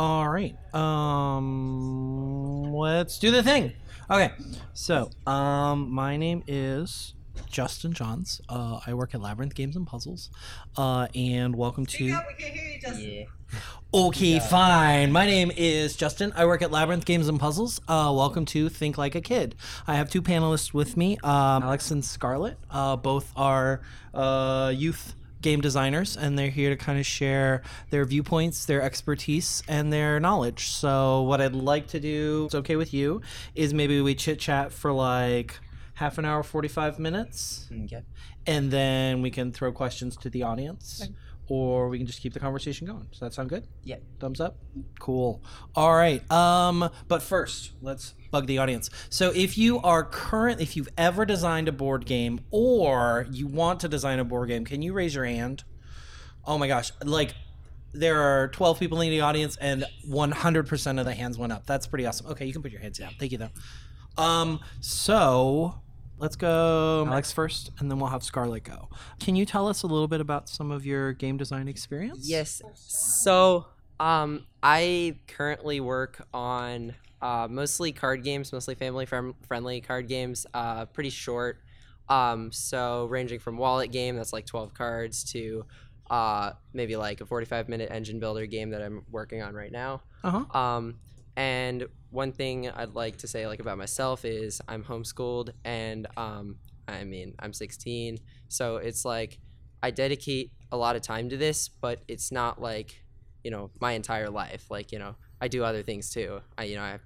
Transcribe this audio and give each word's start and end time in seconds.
All 0.00 0.26
right. 0.30 0.56
Um, 0.74 2.72
let's 2.72 3.18
do 3.18 3.30
the 3.30 3.42
thing. 3.42 3.74
Okay. 4.10 4.32
So, 4.72 5.10
um, 5.26 5.90
my 5.90 6.16
name 6.16 6.42
is 6.46 7.12
Justin 7.50 7.92
Johns. 7.92 8.40
Uh, 8.48 8.80
I 8.86 8.94
work 8.94 9.14
at 9.14 9.20
Labyrinth 9.20 9.54
Games 9.54 9.76
and 9.76 9.86
Puzzles. 9.86 10.30
Uh, 10.74 11.08
and 11.14 11.54
welcome 11.54 11.84
to. 11.84 12.02
we 12.02 12.10
can 12.10 12.50
hear 12.50 12.72
you, 12.72 12.80
Justin. 12.80 13.10
Yeah. 13.10 13.24
Okay, 13.92 14.38
fine. 14.38 15.12
My 15.12 15.26
name 15.26 15.52
is 15.54 15.96
Justin. 15.96 16.32
I 16.34 16.46
work 16.46 16.62
at 16.62 16.70
Labyrinth 16.70 17.04
Games 17.04 17.28
and 17.28 17.38
Puzzles. 17.38 17.82
Uh, 17.86 18.10
welcome 18.16 18.46
to 18.46 18.70
Think 18.70 18.96
Like 18.96 19.14
a 19.14 19.20
Kid. 19.20 19.54
I 19.86 19.96
have 19.96 20.08
two 20.08 20.22
panelists 20.22 20.72
with 20.72 20.96
me, 20.96 21.18
um, 21.18 21.62
Alex 21.62 21.90
and 21.90 22.02
Scarlett. 22.02 22.56
Uh, 22.70 22.96
both 22.96 23.32
are 23.36 23.82
uh, 24.14 24.72
youth 24.74 25.14
game 25.42 25.60
designers, 25.60 26.16
and 26.16 26.38
they're 26.38 26.50
here 26.50 26.70
to 26.70 26.76
kind 26.76 26.98
of 26.98 27.06
share 27.06 27.62
their 27.90 28.04
viewpoints, 28.04 28.64
their 28.66 28.82
expertise, 28.82 29.62
and 29.68 29.92
their 29.92 30.20
knowledge. 30.20 30.68
So, 30.68 31.22
what 31.22 31.40
I'd 31.40 31.54
like 31.54 31.88
to 31.88 32.00
do, 32.00 32.44
it's 32.46 32.54
okay 32.54 32.76
with 32.76 32.92
you, 32.92 33.22
is 33.54 33.72
maybe 33.74 34.00
we 34.00 34.14
chit 34.14 34.38
chat 34.38 34.72
for 34.72 34.92
like 34.92 35.58
half 35.94 36.18
an 36.18 36.24
hour, 36.24 36.42
45 36.42 36.98
minutes 36.98 37.68
mm, 37.70 37.84
Okay. 37.84 38.02
and 38.46 38.70
then 38.70 39.20
we 39.20 39.30
can 39.30 39.52
throw 39.52 39.70
questions 39.70 40.16
to 40.16 40.30
the 40.30 40.42
audience 40.42 41.08
or 41.50 41.88
we 41.88 41.98
can 41.98 42.06
just 42.06 42.22
keep 42.22 42.32
the 42.32 42.38
conversation 42.38 42.86
going. 42.86 43.08
Does 43.10 43.18
that 43.18 43.34
sound 43.34 43.50
good? 43.50 43.66
Yeah. 43.82 43.96
thumbs 44.20 44.40
up? 44.40 44.56
Cool. 45.00 45.42
All 45.74 45.94
right 45.94 46.28
um 46.30 46.88
but 47.08 47.20
first 47.22 47.72
let's 47.82 48.14
bug 48.30 48.46
the 48.46 48.58
audience. 48.58 48.88
So 49.10 49.32
if 49.34 49.58
you 49.58 49.80
are 49.80 50.04
current 50.04 50.60
if 50.60 50.76
you've 50.76 50.88
ever 50.96 51.26
designed 51.26 51.66
a 51.68 51.72
board 51.72 52.06
game 52.06 52.40
or 52.52 53.26
you 53.32 53.48
want 53.48 53.80
to 53.80 53.88
design 53.88 54.20
a 54.20 54.24
board 54.24 54.48
game 54.48 54.64
can 54.64 54.80
you 54.80 54.92
raise 54.92 55.14
your 55.14 55.24
hand? 55.24 55.64
Oh 56.46 56.56
my 56.56 56.68
gosh 56.68 56.92
like 57.04 57.34
there 57.92 58.20
are 58.20 58.46
12 58.48 58.78
people 58.78 59.00
in 59.00 59.10
the 59.10 59.20
audience 59.20 59.56
and 59.56 59.84
100% 60.08 61.00
of 61.00 61.04
the 61.04 61.14
hands 61.14 61.36
went 61.36 61.52
up. 61.52 61.66
That's 61.66 61.88
pretty 61.88 62.06
awesome. 62.06 62.28
Okay 62.28 62.46
you 62.46 62.52
can 62.52 62.62
put 62.62 62.70
your 62.70 62.80
hands 62.80 62.98
down. 62.98 63.10
Thank 63.18 63.32
you 63.32 63.38
though. 63.38 64.22
Um 64.22 64.60
so 64.80 65.80
let's 66.20 66.36
go 66.36 67.04
alex 67.08 67.32
first 67.32 67.70
and 67.78 67.90
then 67.90 67.98
we'll 67.98 68.08
have 68.10 68.22
scarlett 68.22 68.62
go 68.64 68.88
can 69.18 69.34
you 69.36 69.44
tell 69.46 69.66
us 69.66 69.82
a 69.82 69.86
little 69.86 70.08
bit 70.08 70.20
about 70.20 70.48
some 70.48 70.70
of 70.70 70.84
your 70.86 71.12
game 71.14 71.36
design 71.36 71.66
experience 71.68 72.28
Yes. 72.28 72.62
So, 72.76 73.66
um, 73.98 74.46
I 74.62 75.18
currently 75.26 75.80
work 75.80 76.26
on 76.32 76.94
uh, 77.22 77.46
mostly 77.50 77.92
card 77.92 78.22
games, 78.24 78.52
mostly 78.52 78.74
family 78.74 79.04
friend- 79.06 79.34
friendly 79.46 79.80
card 79.82 80.08
games. 80.08 80.46
Uh, 80.54 80.86
pretty 80.86 81.10
short. 81.10 81.58
Um, 82.08 82.50
so 82.50 83.06
ranging 83.06 83.38
from 83.40 83.56
wallet 83.58 83.92
game 83.92 84.16
that's 84.16 84.32
like 84.32 84.46
12 84.46 84.72
cards 84.74 85.24
to 85.32 85.64
uh, 86.10 86.52
maybe 86.72 86.96
like 86.96 87.20
a 87.20 87.26
45 87.26 87.68
minute 87.68 87.90
engine 87.92 88.18
builder 88.20 88.46
game 88.46 88.70
that 88.70 88.82
I'm 88.82 89.04
working 89.10 89.42
on 89.42 89.54
right 89.54 89.70
now. 89.70 90.00
uh-huh 90.24 90.58
Um, 90.58 90.96
and 91.36 91.86
one 92.10 92.32
thing 92.32 92.68
I'd 92.68 92.94
like 92.94 93.18
to 93.18 93.28
say 93.28 93.46
like 93.46 93.60
about 93.60 93.78
myself 93.78 94.24
is 94.24 94.60
I'm 94.68 94.82
homeschooled 94.82 95.50
and 95.64 96.06
um, 96.16 96.56
I 96.88 97.04
mean 97.04 97.34
I'm 97.38 97.52
16, 97.52 98.18
so 98.48 98.76
it's 98.76 99.04
like 99.04 99.38
I 99.82 99.90
dedicate 99.90 100.50
a 100.72 100.76
lot 100.76 100.96
of 100.96 101.02
time 101.02 101.28
to 101.30 101.36
this, 101.36 101.68
but 101.68 102.00
it's 102.08 102.30
not 102.32 102.60
like 102.60 103.02
you 103.44 103.50
know 103.50 103.70
my 103.80 103.92
entire 103.92 104.28
life. 104.28 104.70
Like 104.70 104.92
you 104.92 104.98
know 104.98 105.16
I 105.40 105.48
do 105.48 105.64
other 105.64 105.82
things 105.82 106.10
too. 106.10 106.40
I 106.58 106.64
you 106.64 106.76
know 106.76 106.82
I 106.82 106.98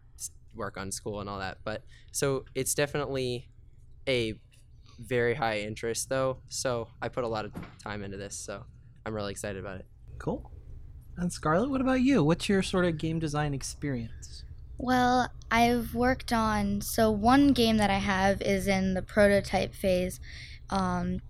work 0.55 0.77
on 0.77 0.91
school 0.91 1.21
and 1.21 1.29
all 1.29 1.39
that, 1.39 1.59
but 1.65 1.83
so 2.13 2.45
it's 2.55 2.75
definitely 2.75 3.49
a 4.09 4.35
very 4.99 5.35
high 5.35 5.61
interest 5.61 6.09
though. 6.09 6.39
So 6.49 6.89
I 7.03 7.09
put 7.09 7.25
a 7.25 7.29
lot 7.29 7.45
of 7.45 7.53
time 7.83 8.03
into 8.03 8.17
this, 8.17 8.37
so 8.37 8.65
I'm 9.05 9.15
really 9.15 9.33
excited 9.33 9.59
about 9.59 9.81
it. 9.81 9.87
Cool. 10.19 10.51
And 11.17 11.33
Scarlett, 11.33 11.71
what 11.71 11.81
about 11.81 12.01
you? 12.01 12.25
What's 12.25 12.49
your 12.49 12.63
sort 12.63 12.87
of 12.87 12.99
game 12.99 13.19
design 13.19 13.55
experience? 13.55 14.45
Well, 14.79 15.29
I've 15.51 15.95
worked 15.95 16.33
on 16.33 16.81
so 16.81 17.11
one 17.11 17.53
game 17.53 17.77
that 17.77 17.91
I 17.91 17.99
have 17.99 18.43
is 18.43 18.67
in 18.67 18.95
the 18.95 19.03
prototype 19.03 19.75
phase, 19.75 20.21
um, 20.71 21.21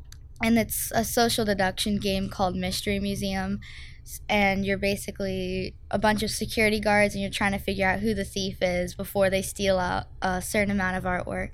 and 0.43 0.59
it's 0.59 0.91
a 0.95 1.05
social 1.05 1.45
deduction 1.45 1.99
game 1.99 2.29
called 2.31 2.57
Mystery 2.57 2.99
Museum, 2.99 3.61
and 4.29 4.65
you're 4.65 4.79
basically 4.79 5.75
a 5.91 5.99
bunch 5.99 6.23
of 6.23 6.31
security 6.31 6.81
guards 6.81 7.15
and 7.15 7.23
you're 7.23 7.31
trying 7.31 7.53
to 7.53 7.59
figure 7.59 7.87
out 7.89 8.01
who 8.01 8.15
the 8.15 8.25
thief 8.25 8.59
is 8.61 8.95
before 8.95 9.31
they 9.31 9.43
steal 9.43 9.79
out 9.79 10.05
a 10.21 10.43
certain 10.43 10.71
amount 10.71 10.97
of 10.97 11.05
artwork, 11.05 11.53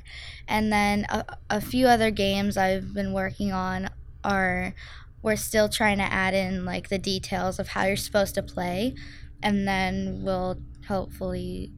and 0.48 0.72
then 0.72 1.06
a, 1.08 1.24
a 1.50 1.60
few 1.60 1.86
other 1.86 2.10
games 2.10 2.56
I've 2.56 2.94
been 2.94 3.12
working 3.12 3.52
on 3.52 3.90
are 4.22 4.74
we're 5.22 5.36
still 5.36 5.68
trying 5.68 5.98
to 5.98 6.04
add 6.04 6.34
in 6.34 6.64
like 6.64 6.88
the 6.88 6.98
details 6.98 7.58
of 7.58 7.68
how 7.68 7.84
you're 7.84 7.96
supposed 7.96 8.34
to 8.36 8.42
play 8.42 8.94
and 9.42 9.66
then 9.66 10.20
we'll 10.22 10.60
hopefully 10.88 11.72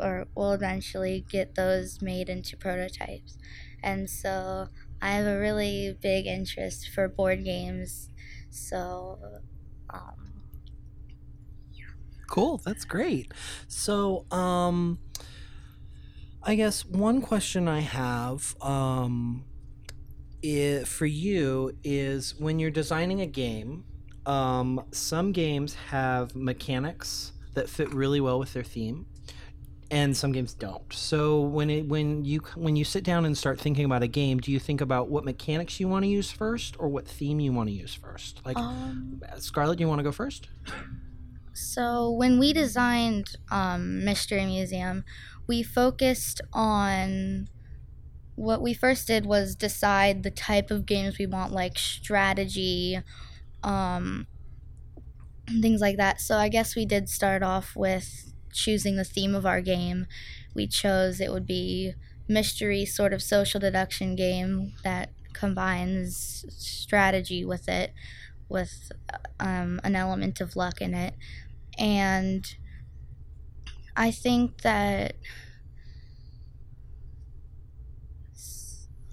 or 0.00 0.26
we'll 0.34 0.52
eventually 0.52 1.24
get 1.28 1.54
those 1.54 2.00
made 2.02 2.28
into 2.28 2.56
prototypes. 2.56 3.38
And 3.82 4.08
so 4.10 4.68
i 5.02 5.12
have 5.12 5.26
a 5.26 5.38
really 5.38 5.96
big 6.02 6.26
interest 6.26 6.88
for 6.90 7.08
board 7.08 7.42
games 7.44 8.10
so 8.50 9.40
um, 9.88 10.42
Cool, 12.28 12.58
that's 12.58 12.84
great. 12.84 13.32
So, 13.66 14.26
um 14.30 15.00
I 16.42 16.54
guess 16.54 16.84
one 16.84 17.20
question 17.20 17.68
I 17.68 17.80
have 17.80 18.54
um 18.62 19.44
i 20.44 20.84
for 20.86 21.06
you 21.06 21.72
is 21.84 22.34
when 22.38 22.58
you're 22.58 22.70
designing 22.70 23.20
a 23.20 23.26
game, 23.26 23.84
um 24.26 24.86
some 24.92 25.32
games 25.32 25.74
have 25.74 26.34
mechanics 26.34 27.32
that 27.54 27.68
fit 27.68 27.92
really 27.92 28.20
well 28.20 28.38
with 28.38 28.52
their 28.52 28.64
theme 28.64 29.06
and 29.90 30.16
some 30.16 30.32
games 30.32 30.54
don't. 30.54 30.92
So 30.92 31.40
when 31.40 31.70
it 31.70 31.86
when 31.86 32.24
you 32.24 32.40
when 32.54 32.76
you 32.76 32.84
sit 32.84 33.04
down 33.04 33.24
and 33.24 33.36
start 33.36 33.60
thinking 33.60 33.84
about 33.84 34.02
a 34.02 34.08
game, 34.08 34.38
do 34.38 34.52
you 34.52 34.60
think 34.60 34.80
about 34.80 35.08
what 35.08 35.24
mechanics 35.24 35.80
you 35.80 35.88
want 35.88 36.04
to 36.04 36.08
use 36.08 36.30
first 36.30 36.76
or 36.78 36.88
what 36.88 37.08
theme 37.08 37.40
you 37.40 37.52
want 37.52 37.68
to 37.68 37.74
use 37.74 37.94
first? 37.94 38.40
Like 38.44 38.56
um, 38.56 39.20
Scarlett, 39.38 39.80
you 39.80 39.88
want 39.88 39.98
to 39.98 40.04
go 40.04 40.12
first? 40.12 40.48
So 41.52 42.10
when 42.10 42.38
we 42.38 42.52
designed 42.52 43.36
um, 43.50 44.04
Mystery 44.04 44.46
Museum, 44.46 45.04
we 45.46 45.62
focused 45.62 46.40
on 46.52 47.48
what 48.36 48.62
we 48.62 48.74
first 48.74 49.06
did 49.08 49.26
was 49.26 49.56
decide 49.56 50.22
the 50.22 50.30
type 50.30 50.70
of 50.70 50.86
games 50.86 51.18
we 51.18 51.26
want, 51.26 51.52
like 51.52 51.78
strategy, 51.78 53.00
um, 53.62 54.28
things 55.60 55.80
like 55.80 55.96
that. 55.96 56.20
So 56.20 56.36
I 56.36 56.48
guess 56.48 56.76
we 56.76 56.86
did 56.86 57.08
start 57.08 57.42
off 57.42 57.74
with 57.76 58.29
choosing 58.52 58.96
the 58.96 59.04
theme 59.04 59.34
of 59.34 59.46
our 59.46 59.60
game. 59.60 60.06
We 60.54 60.66
chose 60.66 61.20
it 61.20 61.32
would 61.32 61.46
be 61.46 61.94
mystery, 62.28 62.84
sort 62.84 63.12
of 63.12 63.22
social 63.22 63.60
deduction 63.60 64.16
game 64.16 64.74
that 64.84 65.10
combines 65.32 66.44
strategy 66.48 67.44
with 67.44 67.68
it, 67.68 67.92
with 68.48 68.92
um, 69.40 69.80
an 69.84 69.96
element 69.96 70.40
of 70.40 70.56
luck 70.56 70.80
in 70.80 70.94
it 70.94 71.14
and 71.78 72.56
I 73.96 74.10
think 74.10 74.62
that 74.62 75.16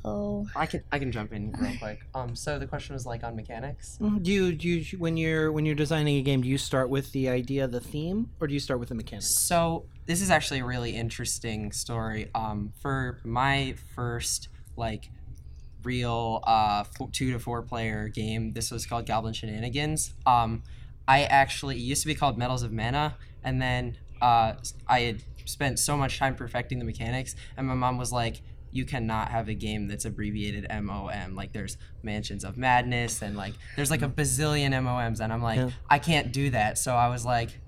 so 0.03 0.45
I 0.55 0.65
can 0.65 0.83
I 0.91 0.99
can 0.99 1.11
jump 1.11 1.33
in 1.33 1.51
real 1.59 1.77
quick. 1.79 1.99
Um, 2.15 2.35
so 2.35 2.57
the 2.59 2.67
question 2.67 2.93
was 2.93 3.05
like 3.05 3.23
on 3.23 3.35
mechanics. 3.35 3.97
Mhm. 4.01 4.23
Do 4.23 4.31
you, 4.31 4.53
do 4.53 4.67
you 4.69 4.97
when 4.97 5.17
you're 5.17 5.51
when 5.51 5.65
you're 5.65 5.75
designing 5.75 6.17
a 6.17 6.21
game, 6.21 6.41
do 6.41 6.47
you 6.47 6.57
start 6.57 6.89
with 6.89 7.11
the 7.11 7.29
idea, 7.29 7.67
the 7.67 7.79
theme, 7.81 8.29
or 8.39 8.47
do 8.47 8.53
you 8.53 8.59
start 8.59 8.79
with 8.79 8.89
the 8.89 8.95
mechanics? 8.95 9.39
So 9.47 9.85
this 10.05 10.21
is 10.21 10.29
actually 10.29 10.59
a 10.59 10.65
really 10.65 10.95
interesting 10.95 11.71
story. 11.71 12.29
Um, 12.33 12.71
for 12.79 13.19
my 13.23 13.75
first 13.95 14.47
like 14.77 15.09
real 15.83 16.41
uh 16.45 16.83
fo- 16.83 17.09
two 17.11 17.31
to 17.33 17.39
four 17.39 17.61
player 17.61 18.07
game, 18.07 18.53
this 18.53 18.71
was 18.71 18.85
called 18.85 19.05
Goblin 19.05 19.33
Shenanigans. 19.33 20.13
Um, 20.25 20.63
I 21.07 21.23
actually 21.23 21.75
it 21.75 21.81
used 21.81 22.01
to 22.03 22.07
be 22.07 22.15
called 22.15 22.37
Medals 22.37 22.63
of 22.63 22.71
Mana, 22.71 23.15
and 23.43 23.61
then 23.61 23.97
uh 24.21 24.53
I 24.87 24.99
had 25.01 25.23
spent 25.45 25.79
so 25.79 25.95
much 25.97 26.19
time 26.19 26.35
perfecting 26.35 26.79
the 26.79 26.85
mechanics, 26.85 27.35
and 27.57 27.67
my 27.67 27.73
mom 27.73 27.97
was 27.97 28.11
like. 28.11 28.41
You 28.77 28.85
cannot 28.85 29.29
have 29.29 29.49
a 29.49 29.53
game 29.53 29.87
that's 29.87 30.05
abbreviated 30.05 30.67
MOM. 30.69 31.35
Like 31.35 31.51
there's 31.51 31.77
Mansions 32.03 32.43
of 32.43 32.57
Madness 32.57 33.21
and 33.21 33.35
like 33.35 33.53
there's 33.75 33.89
like 33.89 34.03
a 34.03 34.09
bazillion 34.09 34.71
MOMs 34.71 35.19
and 35.19 35.33
I'm 35.33 35.41
like 35.41 35.57
Yeah. 35.57 35.71
I 35.89 35.99
can't 35.99 36.31
do 36.31 36.51
that. 36.51 36.77
So 36.77 36.95
I 36.95 37.09
was 37.09 37.25
like 37.25 37.59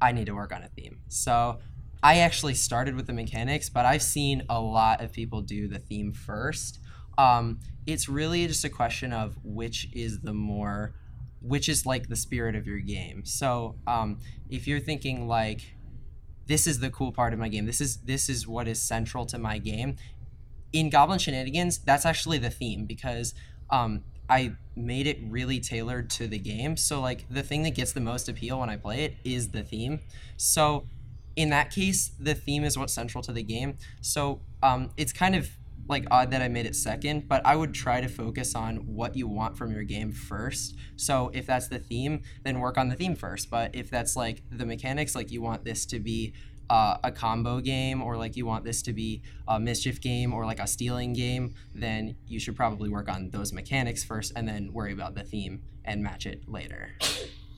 I 0.00 0.12
need 0.12 0.26
to 0.26 0.34
work 0.34 0.52
on 0.52 0.62
a 0.62 0.68
theme. 0.68 1.00
So 1.08 1.58
I 2.02 2.18
actually 2.18 2.54
started 2.54 2.96
with 2.96 3.06
the 3.06 3.12
mechanics, 3.12 3.68
but 3.70 3.86
I've 3.86 4.02
seen 4.02 4.42
a 4.48 4.60
lot 4.60 5.00
of 5.00 5.12
people 5.12 5.40
do 5.40 5.68
the 5.68 5.78
theme 5.78 6.12
first. 6.12 6.80
Um, 7.16 7.60
it's 7.86 8.08
really 8.08 8.46
just 8.46 8.64
a 8.64 8.68
question 8.68 9.12
of 9.12 9.36
which 9.44 9.88
is 9.92 10.20
the 10.20 10.32
more, 10.32 10.94
which 11.40 11.68
is 11.68 11.86
like 11.86 12.08
the 12.08 12.16
spirit 12.16 12.56
of 12.56 12.66
your 12.66 12.78
game. 12.80 13.24
So 13.24 13.76
um, 13.86 14.18
if 14.50 14.66
you're 14.66 14.80
thinking 14.80 15.28
like, 15.28 15.60
this 16.46 16.66
is 16.66 16.80
the 16.80 16.90
cool 16.90 17.12
part 17.12 17.32
of 17.32 17.38
my 17.38 17.48
game. 17.48 17.66
This 17.66 17.80
is 17.80 17.98
this 17.98 18.28
is 18.28 18.48
what 18.48 18.66
is 18.66 18.82
central 18.82 19.24
to 19.26 19.38
my 19.38 19.58
game. 19.58 19.96
In 20.72 20.90
Goblin 20.90 21.18
Shenanigans, 21.18 21.78
that's 21.78 22.06
actually 22.06 22.38
the 22.38 22.50
theme 22.50 22.86
because 22.86 23.34
um, 23.70 24.02
I 24.28 24.52
made 24.76 25.06
it 25.06 25.18
really 25.28 25.60
tailored 25.60 26.08
to 26.10 26.26
the 26.26 26.38
game. 26.38 26.76
So 26.76 27.00
like 27.00 27.26
the 27.28 27.42
thing 27.42 27.62
that 27.64 27.74
gets 27.74 27.92
the 27.92 28.00
most 28.00 28.28
appeal 28.28 28.60
when 28.60 28.70
I 28.70 28.76
play 28.76 29.04
it 29.04 29.16
is 29.24 29.50
the 29.50 29.62
theme. 29.62 30.00
So 30.36 30.86
in 31.36 31.50
that 31.50 31.70
case, 31.70 32.12
the 32.18 32.34
theme 32.34 32.64
is 32.64 32.78
what's 32.78 32.92
central 32.92 33.22
to 33.24 33.32
the 33.32 33.42
game. 33.42 33.76
So 34.00 34.40
um, 34.62 34.90
it's 34.96 35.12
kind 35.12 35.34
of 35.34 35.50
like 35.88 36.06
odd 36.10 36.30
that 36.30 36.40
I 36.40 36.48
made 36.48 36.66
it 36.66 36.76
second, 36.76 37.28
but 37.28 37.44
I 37.44 37.56
would 37.56 37.74
try 37.74 38.00
to 38.00 38.08
focus 38.08 38.54
on 38.54 38.76
what 38.76 39.16
you 39.16 39.26
want 39.26 39.56
from 39.56 39.72
your 39.72 39.82
game 39.82 40.12
first. 40.12 40.76
So 40.96 41.30
if 41.34 41.46
that's 41.46 41.68
the 41.68 41.78
theme, 41.78 42.22
then 42.44 42.60
work 42.60 42.78
on 42.78 42.88
the 42.88 42.94
theme 42.94 43.16
first. 43.16 43.50
But 43.50 43.74
if 43.74 43.90
that's 43.90 44.14
like 44.14 44.42
the 44.50 44.64
mechanics, 44.64 45.14
like 45.14 45.30
you 45.30 45.42
want 45.42 45.64
this 45.64 45.84
to 45.86 45.98
be 45.98 46.34
uh, 46.72 46.96
a 47.04 47.12
combo 47.12 47.60
game 47.60 48.00
or 48.02 48.16
like 48.16 48.34
you 48.34 48.46
want 48.46 48.64
this 48.64 48.80
to 48.80 48.94
be 48.94 49.20
a 49.46 49.60
mischief 49.60 50.00
game 50.00 50.32
or 50.32 50.46
like 50.46 50.58
a 50.58 50.66
stealing 50.66 51.12
game, 51.12 51.54
then 51.74 52.16
you 52.26 52.40
should 52.40 52.56
probably 52.56 52.88
work 52.88 53.10
on 53.10 53.28
those 53.28 53.52
mechanics 53.52 54.02
first 54.02 54.32
and 54.34 54.48
then 54.48 54.72
worry 54.72 54.90
about 54.90 55.14
the 55.14 55.22
theme 55.22 55.62
and 55.84 56.02
match 56.02 56.24
it 56.24 56.48
later. 56.48 56.92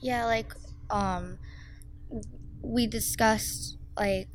Yeah, 0.01 0.25
like 0.25 0.53
um 0.89 1.39
we 2.61 2.87
discussed 2.87 3.77
like 3.97 4.27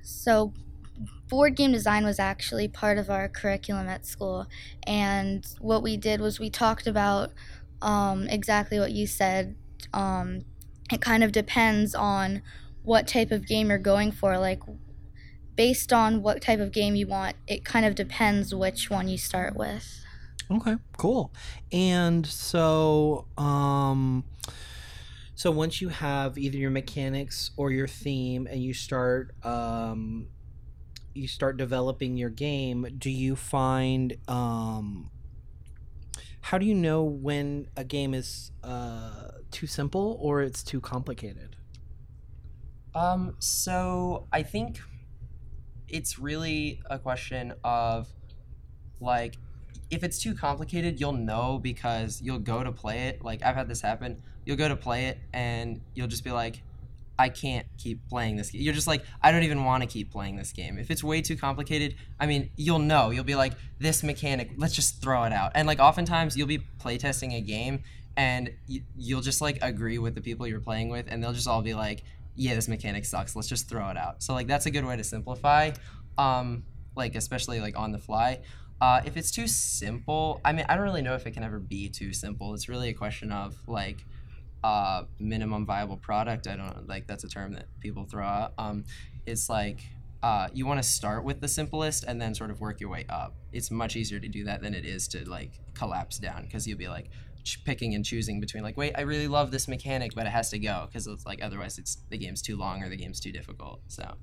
so 0.00 0.54
board 1.28 1.54
game 1.54 1.72
design 1.72 2.04
was 2.06 2.18
actually 2.18 2.68
part 2.68 2.96
of 2.96 3.10
our 3.10 3.28
curriculum 3.28 3.88
at 3.88 4.06
school 4.06 4.46
and 4.86 5.46
what 5.60 5.82
we 5.82 5.98
did 5.98 6.20
was 6.20 6.40
we 6.40 6.48
talked 6.48 6.86
about 6.86 7.30
um, 7.82 8.26
exactly 8.28 8.78
what 8.78 8.92
you 8.92 9.06
said 9.06 9.54
um, 9.92 10.44
it 10.90 11.00
kind 11.00 11.22
of 11.22 11.32
depends 11.32 11.94
on 11.94 12.42
what 12.82 13.06
type 13.06 13.30
of 13.30 13.46
game 13.46 13.70
you're 13.70 13.78
going 13.78 14.10
for 14.12 14.38
like 14.38 14.60
based 15.54 15.92
on 15.92 16.22
what 16.22 16.40
type 16.40 16.60
of 16.60 16.72
game 16.72 16.94
you 16.94 17.06
want 17.06 17.36
it 17.46 17.64
kind 17.64 17.84
of 17.84 17.94
depends 17.94 18.54
which 18.54 18.90
one 18.90 19.08
you 19.08 19.18
start 19.18 19.54
with 19.54 20.02
Okay, 20.50 20.76
cool. 20.98 21.32
And 21.70 22.26
so, 22.26 23.26
um, 23.38 24.24
so 25.34 25.50
once 25.50 25.80
you 25.80 25.88
have 25.88 26.36
either 26.36 26.58
your 26.58 26.70
mechanics 26.70 27.52
or 27.56 27.70
your 27.70 27.88
theme, 27.88 28.46
and 28.50 28.62
you 28.62 28.74
start, 28.74 29.34
um, 29.44 30.28
you 31.14 31.26
start 31.26 31.56
developing 31.56 32.16
your 32.16 32.30
game. 32.30 32.86
Do 32.98 33.10
you 33.10 33.34
find, 33.34 34.16
um, 34.28 35.10
how 36.40 36.58
do 36.58 36.66
you 36.66 36.74
know 36.74 37.02
when 37.02 37.68
a 37.76 37.84
game 37.84 38.12
is 38.12 38.50
uh, 38.62 39.28
too 39.50 39.66
simple 39.66 40.18
or 40.20 40.42
it's 40.42 40.62
too 40.62 40.80
complicated? 40.80 41.56
Um, 42.94 43.36
so 43.38 44.26
I 44.32 44.42
think 44.42 44.80
it's 45.88 46.18
really 46.18 46.80
a 46.90 46.98
question 46.98 47.54
of 47.64 48.08
like 49.00 49.36
if 49.90 50.02
it's 50.02 50.18
too 50.18 50.34
complicated, 50.34 50.98
you'll 50.98 51.12
know 51.12 51.58
because 51.58 52.20
you'll 52.22 52.38
go 52.38 52.64
to 52.64 52.72
play 52.72 53.08
it. 53.08 53.22
Like 53.22 53.44
I've 53.44 53.54
had 53.54 53.68
this 53.68 53.82
happen. 53.82 54.22
You'll 54.46 54.56
go 54.56 54.68
to 54.68 54.76
play 54.76 55.06
it 55.06 55.18
and 55.32 55.80
you'll 55.94 56.06
just 56.06 56.24
be 56.24 56.30
like, 56.30 56.62
I 57.18 57.28
can't 57.28 57.66
keep 57.76 58.08
playing 58.08 58.36
this 58.36 58.50
game. 58.50 58.62
You're 58.62 58.74
just 58.74 58.86
like, 58.86 59.04
I 59.22 59.30
don't 59.30 59.42
even 59.42 59.64
want 59.64 59.82
to 59.82 59.86
keep 59.86 60.10
playing 60.10 60.36
this 60.36 60.50
game. 60.50 60.78
If 60.78 60.90
it's 60.90 61.04
way 61.04 61.20
too 61.20 61.36
complicated, 61.36 61.94
I 62.18 62.26
mean, 62.26 62.50
you'll 62.56 62.78
know. 62.78 63.10
You'll 63.10 63.22
be 63.22 63.34
like, 63.34 63.52
this 63.78 64.02
mechanic, 64.02 64.52
let's 64.56 64.74
just 64.74 65.02
throw 65.02 65.24
it 65.24 65.32
out. 65.32 65.52
And 65.54 65.68
like 65.68 65.78
oftentimes 65.78 66.36
you'll 66.36 66.48
be 66.48 66.66
playtesting 66.80 67.36
a 67.36 67.42
game 67.42 67.82
and 68.16 68.50
you'll 68.96 69.20
just 69.20 69.42
like 69.42 69.58
agree 69.60 69.98
with 69.98 70.14
the 70.14 70.22
people 70.22 70.46
you're 70.46 70.60
playing 70.60 70.88
with 70.88 71.06
and 71.08 71.22
they'll 71.22 71.34
just 71.34 71.46
all 71.46 71.62
be 71.62 71.74
like, 71.74 72.02
yeah, 72.34 72.54
this 72.54 72.68
mechanic 72.68 73.04
sucks. 73.04 73.36
Let's 73.36 73.48
just 73.48 73.68
throw 73.68 73.88
it 73.90 73.96
out. 73.96 74.22
So 74.22 74.32
like 74.34 74.46
that's 74.46 74.66
a 74.66 74.70
good 74.70 74.84
way 74.84 74.96
to 74.96 75.04
simplify. 75.04 75.72
Um, 76.18 76.64
like 76.96 77.14
especially 77.14 77.60
like 77.60 77.78
on 77.78 77.92
the 77.92 77.98
fly. 77.98 78.40
Uh, 78.80 79.00
if 79.04 79.16
it's 79.16 79.30
too 79.30 79.46
simple, 79.46 80.40
I 80.44 80.52
mean, 80.52 80.66
I 80.68 80.74
don't 80.74 80.82
really 80.82 81.02
know 81.02 81.14
if 81.14 81.26
it 81.26 81.30
can 81.32 81.44
ever 81.44 81.60
be 81.60 81.88
too 81.88 82.12
simple. 82.12 82.52
It's 82.52 82.68
really 82.68 82.88
a 82.88 82.94
question 82.94 83.30
of 83.30 83.56
like 83.68 84.04
uh, 84.64 85.04
minimum 85.20 85.66
viable 85.66 85.96
product. 85.96 86.46
I 86.46 86.56
don't 86.56 86.88
like 86.88 87.06
that's 87.06 87.24
a 87.24 87.28
term 87.28 87.52
that 87.54 87.66
people 87.80 88.04
throw 88.04 88.26
out. 88.26 88.54
Um, 88.58 88.84
it's 89.24 89.48
like 89.48 89.82
uh, 90.22 90.48
you 90.52 90.66
want 90.66 90.82
to 90.82 90.88
start 90.88 91.24
with 91.24 91.40
the 91.40 91.48
simplest 91.48 92.04
and 92.04 92.20
then 92.20 92.34
sort 92.34 92.50
of 92.50 92.60
work 92.60 92.80
your 92.80 92.90
way 92.90 93.04
up. 93.08 93.34
It's 93.52 93.70
much 93.70 93.96
easier 93.96 94.20
to 94.20 94.28
do 94.28 94.44
that 94.44 94.62
than 94.62 94.74
it 94.74 94.84
is 94.84 95.08
to 95.08 95.28
like 95.28 95.60
collapse 95.74 96.18
down 96.18 96.42
because 96.42 96.66
you'll 96.66 96.78
be 96.78 96.88
like 96.88 97.10
picking 97.64 97.94
and 97.94 98.04
choosing 98.04 98.40
between 98.40 98.62
like, 98.62 98.76
wait, 98.76 98.94
I 98.96 99.02
really 99.02 99.28
love 99.28 99.50
this 99.50 99.68
mechanic, 99.68 100.14
but 100.14 100.26
it 100.26 100.30
has 100.30 100.50
to 100.50 100.58
go 100.58 100.86
because 100.86 101.06
it's 101.06 101.26
like 101.26 101.42
otherwise 101.42 101.78
it's 101.78 101.98
the 102.08 102.18
game's 102.18 102.42
too 102.42 102.56
long 102.56 102.82
or 102.82 102.88
the 102.88 102.96
game's 102.96 103.20
too 103.20 103.32
difficult. 103.32 103.80
So, 103.88 104.14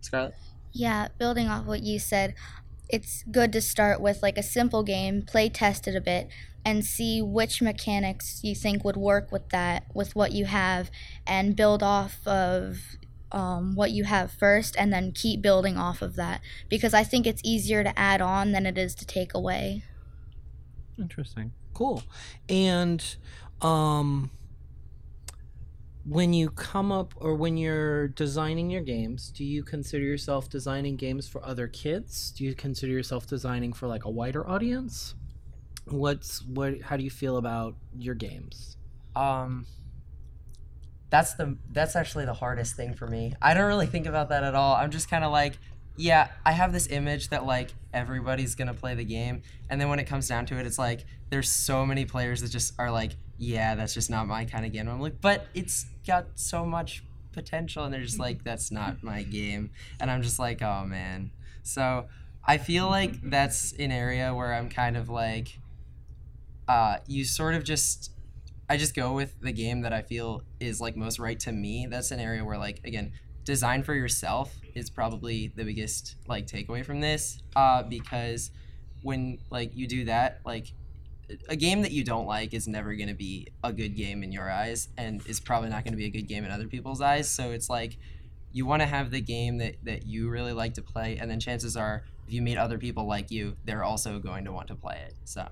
Scarlett. 0.00 0.34
Yeah, 0.72 1.08
building 1.18 1.48
off 1.48 1.66
what 1.66 1.82
you 1.82 1.98
said, 1.98 2.34
it's 2.88 3.24
good 3.30 3.52
to 3.52 3.60
start 3.60 4.00
with 4.00 4.22
like 4.22 4.38
a 4.38 4.42
simple 4.42 4.82
game, 4.82 5.22
play 5.22 5.48
test 5.48 5.88
it 5.88 5.96
a 5.96 6.00
bit, 6.00 6.28
and 6.64 6.84
see 6.84 7.22
which 7.22 7.62
mechanics 7.62 8.40
you 8.42 8.54
think 8.54 8.84
would 8.84 8.96
work 8.96 9.32
with 9.32 9.48
that, 9.50 9.84
with 9.94 10.14
what 10.14 10.32
you 10.32 10.44
have, 10.44 10.90
and 11.26 11.56
build 11.56 11.82
off 11.82 12.26
of 12.26 12.96
um, 13.32 13.74
what 13.74 13.92
you 13.92 14.04
have 14.04 14.30
first, 14.32 14.76
and 14.78 14.92
then 14.92 15.12
keep 15.12 15.40
building 15.40 15.76
off 15.76 16.02
of 16.02 16.16
that. 16.16 16.40
Because 16.68 16.94
I 16.94 17.04
think 17.04 17.26
it's 17.26 17.42
easier 17.44 17.82
to 17.82 17.98
add 17.98 18.20
on 18.20 18.52
than 18.52 18.66
it 18.66 18.76
is 18.76 18.94
to 18.96 19.06
take 19.06 19.34
away. 19.34 19.84
Interesting. 20.98 21.52
Cool. 21.74 22.02
And 22.48 23.02
um 23.60 24.30
when 26.04 26.32
you 26.32 26.50
come 26.50 26.90
up 26.90 27.14
or 27.16 27.34
when 27.34 27.56
you're 27.56 28.08
designing 28.08 28.70
your 28.70 28.80
games, 28.82 29.30
do 29.30 29.44
you 29.44 29.62
consider 29.62 30.02
yourself 30.02 30.48
designing 30.48 30.96
games 30.96 31.28
for 31.28 31.44
other 31.44 31.68
kids? 31.68 32.30
Do 32.32 32.44
you 32.44 32.54
consider 32.54 32.92
yourself 32.92 33.26
designing 33.26 33.72
for 33.72 33.86
like 33.86 34.04
a 34.04 34.10
wider 34.10 34.48
audience? 34.48 35.14
What's 35.84 36.42
what 36.44 36.80
how 36.82 36.96
do 36.96 37.04
you 37.04 37.10
feel 37.10 37.36
about 37.36 37.74
your 37.96 38.14
games? 38.14 38.76
Um, 39.14 39.66
that's 41.10 41.34
the 41.34 41.56
that's 41.72 41.96
actually 41.96 42.24
the 42.24 42.34
hardest 42.34 42.76
thing 42.76 42.94
for 42.94 43.06
me. 43.06 43.34
I 43.42 43.54
don't 43.54 43.66
really 43.66 43.86
think 43.86 44.06
about 44.06 44.28
that 44.30 44.44
at 44.44 44.54
all. 44.54 44.74
I'm 44.74 44.90
just 44.90 45.10
kind 45.10 45.24
of 45.24 45.32
like, 45.32 45.58
yeah, 46.00 46.28
I 46.46 46.52
have 46.52 46.72
this 46.72 46.88
image 46.88 47.28
that 47.28 47.44
like 47.44 47.74
everybody's 47.92 48.54
gonna 48.54 48.74
play 48.74 48.94
the 48.94 49.04
game, 49.04 49.42
and 49.68 49.80
then 49.80 49.88
when 49.88 49.98
it 49.98 50.04
comes 50.04 50.26
down 50.26 50.46
to 50.46 50.58
it, 50.58 50.66
it's 50.66 50.78
like 50.78 51.04
there's 51.28 51.50
so 51.50 51.84
many 51.84 52.04
players 52.04 52.40
that 52.40 52.50
just 52.50 52.72
are 52.78 52.90
like, 52.90 53.12
yeah, 53.36 53.74
that's 53.74 53.92
just 53.92 54.08
not 54.10 54.26
my 54.26 54.44
kind 54.44 54.64
of 54.64 54.72
game. 54.72 54.88
I'm 54.88 55.00
like, 55.00 55.20
but 55.20 55.46
it's 55.54 55.86
got 56.06 56.26
so 56.34 56.64
much 56.64 57.04
potential, 57.32 57.84
and 57.84 57.92
they're 57.92 58.00
just 58.00 58.18
like, 58.18 58.42
that's 58.44 58.70
not 58.70 59.02
my 59.02 59.22
game, 59.22 59.70
and 60.00 60.10
I'm 60.10 60.22
just 60.22 60.38
like, 60.38 60.62
oh 60.62 60.84
man. 60.86 61.32
So 61.62 62.06
I 62.44 62.56
feel 62.56 62.88
like 62.88 63.20
that's 63.22 63.72
an 63.72 63.92
area 63.92 64.34
where 64.34 64.54
I'm 64.54 64.70
kind 64.70 64.96
of 64.96 65.10
like, 65.10 65.58
uh, 66.66 66.96
you 67.06 67.24
sort 67.24 67.54
of 67.54 67.62
just 67.62 68.12
I 68.70 68.76
just 68.76 68.94
go 68.94 69.12
with 69.12 69.34
the 69.40 69.52
game 69.52 69.82
that 69.82 69.92
I 69.92 70.00
feel 70.00 70.44
is 70.60 70.80
like 70.80 70.96
most 70.96 71.18
right 71.18 71.38
to 71.40 71.52
me. 71.52 71.88
That's 71.90 72.10
an 72.10 72.20
area 72.20 72.44
where 72.44 72.56
like 72.56 72.80
again, 72.84 73.12
design 73.50 73.82
for 73.82 73.94
yourself 73.94 74.54
is 74.74 74.88
probably 74.90 75.52
the 75.56 75.64
biggest 75.64 76.16
like 76.28 76.46
takeaway 76.46 76.84
from 76.84 77.00
this. 77.00 77.38
Uh, 77.56 77.82
because 77.82 78.50
when 79.02 79.38
like 79.50 79.74
you 79.74 79.86
do 79.88 80.04
that, 80.04 80.40
like 80.44 80.72
a 81.48 81.56
game 81.56 81.82
that 81.82 81.90
you 81.92 82.04
don't 82.04 82.26
like 82.26 82.54
is 82.54 82.68
never 82.68 82.94
going 82.94 83.08
to 83.08 83.14
be 83.14 83.48
a 83.64 83.72
good 83.72 83.96
game 83.96 84.22
in 84.22 84.32
your 84.32 84.50
eyes 84.50 84.88
and 84.96 85.20
is 85.26 85.40
probably 85.40 85.68
not 85.68 85.84
going 85.84 85.92
to 85.92 85.98
be 85.98 86.06
a 86.06 86.10
good 86.10 86.28
game 86.28 86.44
in 86.44 86.50
other 86.52 86.68
people's 86.68 87.00
eyes. 87.00 87.28
So 87.30 87.50
it's 87.50 87.68
like 87.68 87.98
you 88.52 88.66
want 88.66 88.82
to 88.82 88.86
have 88.86 89.10
the 89.10 89.20
game 89.20 89.58
that, 89.58 89.76
that 89.84 90.06
you 90.06 90.28
really 90.28 90.52
like 90.52 90.74
to 90.74 90.82
play 90.82 91.18
and 91.18 91.30
then 91.30 91.40
chances 91.40 91.76
are 91.76 92.04
if 92.26 92.32
you 92.32 92.42
meet 92.42 92.56
other 92.58 92.78
people 92.78 93.06
like 93.06 93.30
you, 93.32 93.56
they're 93.64 93.84
also 93.84 94.18
going 94.20 94.44
to 94.44 94.52
want 94.52 94.68
to 94.68 94.76
play 94.76 95.02
it. 95.06 95.14
So 95.24 95.48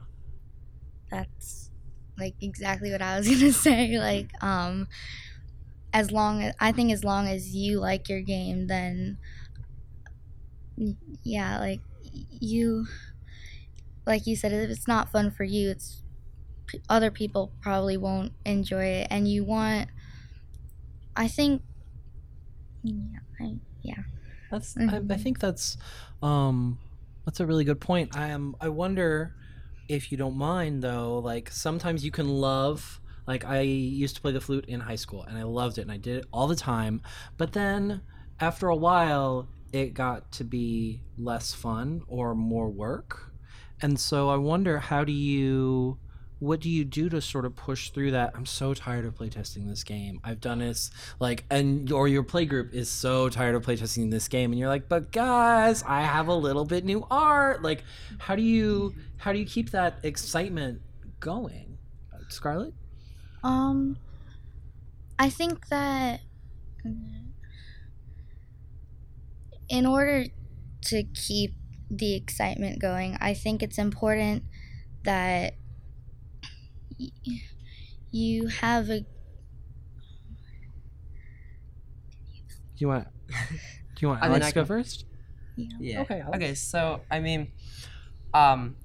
That's 1.10 1.70
like 2.18 2.34
exactly 2.40 2.90
what 2.90 3.02
I 3.02 3.18
was 3.18 3.28
gonna 3.40 3.52
say. 3.52 3.98
Like, 3.98 4.30
um, 4.42 4.88
as 5.92 6.10
long 6.12 6.42
as 6.42 6.54
I 6.60 6.72
think 6.72 6.92
as 6.92 7.04
long 7.04 7.28
as 7.28 7.54
you 7.54 7.80
like 7.80 8.08
your 8.08 8.22
game, 8.22 8.66
then 8.66 9.18
yeah, 11.22 11.58
like 11.58 11.82
you, 12.06 12.86
like 14.06 14.26
you 14.26 14.36
said, 14.36 14.52
if 14.52 14.70
it's 14.70 14.88
not 14.88 15.10
fun 15.10 15.30
for 15.30 15.44
you, 15.44 15.70
it's 15.70 16.02
other 16.88 17.10
people 17.10 17.54
probably 17.62 17.96
won't 17.96 18.34
enjoy 18.46 18.84
it, 18.84 19.08
and 19.10 19.28
you 19.28 19.44
want. 19.44 19.90
I 21.16 21.28
think. 21.28 21.62
Yeah, 22.82 23.18
I, 23.40 23.60
yeah. 23.82 24.02
That's 24.50 24.78
I, 24.86 25.02
I 25.10 25.16
Mhm. 25.16 25.16
think 25.16 25.40
that's 25.40 25.76
um 26.22 26.80
that's 27.24 27.40
a 27.40 27.46
really 27.46 27.64
good 27.64 27.80
point. 27.80 28.10
I 28.14 28.28
am 28.28 28.54
I 28.60 28.68
wonder 28.68 29.34
if 29.88 30.10
you 30.10 30.18
don't 30.18 30.36
mind 30.36 30.82
though, 30.82 31.18
like 31.18 31.50
sometimes 31.50 32.04
you 32.04 32.10
can 32.10 32.28
love 32.28 33.00
like 33.28 33.44
I 33.44 33.60
used 33.60 34.16
to 34.16 34.22
play 34.22 34.32
the 34.32 34.40
flute 34.40 34.64
in 34.66 34.80
high 34.80 34.96
school 34.96 35.22
and 35.22 35.36
I 35.36 35.42
loved 35.42 35.76
it 35.76 35.82
and 35.82 35.92
I 35.92 35.98
did 35.98 36.16
it 36.16 36.24
all 36.32 36.46
the 36.46 36.56
time, 36.56 37.02
but 37.36 37.52
then 37.52 38.00
after 38.40 38.68
a 38.68 38.74
while 38.74 39.48
it 39.70 39.92
got 39.92 40.32
to 40.32 40.44
be 40.44 41.02
less 41.18 41.52
fun 41.52 42.00
or 42.08 42.34
more 42.34 42.70
work. 42.70 43.30
And 43.82 44.00
so 44.00 44.30
I 44.30 44.36
wonder 44.36 44.78
how 44.78 45.04
do 45.04 45.12
you 45.12 45.98
what 46.38 46.60
do 46.60 46.70
you 46.70 46.84
do 46.84 47.10
to 47.10 47.20
sort 47.20 47.44
of 47.44 47.54
push 47.54 47.90
through 47.90 48.12
that? 48.12 48.32
I'm 48.34 48.46
so 48.46 48.72
tired 48.72 49.04
of 49.04 49.16
playtesting 49.16 49.68
this 49.68 49.84
game. 49.84 50.20
I've 50.24 50.40
done 50.40 50.60
this 50.60 50.90
like 51.20 51.44
and 51.50 51.92
or 51.92 52.08
your 52.08 52.22
play 52.22 52.46
group 52.46 52.72
is 52.72 52.88
so 52.88 53.28
tired 53.28 53.54
of 53.56 53.62
playtesting 53.62 54.10
this 54.10 54.26
game 54.28 54.52
and 54.52 54.58
you're 54.58 54.70
like, 54.70 54.88
"But 54.88 55.12
guys, 55.12 55.82
I 55.82 56.00
have 56.00 56.28
a 56.28 56.34
little 56.34 56.64
bit 56.64 56.86
new 56.86 57.06
art." 57.10 57.62
Like 57.62 57.84
how 58.16 58.36
do 58.36 58.42
you 58.42 58.94
how 59.18 59.34
do 59.34 59.38
you 59.38 59.44
keep 59.44 59.70
that 59.72 59.98
excitement 60.02 60.80
going. 61.20 61.76
Uh, 62.10 62.20
Scarlett? 62.30 62.72
Um, 63.42 63.96
I 65.18 65.30
think 65.30 65.68
that 65.68 66.20
in 69.68 69.86
order 69.86 70.26
to 70.82 71.02
keep 71.14 71.54
the 71.90 72.14
excitement 72.14 72.80
going, 72.80 73.16
I 73.20 73.34
think 73.34 73.62
it's 73.62 73.78
important 73.78 74.44
that 75.04 75.54
y- 76.98 77.10
you 78.10 78.46
have 78.48 78.90
a 78.90 79.00
Do 79.00 79.06
you 82.84 82.88
want? 82.88 83.08
Do 83.28 83.36
you 84.00 84.08
want 84.08 84.22
I 84.22 84.28
mean, 84.28 84.32
Alex 84.42 84.46
I 84.46 84.50
to 84.50 84.54
go 84.54 84.60
can- 84.62 84.66
first? 84.68 85.04
you 85.56 85.68
know, 85.68 85.76
Yeah. 85.80 86.00
Okay, 86.02 86.20
Alex. 86.20 86.36
Okay. 86.36 86.54
So 86.54 87.00
I 87.10 87.18
mean, 87.20 87.50
um, 88.32 88.76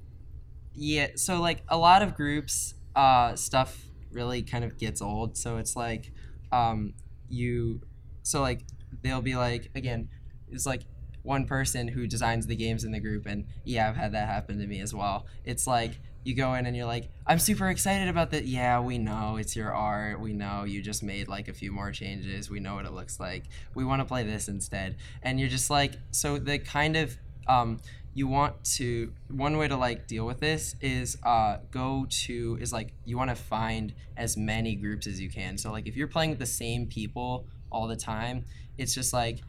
yeah. 0.73 1.09
So 1.15 1.39
like 1.39 1.63
a 1.69 1.77
lot 1.77 2.01
of 2.01 2.15
groups, 2.15 2.73
uh, 2.95 3.35
stuff 3.35 3.85
really 4.13 4.41
kind 4.41 4.63
of 4.63 4.77
gets 4.77 5.01
old. 5.01 5.37
So 5.37 5.57
it's 5.57 5.75
like, 5.75 6.11
um, 6.51 6.93
you, 7.29 7.81
so 8.21 8.41
like 8.41 8.61
they'll 9.01 9.21
be 9.21 9.35
like 9.35 9.69
again, 9.75 10.09
it's 10.49 10.65
like 10.65 10.81
one 11.23 11.45
person 11.45 11.87
who 11.87 12.05
designs 12.05 12.47
the 12.47 12.55
games 12.55 12.83
in 12.83 12.91
the 12.91 12.99
group, 12.99 13.25
and 13.25 13.45
yeah, 13.63 13.89
I've 13.89 13.95
had 13.95 14.13
that 14.13 14.27
happen 14.27 14.59
to 14.59 14.67
me 14.67 14.81
as 14.81 14.93
well. 14.93 15.25
It's 15.45 15.65
like 15.65 15.99
you 16.23 16.35
go 16.35 16.53
in 16.53 16.65
and 16.65 16.75
you're 16.75 16.85
like, 16.85 17.09
I'm 17.27 17.39
super 17.39 17.69
excited 17.69 18.07
about 18.07 18.31
that. 18.31 18.45
Yeah, 18.45 18.79
we 18.79 18.97
know 18.97 19.37
it's 19.37 19.55
your 19.55 19.73
art. 19.73 20.19
We 20.19 20.33
know 20.33 20.63
you 20.63 20.81
just 20.81 21.03
made 21.03 21.27
like 21.27 21.47
a 21.47 21.53
few 21.53 21.71
more 21.71 21.91
changes. 21.91 22.49
We 22.49 22.59
know 22.59 22.75
what 22.75 22.85
it 22.85 22.93
looks 22.93 23.19
like. 23.19 23.43
We 23.75 23.83
want 23.83 24.01
to 24.01 24.05
play 24.05 24.23
this 24.23 24.47
instead. 24.47 24.97
And 25.21 25.39
you're 25.39 25.49
just 25.49 25.69
like, 25.69 25.93
so 26.11 26.37
the 26.37 26.59
kind 26.59 26.95
of, 26.95 27.17
um, 27.47 27.79
you 28.13 28.27
want 28.27 28.63
to, 28.63 29.11
one 29.29 29.57
way 29.57 29.67
to 29.67 29.75
like 29.75 30.07
deal 30.07 30.25
with 30.25 30.39
this 30.39 30.75
is 30.81 31.17
uh, 31.23 31.57
go 31.71 32.05
to, 32.09 32.57
is 32.61 32.71
like, 32.71 32.93
you 33.05 33.17
want 33.17 33.29
to 33.29 33.35
find 33.35 33.93
as 34.15 34.37
many 34.37 34.75
groups 34.75 35.07
as 35.07 35.19
you 35.19 35.29
can. 35.29 35.57
So 35.57 35.71
like 35.71 35.87
if 35.87 35.95
you're 35.95 36.07
playing 36.07 36.29
with 36.29 36.39
the 36.39 36.45
same 36.45 36.85
people 36.85 37.47
all 37.71 37.87
the 37.87 37.95
time, 37.95 38.45
it's 38.77 38.93
just 38.93 39.13
like, 39.13 39.39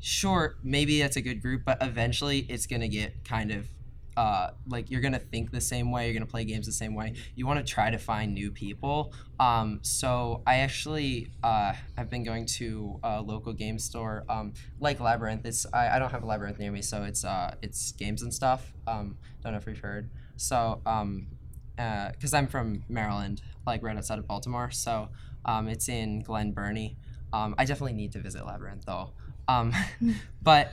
sure, 0.00 0.56
maybe 0.62 1.00
that's 1.00 1.16
a 1.16 1.20
good 1.20 1.42
group, 1.42 1.62
but 1.64 1.78
eventually 1.80 2.40
it's 2.48 2.66
to 2.80 2.88
get 2.88 3.24
kind 3.24 3.50
of 3.50 3.68
uh, 4.16 4.50
like 4.66 4.90
you're 4.90 5.00
gonna 5.00 5.18
think 5.18 5.50
the 5.50 5.60
same 5.60 5.90
way. 5.90 6.06
You're 6.06 6.14
gonna 6.14 6.26
play 6.26 6.44
games 6.44 6.66
the 6.66 6.72
same 6.72 6.94
way. 6.94 7.14
You 7.34 7.46
want 7.46 7.64
to 7.64 7.72
try 7.72 7.90
to 7.90 7.98
find 7.98 8.34
new 8.34 8.50
people. 8.50 9.12
Um, 9.38 9.80
so 9.82 10.42
I 10.46 10.56
actually 10.56 11.28
uh, 11.42 11.74
have 11.96 12.08
been 12.08 12.24
going 12.24 12.46
to 12.46 12.98
a 13.02 13.20
local 13.20 13.52
game 13.52 13.78
store 13.78 14.24
um, 14.28 14.54
like 14.80 15.00
Labyrinth. 15.00 15.44
It's 15.44 15.66
I, 15.72 15.96
I 15.96 15.98
don't 15.98 16.10
have 16.10 16.22
a 16.22 16.26
Labyrinth 16.26 16.58
near 16.58 16.72
me, 16.72 16.82
so 16.82 17.04
it's 17.04 17.24
uh, 17.24 17.54
it's 17.62 17.92
games 17.92 18.22
and 18.22 18.32
stuff. 18.32 18.72
Um, 18.86 19.18
don't 19.42 19.52
know 19.52 19.58
if 19.58 19.66
you've 19.66 19.78
heard. 19.78 20.10
So 20.36 20.80
um, 20.86 21.28
because 21.76 22.32
I'm 22.32 22.46
from 22.46 22.84
Maryland, 22.88 23.42
like 23.66 23.82
right 23.82 23.96
outside 23.96 24.18
of 24.18 24.26
Baltimore, 24.26 24.70
so 24.70 25.08
um, 25.44 25.68
it's 25.68 25.88
in 25.88 26.22
Glen 26.22 26.52
Burnie. 26.52 26.96
Um, 27.32 27.54
I 27.58 27.64
definitely 27.64 27.94
need 27.94 28.12
to 28.12 28.20
visit 28.20 28.46
Labyrinth 28.46 28.86
though. 28.86 29.10
Um, 29.48 29.72
but 30.42 30.72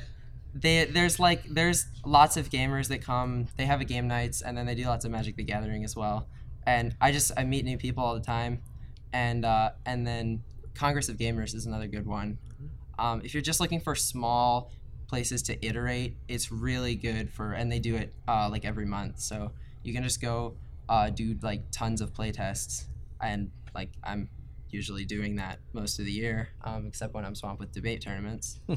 they 0.53 0.85
there's 0.85 1.19
like 1.19 1.43
there's 1.45 1.85
lots 2.05 2.37
of 2.37 2.49
gamers 2.49 2.87
that 2.89 3.01
come 3.01 3.47
they 3.57 3.65
have 3.65 3.81
a 3.81 3.85
game 3.85 4.07
nights 4.07 4.41
and 4.41 4.57
then 4.57 4.65
they 4.65 4.75
do 4.75 4.85
lots 4.85 5.05
of 5.05 5.11
magic 5.11 5.35
the 5.35 5.43
gathering 5.43 5.83
as 5.83 5.95
well. 5.95 6.27
And 6.65 6.95
i 7.01 7.11
just 7.11 7.31
i 7.37 7.43
meet 7.43 7.65
new 7.65 7.77
people 7.77 8.03
all 8.03 8.13
the 8.13 8.21
time. 8.25 8.61
And 9.11 9.45
uh, 9.45 9.71
and 9.85 10.05
then 10.05 10.43
congress 10.75 11.09
of 11.09 11.17
gamers 11.17 11.53
is 11.55 11.65
another 11.65 11.87
good 11.87 12.05
one. 12.05 12.37
Um, 12.99 13.21
if 13.23 13.33
you're 13.33 13.41
just 13.41 13.59
looking 13.59 13.79
for 13.79 13.95
small 13.95 14.71
places 15.07 15.41
to 15.43 15.65
iterate 15.65 16.15
it's 16.27 16.51
really 16.51 16.95
good 16.95 17.29
for 17.31 17.53
and 17.53 17.71
they 17.71 17.79
do 17.79 17.95
it 17.95 18.13
uh, 18.27 18.47
like 18.49 18.65
every 18.65 18.85
month. 18.85 19.19
So 19.19 19.51
you 19.83 19.93
can 19.93 20.03
just 20.03 20.21
go 20.21 20.55
uh, 20.89 21.09
do 21.09 21.35
like 21.41 21.63
tons 21.71 22.01
of 22.01 22.13
play 22.13 22.31
tests 22.31 22.87
and 23.21 23.49
like 23.73 23.89
i'm 24.03 24.29
usually 24.69 25.05
doing 25.05 25.37
that 25.37 25.59
most 25.71 25.97
of 25.97 26.05
the 26.05 26.11
year 26.11 26.49
um, 26.63 26.85
except 26.87 27.13
when 27.13 27.23
i'm 27.23 27.33
swamped 27.35 27.59
with 27.59 27.71
debate 27.71 28.01
tournaments. 28.01 28.59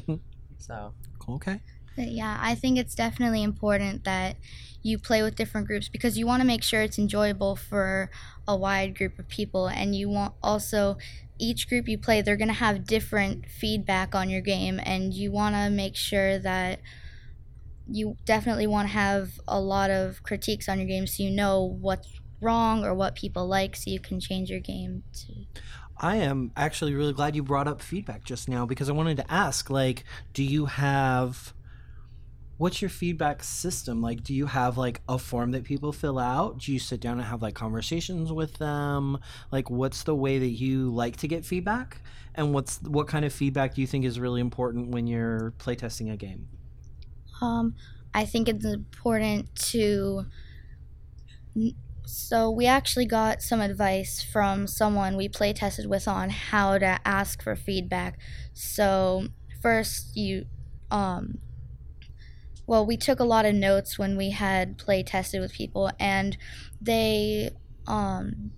So. 0.59 0.93
Okay. 1.27 1.61
But 1.95 2.09
yeah, 2.11 2.37
I 2.39 2.53
think 2.53 2.77
it's 2.77 2.93
definitely 2.93 3.41
important 3.41 4.03
that 4.03 4.37
you 4.83 4.99
play 4.99 5.23
with 5.23 5.35
different 5.35 5.65
groups 5.67 5.89
because 5.89 6.17
you 6.17 6.27
want 6.27 6.41
to 6.41 6.47
make 6.47 6.63
sure 6.63 6.81
it's 6.83 6.99
enjoyable 6.99 7.55
for 7.55 8.11
a 8.47 8.55
wide 8.55 8.95
group 8.95 9.17
of 9.17 9.27
people 9.27 9.67
and 9.67 9.95
you 9.95 10.07
want 10.07 10.35
also 10.43 10.97
each 11.39 11.67
group 11.67 11.87
you 11.87 11.97
play 11.97 12.21
they're 12.21 12.37
going 12.37 12.47
to 12.47 12.53
have 12.53 12.85
different 12.85 13.47
feedback 13.49 14.13
on 14.13 14.29
your 14.29 14.41
game 14.41 14.79
and 14.83 15.13
you 15.13 15.31
want 15.31 15.55
to 15.55 15.69
make 15.69 15.95
sure 15.95 16.37
that 16.39 16.81
you 17.85 18.17
definitely 18.25 18.67
want 18.67 18.87
to 18.87 18.93
have 18.93 19.39
a 19.47 19.59
lot 19.59 19.89
of 19.89 20.21
critiques 20.23 20.67
on 20.67 20.77
your 20.79 20.87
game 20.87 21.07
so 21.07 21.23
you 21.23 21.31
know 21.31 21.63
what's 21.63 22.19
wrong 22.41 22.83
or 22.83 22.93
what 22.93 23.15
people 23.15 23.47
like 23.47 23.75
so 23.75 23.89
you 23.89 23.99
can 23.99 24.19
change 24.19 24.49
your 24.49 24.59
game 24.59 25.03
to 25.13 25.45
I 25.99 26.17
am 26.17 26.51
actually 26.55 26.93
really 26.93 27.13
glad 27.13 27.35
you 27.35 27.43
brought 27.43 27.67
up 27.67 27.81
feedback 27.81 28.23
just 28.23 28.47
now 28.47 28.65
because 28.65 28.89
I 28.89 28.93
wanted 28.93 29.17
to 29.17 29.31
ask 29.31 29.69
like 29.69 30.03
do 30.33 30.43
you 30.43 30.65
have 30.65 31.53
what's 32.57 32.81
your 32.81 32.89
feedback 32.89 33.43
system? 33.43 34.01
Like 34.01 34.23
do 34.23 34.33
you 34.33 34.47
have 34.47 34.77
like 34.77 35.01
a 35.07 35.17
form 35.17 35.51
that 35.51 35.63
people 35.63 35.91
fill 35.91 36.19
out? 36.19 36.59
Do 36.59 36.73
you 36.73 36.79
sit 36.79 36.99
down 36.99 37.19
and 37.19 37.27
have 37.27 37.41
like 37.41 37.55
conversations 37.55 38.31
with 38.31 38.57
them? 38.57 39.17
Like 39.51 39.69
what's 39.69 40.03
the 40.03 40.15
way 40.15 40.39
that 40.39 40.47
you 40.47 40.89
like 40.89 41.17
to 41.17 41.27
get 41.27 41.45
feedback? 41.45 42.01
And 42.35 42.53
what's 42.53 42.81
what 42.83 43.07
kind 43.07 43.25
of 43.25 43.33
feedback 43.33 43.75
do 43.75 43.81
you 43.81 43.87
think 43.87 44.05
is 44.05 44.19
really 44.19 44.41
important 44.41 44.89
when 44.89 45.07
you're 45.07 45.53
playtesting 45.59 46.11
a 46.11 46.17
game? 46.17 46.47
Um, 47.41 47.75
I 48.13 48.25
think 48.25 48.49
it's 48.49 48.65
important 48.65 49.53
to. 49.71 50.25
So 52.09 52.49
we 52.49 52.65
actually 52.65 53.05
got 53.05 53.41
some 53.41 53.59
advice 53.59 54.23
from 54.23 54.65
someone 54.65 55.17
we 55.17 55.27
play 55.27 55.51
tested 55.51 55.87
with 55.87 56.07
on 56.07 56.29
how 56.29 56.77
to 56.77 56.99
ask 57.05 57.41
for 57.43 57.55
feedback. 57.55 58.17
So 58.53 59.27
first, 59.61 60.15
you, 60.15 60.45
um, 60.89 61.39
well, 62.65 62.85
we 62.85 62.97
took 62.97 63.19
a 63.19 63.23
lot 63.23 63.45
of 63.45 63.55
notes 63.55 63.97
when 63.97 64.17
we 64.17 64.31
had 64.31 64.77
play 64.77 65.01
tested 65.03 65.39
with 65.39 65.53
people, 65.53 65.89
and 65.99 66.37
they, 66.81 67.51
um, 67.87 68.51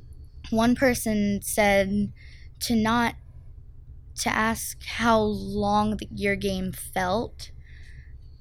one 0.50 0.76
person 0.76 1.42
said 1.44 2.12
to 2.62 2.76
not 2.76 3.16
to 4.16 4.30
ask 4.30 4.84
how 4.84 5.20
long 5.22 5.98
your 6.12 6.36
game 6.36 6.72
felt 6.72 7.52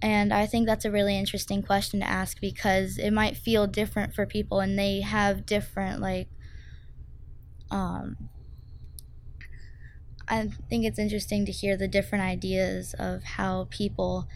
and 0.01 0.33
I 0.33 0.47
think 0.47 0.67
that's 0.67 0.85
a 0.85 0.91
really 0.91 1.17
interesting 1.19 1.63
question 1.63 2.01
to 2.01 2.07
ask 2.09 2.41
because 2.41 2.99
it 2.99 3.11
might 3.13 3.37
feel 3.37 3.67
different 3.67 4.15
for 4.15 4.27
people 4.27 4.61
and 4.61 4.79
they 4.79 5.01
have 5.01 5.47
different 5.47 6.01
like 6.01 6.29
um 7.71 8.29
I 10.31 10.49
think 10.69 10.85
it's 10.85 10.99
interesting 10.99 11.47
to 11.47 11.53
hear 11.53 11.77
the 11.77 11.89
different 11.89 12.25
ideas 12.25 12.95
of 12.99 13.23
how 13.23 13.67
people 13.71 14.29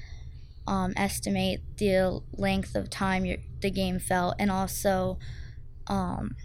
um, 0.66 0.95
estimate 0.97 1.61
the 1.76 2.23
length 2.33 2.75
of 2.75 2.88
time 2.88 3.25
your, 3.26 3.38
the 3.61 3.71
game 3.71 3.99
felt 3.99 4.37
and 4.38 4.50
also 4.50 5.19
um, 5.88 6.37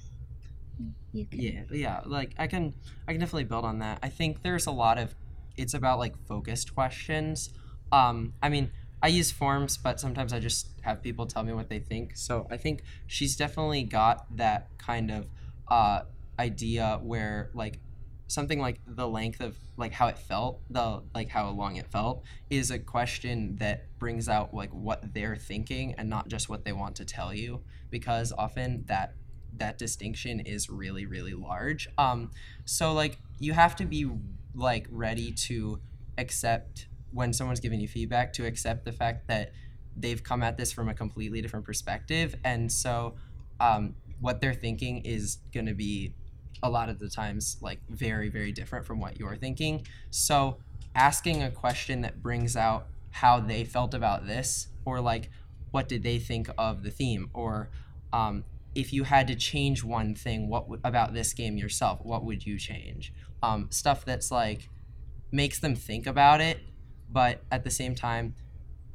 yeah 1.14 1.64
yeah 1.72 2.02
like 2.06 2.34
i 2.38 2.48
can 2.48 2.74
i 3.08 3.12
can 3.12 3.20
definitely 3.20 3.44
build 3.44 3.66
on 3.66 3.80
that. 3.80 4.00
I 4.04 4.10
think 4.10 4.44
there's 4.44 4.66
a 4.68 4.72
lot 4.72 4.98
of 4.98 5.16
it's 5.56 5.74
about 5.74 6.00
like 6.00 6.16
focused 6.28 6.74
questions. 6.76 7.50
Um 7.92 8.34
i 8.42 8.50
mean 8.50 8.72
i 9.02 9.08
use 9.08 9.32
forms 9.32 9.78
but 9.78 10.00
sometimes 10.00 10.34
i 10.34 10.40
just 10.40 10.70
have 10.82 11.02
people 11.04 11.26
tell 11.26 11.44
me 11.44 11.54
what 11.54 11.70
they 11.70 11.80
think. 11.80 12.16
So 12.16 12.48
i 12.50 12.58
think 12.58 12.84
she's 13.08 13.36
definitely 13.36 13.84
got 13.84 14.26
that 14.38 14.70
kind 14.78 15.12
of 15.12 15.28
uh 15.68 16.02
idea 16.40 17.00
where 17.04 17.50
like 17.54 17.80
something 18.28 18.60
like 18.60 18.80
the 18.86 19.08
length 19.08 19.40
of 19.42 19.58
like 19.78 19.94
how 19.94 20.08
it 20.08 20.18
felt 20.18 20.62
the 20.70 21.02
like 21.16 21.30
how 21.30 21.50
long 21.50 21.78
it 21.78 21.90
felt 21.90 22.24
is 22.50 22.72
a 22.72 22.80
question 22.80 23.56
that 23.58 23.86
brings 24.00 24.28
out 24.28 24.54
like 24.54 24.70
what 24.72 25.14
they're 25.14 25.36
thinking 25.36 25.94
and 25.98 26.10
not 26.10 26.28
just 26.28 26.50
what 26.50 26.66
they 26.66 26.74
want 26.74 26.96
to 26.96 27.06
tell 27.06 27.34
you 27.34 27.62
because 27.90 28.34
often 28.38 28.84
that 28.88 29.14
that 29.56 29.78
distinction 29.78 30.40
is 30.42 30.70
really 30.70 31.06
really 31.06 31.34
large. 31.34 31.88
Um 31.98 32.32
so 32.66 32.94
like 32.94 33.18
you 33.40 33.54
have 33.54 33.76
to 33.78 33.86
be 33.86 34.10
like 34.54 34.88
ready 34.90 35.32
to 35.32 35.80
accept 36.18 36.88
when 37.12 37.34
someone's 37.34 37.60
giving 37.60 37.80
you 37.80 37.88
feedback 37.88 38.34
to 38.34 38.46
accept 38.46 38.86
the 38.86 38.92
fact 38.92 39.28
that 39.28 39.52
they've 39.96 40.24
come 40.24 40.44
at 40.44 40.58
this 40.58 40.72
from 40.72 40.90
a 40.90 40.94
completely 40.94 41.42
different 41.42 41.66
perspective. 41.66 42.36
And 42.44 42.72
so 42.72 43.16
um 43.60 43.96
what 44.20 44.42
they're 44.42 44.54
thinking 44.54 45.00
is 45.06 45.38
going 45.54 45.68
to 45.68 45.76
be 45.76 46.14
a 46.64 46.70
lot 46.70 46.90
of 46.90 46.98
the 46.98 47.08
times 47.08 47.58
like 47.62 47.80
very 47.90 48.30
very 48.30 48.52
different 48.52 48.86
from 48.86 49.00
what 49.00 49.20
you're 49.20 49.36
thinking. 49.36 49.86
So 50.10 50.58
asking 50.96 51.44
a 51.44 51.52
question 51.52 52.02
that 52.02 52.22
brings 52.22 52.56
out 52.56 52.88
how 53.12 53.40
they 53.40 53.64
felt 53.64 53.94
about 53.94 54.28
this 54.28 54.68
or 54.86 55.00
like 55.00 55.30
what 55.72 55.88
did 55.88 56.04
they 56.04 56.18
think 56.18 56.50
of 56.58 56.84
the 56.84 56.92
theme? 56.92 57.30
Or 57.34 57.70
um, 58.14 58.46
if 58.74 58.94
you 58.94 59.04
had 59.04 59.28
to 59.28 59.36
change 59.36 59.84
one 59.84 60.16
thing 60.16 60.48
what 60.50 60.64
w- 60.64 60.82
about 60.84 61.14
this 61.14 61.34
game 61.34 61.58
yourself 61.58 62.00
what 62.04 62.24
would 62.24 62.46
you 62.46 62.58
change? 62.58 63.14
Um, 63.44 63.68
stuff 63.70 64.06
that's 64.06 64.32
like 64.32 64.70
makes 65.32 65.60
them 65.60 65.76
think 65.76 66.08
about 66.08 66.42
it 66.42 66.60
but 67.10 67.42
at 67.52 67.64
the 67.64 67.72
same 67.72 67.96
time 67.96 68.36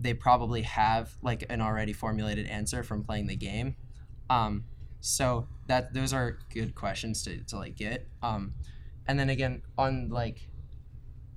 they 0.00 0.14
probably 0.14 0.62
have 0.62 1.16
like 1.22 1.44
an 1.48 1.60
already 1.60 1.92
formulated 1.92 2.46
answer 2.46 2.82
from 2.82 3.04
playing 3.04 3.28
the 3.28 3.36
game 3.36 3.76
um, 4.30 4.64
so 5.00 5.46
that 5.66 5.92
those 5.94 6.12
are 6.12 6.38
good 6.52 6.74
questions 6.74 7.22
to, 7.22 7.42
to 7.44 7.56
like 7.56 7.76
get. 7.76 8.08
Um, 8.22 8.54
and 9.06 9.18
then 9.18 9.30
again 9.30 9.62
on 9.78 10.08
like, 10.08 10.48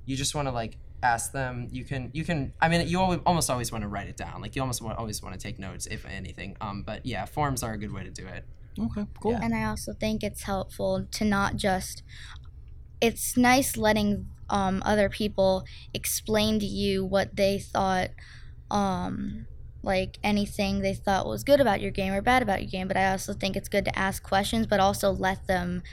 you 0.06 0.16
just 0.16 0.36
want 0.36 0.48
to 0.48 0.52
like 0.52 0.78
ask 1.04 1.32
them. 1.32 1.68
You 1.72 1.84
can 1.84 2.10
you 2.14 2.24
can. 2.24 2.54
I 2.62 2.70
mean, 2.70 2.88
you 2.88 3.00
always, 3.00 3.20
almost 3.26 3.50
always 3.50 3.72
want 3.72 3.84
to 3.84 3.88
write 3.88 4.08
it 4.08 4.18
down. 4.18 4.42
Like 4.42 4.56
you 4.56 4.62
almost 4.62 4.82
want, 4.82 4.98
always 4.98 5.22
want 5.22 5.34
to 5.34 5.40
take 5.40 5.60
notes 5.60 5.88
if 5.88 6.06
anything. 6.06 6.56
Um, 6.62 6.84
but 6.84 7.06
yeah, 7.06 7.26
forms 7.26 7.64
are 7.64 7.74
a 7.74 7.78
good 7.78 7.92
way 7.92 8.04
to 8.04 8.12
do 8.12 8.28
it. 8.28 8.46
Okay, 8.80 9.08
cool. 9.20 9.32
Yeah. 9.32 9.40
And 9.42 9.56
I 9.56 9.66
also 9.66 9.94
think 9.94 10.24
it's 10.24 10.44
helpful 10.44 11.08
to 11.12 11.26
not 11.26 11.56
just. 11.56 12.04
It's 13.02 13.36
nice 13.36 13.78
letting 13.78 14.28
um, 14.50 14.82
other 14.86 15.10
people 15.10 15.66
explain 15.94 16.60
to 16.60 16.66
you 16.66 17.06
what 17.06 17.36
they 17.36 17.60
thought, 17.60 18.10
um, 18.72 19.48
like 19.84 20.18
anything 20.24 20.80
they 20.80 20.94
thought 20.94 21.28
was 21.28 21.44
good 21.44 21.62
about 21.62 21.82
your 21.82 21.92
game 21.92 22.14
or 22.14 22.22
bad 22.22 22.42
about 22.42 22.62
your 22.62 22.72
game. 22.72 22.88
But 22.88 22.98
I 22.98 23.12
also 23.12 23.34
think 23.34 23.56
it's 23.56 23.70
good 23.70 23.86
to 23.86 23.98
ask 23.98 24.24
questions, 24.24 24.68
but 24.68 24.80
also 24.80 25.12
let 25.12 25.48
them, 25.48 25.84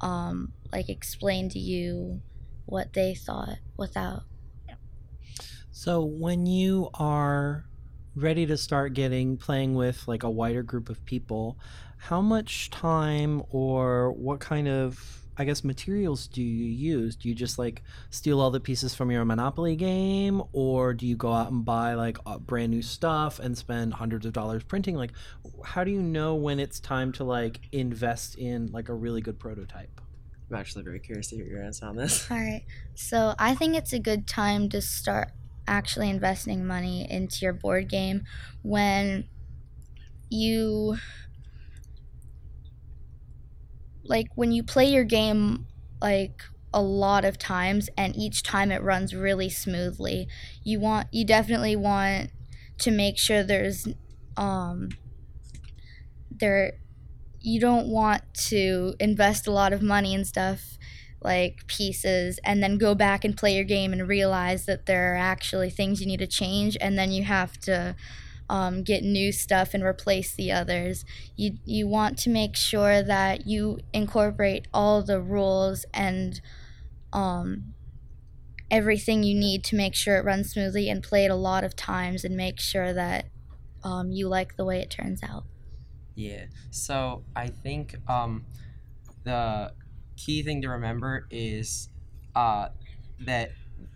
um, 0.00 0.52
like, 0.72 0.88
explain 0.88 1.48
to 1.50 1.58
you 1.58 2.22
what 2.66 2.92
they 2.92 3.14
thought 3.14 3.58
without. 3.76 4.22
So 5.70 6.04
when 6.04 6.46
you 6.46 6.90
are 6.94 7.64
ready 8.14 8.46
to 8.46 8.56
start 8.56 8.92
getting 8.92 9.36
playing 9.38 9.74
with 9.74 10.06
like 10.06 10.22
a 10.22 10.30
wider 10.30 10.62
group 10.62 10.88
of 10.88 11.04
people, 11.04 11.58
how 11.96 12.20
much 12.20 12.70
time 12.70 13.42
or 13.50 14.12
what 14.12 14.38
kind 14.38 14.68
of 14.68 15.21
I 15.36 15.44
guess 15.44 15.64
materials 15.64 16.26
do 16.26 16.42
you 16.42 16.66
use? 16.66 17.16
Do 17.16 17.28
you 17.28 17.34
just 17.34 17.58
like 17.58 17.82
steal 18.10 18.40
all 18.40 18.50
the 18.50 18.60
pieces 18.60 18.94
from 18.94 19.10
your 19.10 19.24
Monopoly 19.24 19.76
game 19.76 20.42
or 20.52 20.92
do 20.92 21.06
you 21.06 21.16
go 21.16 21.32
out 21.32 21.50
and 21.50 21.64
buy 21.64 21.94
like 21.94 22.18
uh, 22.26 22.38
brand 22.38 22.70
new 22.70 22.82
stuff 22.82 23.38
and 23.38 23.56
spend 23.56 23.94
hundreds 23.94 24.26
of 24.26 24.32
dollars 24.32 24.62
printing? 24.62 24.96
Like 24.96 25.12
how 25.64 25.84
do 25.84 25.90
you 25.90 26.02
know 26.02 26.34
when 26.34 26.60
it's 26.60 26.80
time 26.80 27.12
to 27.12 27.24
like 27.24 27.60
invest 27.72 28.36
in 28.36 28.66
like 28.72 28.88
a 28.88 28.94
really 28.94 29.20
good 29.20 29.38
prototype? 29.38 30.00
I'm 30.50 30.56
actually 30.58 30.84
very 30.84 31.00
curious 31.00 31.28
to 31.28 31.36
hear 31.36 31.46
your 31.46 31.62
answer 31.62 31.86
on 31.86 31.96
this. 31.96 32.30
All 32.30 32.36
right. 32.36 32.64
So 32.94 33.34
I 33.38 33.54
think 33.54 33.74
it's 33.74 33.94
a 33.94 33.98
good 33.98 34.26
time 34.26 34.68
to 34.70 34.82
start 34.82 35.28
actually 35.66 36.10
investing 36.10 36.66
money 36.66 37.10
into 37.10 37.38
your 37.40 37.54
board 37.54 37.88
game 37.88 38.24
when 38.62 39.28
you 40.28 40.96
like 44.04 44.28
when 44.34 44.52
you 44.52 44.62
play 44.62 44.86
your 44.86 45.04
game 45.04 45.66
like 46.00 46.42
a 46.74 46.82
lot 46.82 47.24
of 47.24 47.38
times 47.38 47.88
and 47.96 48.16
each 48.16 48.42
time 48.42 48.72
it 48.72 48.82
runs 48.82 49.14
really 49.14 49.48
smoothly 49.48 50.26
you 50.64 50.80
want 50.80 51.06
you 51.12 51.24
definitely 51.24 51.76
want 51.76 52.30
to 52.78 52.90
make 52.90 53.18
sure 53.18 53.42
there's 53.42 53.86
um 54.36 54.88
there 56.30 56.72
you 57.40 57.60
don't 57.60 57.88
want 57.88 58.22
to 58.34 58.94
invest 59.00 59.46
a 59.46 59.52
lot 59.52 59.72
of 59.72 59.82
money 59.82 60.14
and 60.14 60.26
stuff 60.26 60.78
like 61.22 61.66
pieces 61.68 62.38
and 62.44 62.62
then 62.62 62.78
go 62.78 62.94
back 62.94 63.24
and 63.24 63.36
play 63.36 63.54
your 63.54 63.64
game 63.64 63.92
and 63.92 64.08
realize 64.08 64.66
that 64.66 64.86
there 64.86 65.14
are 65.14 65.18
actually 65.18 65.70
things 65.70 66.00
you 66.00 66.06
need 66.06 66.18
to 66.20 66.26
change 66.26 66.76
and 66.80 66.98
then 66.98 67.12
you 67.12 67.24
have 67.24 67.58
to 67.58 67.94
um, 68.48 68.82
get 68.82 69.02
new 69.02 69.32
stuff 69.32 69.74
and 69.74 69.82
replace 69.82 70.34
the 70.34 70.50
others 70.52 71.04
you 71.36 71.58
you 71.64 71.86
want 71.86 72.18
to 72.18 72.30
make 72.30 72.56
sure 72.56 73.02
that 73.02 73.46
you 73.46 73.78
incorporate 73.92 74.66
all 74.72 75.02
the 75.02 75.20
rules 75.20 75.84
and 75.94 76.40
um, 77.12 77.74
everything 78.70 79.22
you 79.22 79.34
need 79.34 79.62
to 79.64 79.76
make 79.76 79.94
sure 79.94 80.16
it 80.16 80.24
runs 80.24 80.52
smoothly 80.52 80.88
and 80.88 81.02
play 81.02 81.24
it 81.24 81.30
a 81.30 81.36
lot 81.36 81.64
of 81.64 81.76
times 81.76 82.24
and 82.24 82.36
make 82.36 82.58
sure 82.58 82.92
that 82.92 83.26
um, 83.84 84.10
you 84.12 84.28
like 84.28 84.56
the 84.56 84.64
way 84.64 84.80
it 84.80 84.90
turns 84.90 85.22
out 85.22 85.44
Yeah. 86.14 86.44
So 86.70 87.24
I 87.34 87.48
think 87.48 87.96
um, 88.08 88.44
the 89.24 89.72
key 90.16 90.42
thing 90.42 90.62
to 90.62 90.68
remember 90.68 91.26
is 91.30 91.88
uh, 92.34 92.68
that 93.20 93.52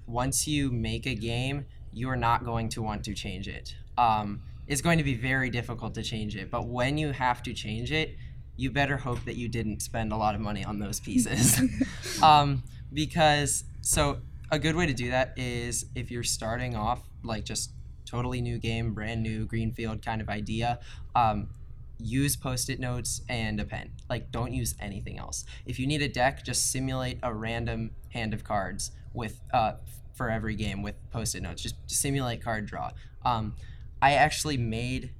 once 0.07 0.47
you 0.47 0.71
make 0.71 1.07
a 1.07 1.15
game, 1.15 1.67
you 1.93 2.09
are 2.09 2.17
not 2.17 2.45
going 2.45 2.69
to 2.71 2.83
want 2.83 3.05
to 3.05 3.15
change 3.15 3.49
it. 3.49 3.75
Um, 3.99 4.43
it's 4.67 4.81
going 4.81 4.99
to 4.99 5.05
be 5.05 5.15
very 5.15 5.51
difficult 5.51 5.95
to 5.95 6.03
change 6.03 6.37
it, 6.37 6.51
but 6.51 6.67
when 6.67 6.99
you 6.99 7.13
have 7.13 7.43
to 7.45 7.53
change 7.53 7.93
it, 7.93 8.17
you 8.57 8.71
better 8.71 8.97
hope 8.97 9.25
that 9.25 9.37
you 9.37 9.49
didn't 9.49 9.81
spend 9.81 10.13
a 10.13 10.17
lot 10.17 10.35
of 10.35 10.41
money 10.41 10.65
on 10.65 10.79
those 10.79 10.99
pieces. 10.99 11.61
um, 12.23 12.63
because, 12.93 13.65
so 13.83 14.19
a 14.51 14.59
good 14.59 14.75
way 14.75 14.87
to 14.87 14.95
do 14.95 15.11
that 15.11 15.35
is 15.37 15.87
if 15.95 16.11
you're 16.11 16.23
starting 16.23 16.75
off 16.75 17.03
like 17.23 17.45
just 17.45 17.71
totally 18.07 18.41
new 18.41 18.59
game, 18.59 18.95
brand 18.95 19.23
new 19.23 19.45
greenfield 19.45 20.05
kind 20.05 20.21
of 20.21 20.29
idea, 20.29 20.79
um, 21.15 21.49
use 21.99 22.37
post-it 22.37 22.81
notes 22.81 23.23
and 23.29 23.61
a 23.61 23.65
pen. 23.65 23.91
Like 24.09 24.31
don't 24.31 24.53
use 24.53 24.75
anything 24.81 25.19
else. 25.19 25.45
If 25.65 25.79
you 25.79 25.87
need 25.87 26.03
a 26.03 26.09
deck 26.09 26.45
just 26.45 26.71
simulate 26.71 27.19
a 27.23 27.33
random 27.33 27.91
hand 28.11 28.35
of 28.35 28.45
cards 28.45 28.93
with 29.13 29.41
uh, 29.53 29.73
for 30.15 30.31
every 30.31 30.55
game 30.55 30.83
with 30.83 30.95
post-it 31.11 31.43
notes. 31.43 31.63
Just 31.63 31.77
simulate 31.87 32.43
card 32.43 32.67
draw. 32.67 32.91
Um, 33.25 33.55
i 34.01 34.13
actually 34.13 34.57
made 34.57 35.13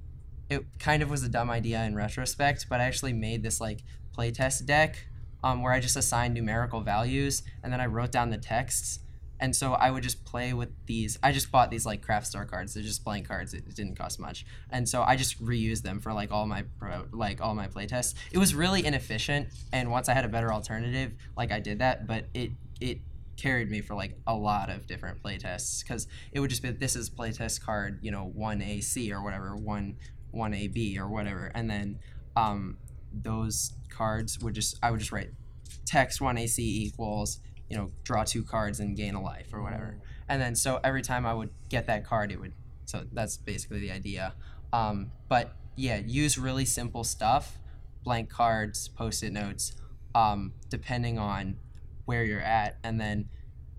it 0.49 0.65
kind 0.79 1.03
of 1.03 1.09
was 1.09 1.23
a 1.23 1.29
dumb 1.29 1.49
idea 1.49 1.83
in 1.83 1.95
retrospect 1.95 2.67
but 2.69 2.79
i 2.79 2.83
actually 2.83 3.13
made 3.13 3.43
this 3.43 3.59
like 3.59 3.83
playtest 4.17 4.65
deck 4.65 5.07
um, 5.43 5.61
where 5.61 5.73
i 5.73 5.79
just 5.79 5.95
assigned 5.95 6.33
numerical 6.33 6.81
values 6.81 7.43
and 7.63 7.71
then 7.71 7.81
i 7.81 7.85
wrote 7.85 8.11
down 8.11 8.29
the 8.29 8.37
texts 8.37 8.99
and 9.39 9.55
so 9.55 9.73
I 9.73 9.91
would 9.91 10.03
just 10.03 10.25
play 10.25 10.53
with 10.53 10.69
these. 10.85 11.17
I 11.21 11.31
just 11.31 11.51
bought 11.51 11.69
these 11.69 11.85
like 11.85 12.01
craft 12.01 12.27
store 12.27 12.45
cards. 12.45 12.73
They're 12.73 12.83
just 12.83 13.03
blank 13.03 13.27
cards. 13.27 13.53
It, 13.53 13.63
it 13.67 13.75
didn't 13.75 13.95
cost 13.95 14.19
much, 14.19 14.45
and 14.69 14.87
so 14.87 15.03
I 15.03 15.15
just 15.15 15.43
reused 15.43 15.83
them 15.83 15.99
for 15.99 16.13
like 16.13 16.31
all 16.31 16.45
my 16.45 16.63
pro, 16.79 17.05
like 17.11 17.41
all 17.41 17.53
my 17.53 17.67
playtests. 17.67 18.15
It 18.31 18.37
was 18.37 18.55
really 18.55 18.85
inefficient, 18.85 19.49
and 19.71 19.91
once 19.91 20.09
I 20.09 20.13
had 20.13 20.25
a 20.25 20.29
better 20.29 20.51
alternative, 20.51 21.13
like 21.35 21.51
I 21.51 21.59
did 21.59 21.79
that, 21.79 22.07
but 22.07 22.25
it 22.33 22.51
it 22.79 22.99
carried 23.37 23.69
me 23.69 23.81
for 23.81 23.95
like 23.95 24.17
a 24.27 24.33
lot 24.33 24.69
of 24.69 24.87
different 24.87 25.21
playtests 25.21 25.83
because 25.83 26.07
it 26.31 26.39
would 26.39 26.49
just 26.49 26.61
be 26.61 26.71
this 26.71 26.95
is 26.95 27.09
playtest 27.09 27.61
card, 27.61 27.99
you 28.01 28.11
know, 28.11 28.31
one 28.33 28.61
AC 28.61 29.11
or 29.11 29.23
whatever, 29.23 29.55
one 29.55 29.95
one 30.31 30.53
AB 30.53 30.97
or 30.99 31.07
whatever, 31.07 31.51
and 31.55 31.69
then 31.69 31.99
um, 32.35 32.77
those 33.13 33.73
cards 33.89 34.39
would 34.39 34.53
just 34.53 34.77
I 34.83 34.91
would 34.91 34.99
just 34.99 35.11
write 35.11 35.29
text 35.85 36.21
one 36.21 36.37
AC 36.37 36.61
equals 36.61 37.39
you 37.69 37.77
know 37.77 37.91
draw 38.03 38.23
two 38.23 38.43
cards 38.43 38.79
and 38.79 38.95
gain 38.95 39.15
a 39.15 39.21
life 39.21 39.53
or 39.53 39.61
whatever. 39.61 39.99
And 40.29 40.41
then 40.41 40.55
so 40.55 40.79
every 40.83 41.01
time 41.01 41.25
i 41.25 41.33
would 41.33 41.49
get 41.69 41.87
that 41.87 42.05
card 42.05 42.31
it 42.31 42.39
would 42.39 42.53
so 42.85 43.05
that's 43.11 43.37
basically 43.37 43.79
the 43.79 43.91
idea. 43.91 44.33
Um, 44.73 45.11
but 45.29 45.55
yeah 45.75 46.01
use 46.05 46.37
really 46.37 46.65
simple 46.65 47.03
stuff 47.03 47.59
blank 48.03 48.29
cards 48.29 48.87
post-it 48.89 49.31
notes 49.31 49.73
um, 50.15 50.53
depending 50.69 51.19
on 51.19 51.57
where 52.07 52.23
you're 52.23 52.41
at 52.41 52.77
and 52.83 52.99
then 52.99 53.29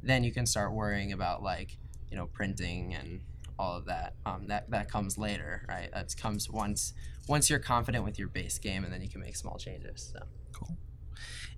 then 0.02 0.22
you 0.22 0.32
can 0.32 0.46
start 0.46 0.72
worrying 0.72 1.12
about 1.12 1.42
like 1.42 1.76
you 2.10 2.16
know 2.16 2.26
printing 2.26 2.94
and 2.94 3.20
all 3.58 3.76
of 3.76 3.86
that 3.86 4.14
um, 4.24 4.46
that 4.46 4.70
that 4.70 4.88
comes 4.88 5.18
later 5.18 5.64
right 5.68 5.90
that 5.92 6.16
comes 6.16 6.48
once 6.48 6.94
once 7.28 7.50
you're 7.50 7.58
confident 7.58 8.04
with 8.04 8.18
your 8.18 8.28
base 8.28 8.58
game 8.58 8.84
and 8.84 8.92
then 8.92 9.02
you 9.02 9.08
can 9.08 9.20
make 9.20 9.34
small 9.34 9.58
changes 9.58 10.12
so 10.14 10.20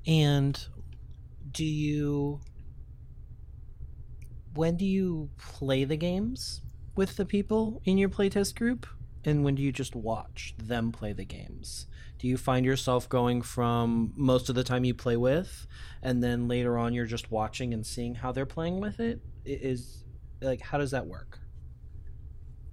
And 0.07 0.59
do 1.53 1.65
you 1.65 2.41
when 4.55 4.77
do 4.77 4.85
you 4.85 5.31
play 5.39 5.85
the 5.85 5.97
games 5.97 6.63
with 6.97 7.17
the 7.17 7.25
people 7.25 7.81
in 7.85 7.99
your 7.99 8.09
playtest 8.09 8.57
group? 8.57 8.87
And 9.25 9.45
when 9.45 9.55
do 9.55 9.63
you 9.63 9.71
just 9.71 9.95
watch 9.95 10.55
them 10.59 10.93
play 10.93 11.13
the 11.13 11.25
games? 11.25 11.87
Do 12.21 12.29
you 12.29 12.37
find 12.37 12.67
yourself 12.67 13.09
going 13.09 13.41
from 13.41 14.13
most 14.15 14.51
of 14.51 14.55
the 14.55 14.63
time 14.63 14.85
you 14.85 14.93
play 14.93 15.17
with 15.17 15.67
and 16.03 16.23
then 16.23 16.49
later 16.49 16.77
on 16.77 16.93
you're 16.93 17.07
just 17.07 17.31
watching 17.31 17.73
and 17.73 17.85
seeing 17.85 18.15
how 18.15 18.31
they're 18.31 18.45
playing 18.45 18.79
with 18.79 19.01
it? 19.01 19.21
Is 19.47 20.05
like 20.43 20.61
how 20.61 20.77
does 20.77 20.91
that 20.91 21.07
work? 21.07 21.39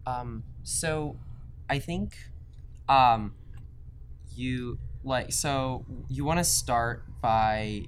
Um, 0.05 0.43
so 0.63 1.17
I 1.69 1.79
think 1.79 2.17
um, 2.89 3.35
you 4.35 4.79
like 5.05 5.31
so 5.31 5.85
you 6.09 6.25
want 6.25 6.39
to 6.39 6.43
start 6.43 7.03
by 7.21 7.83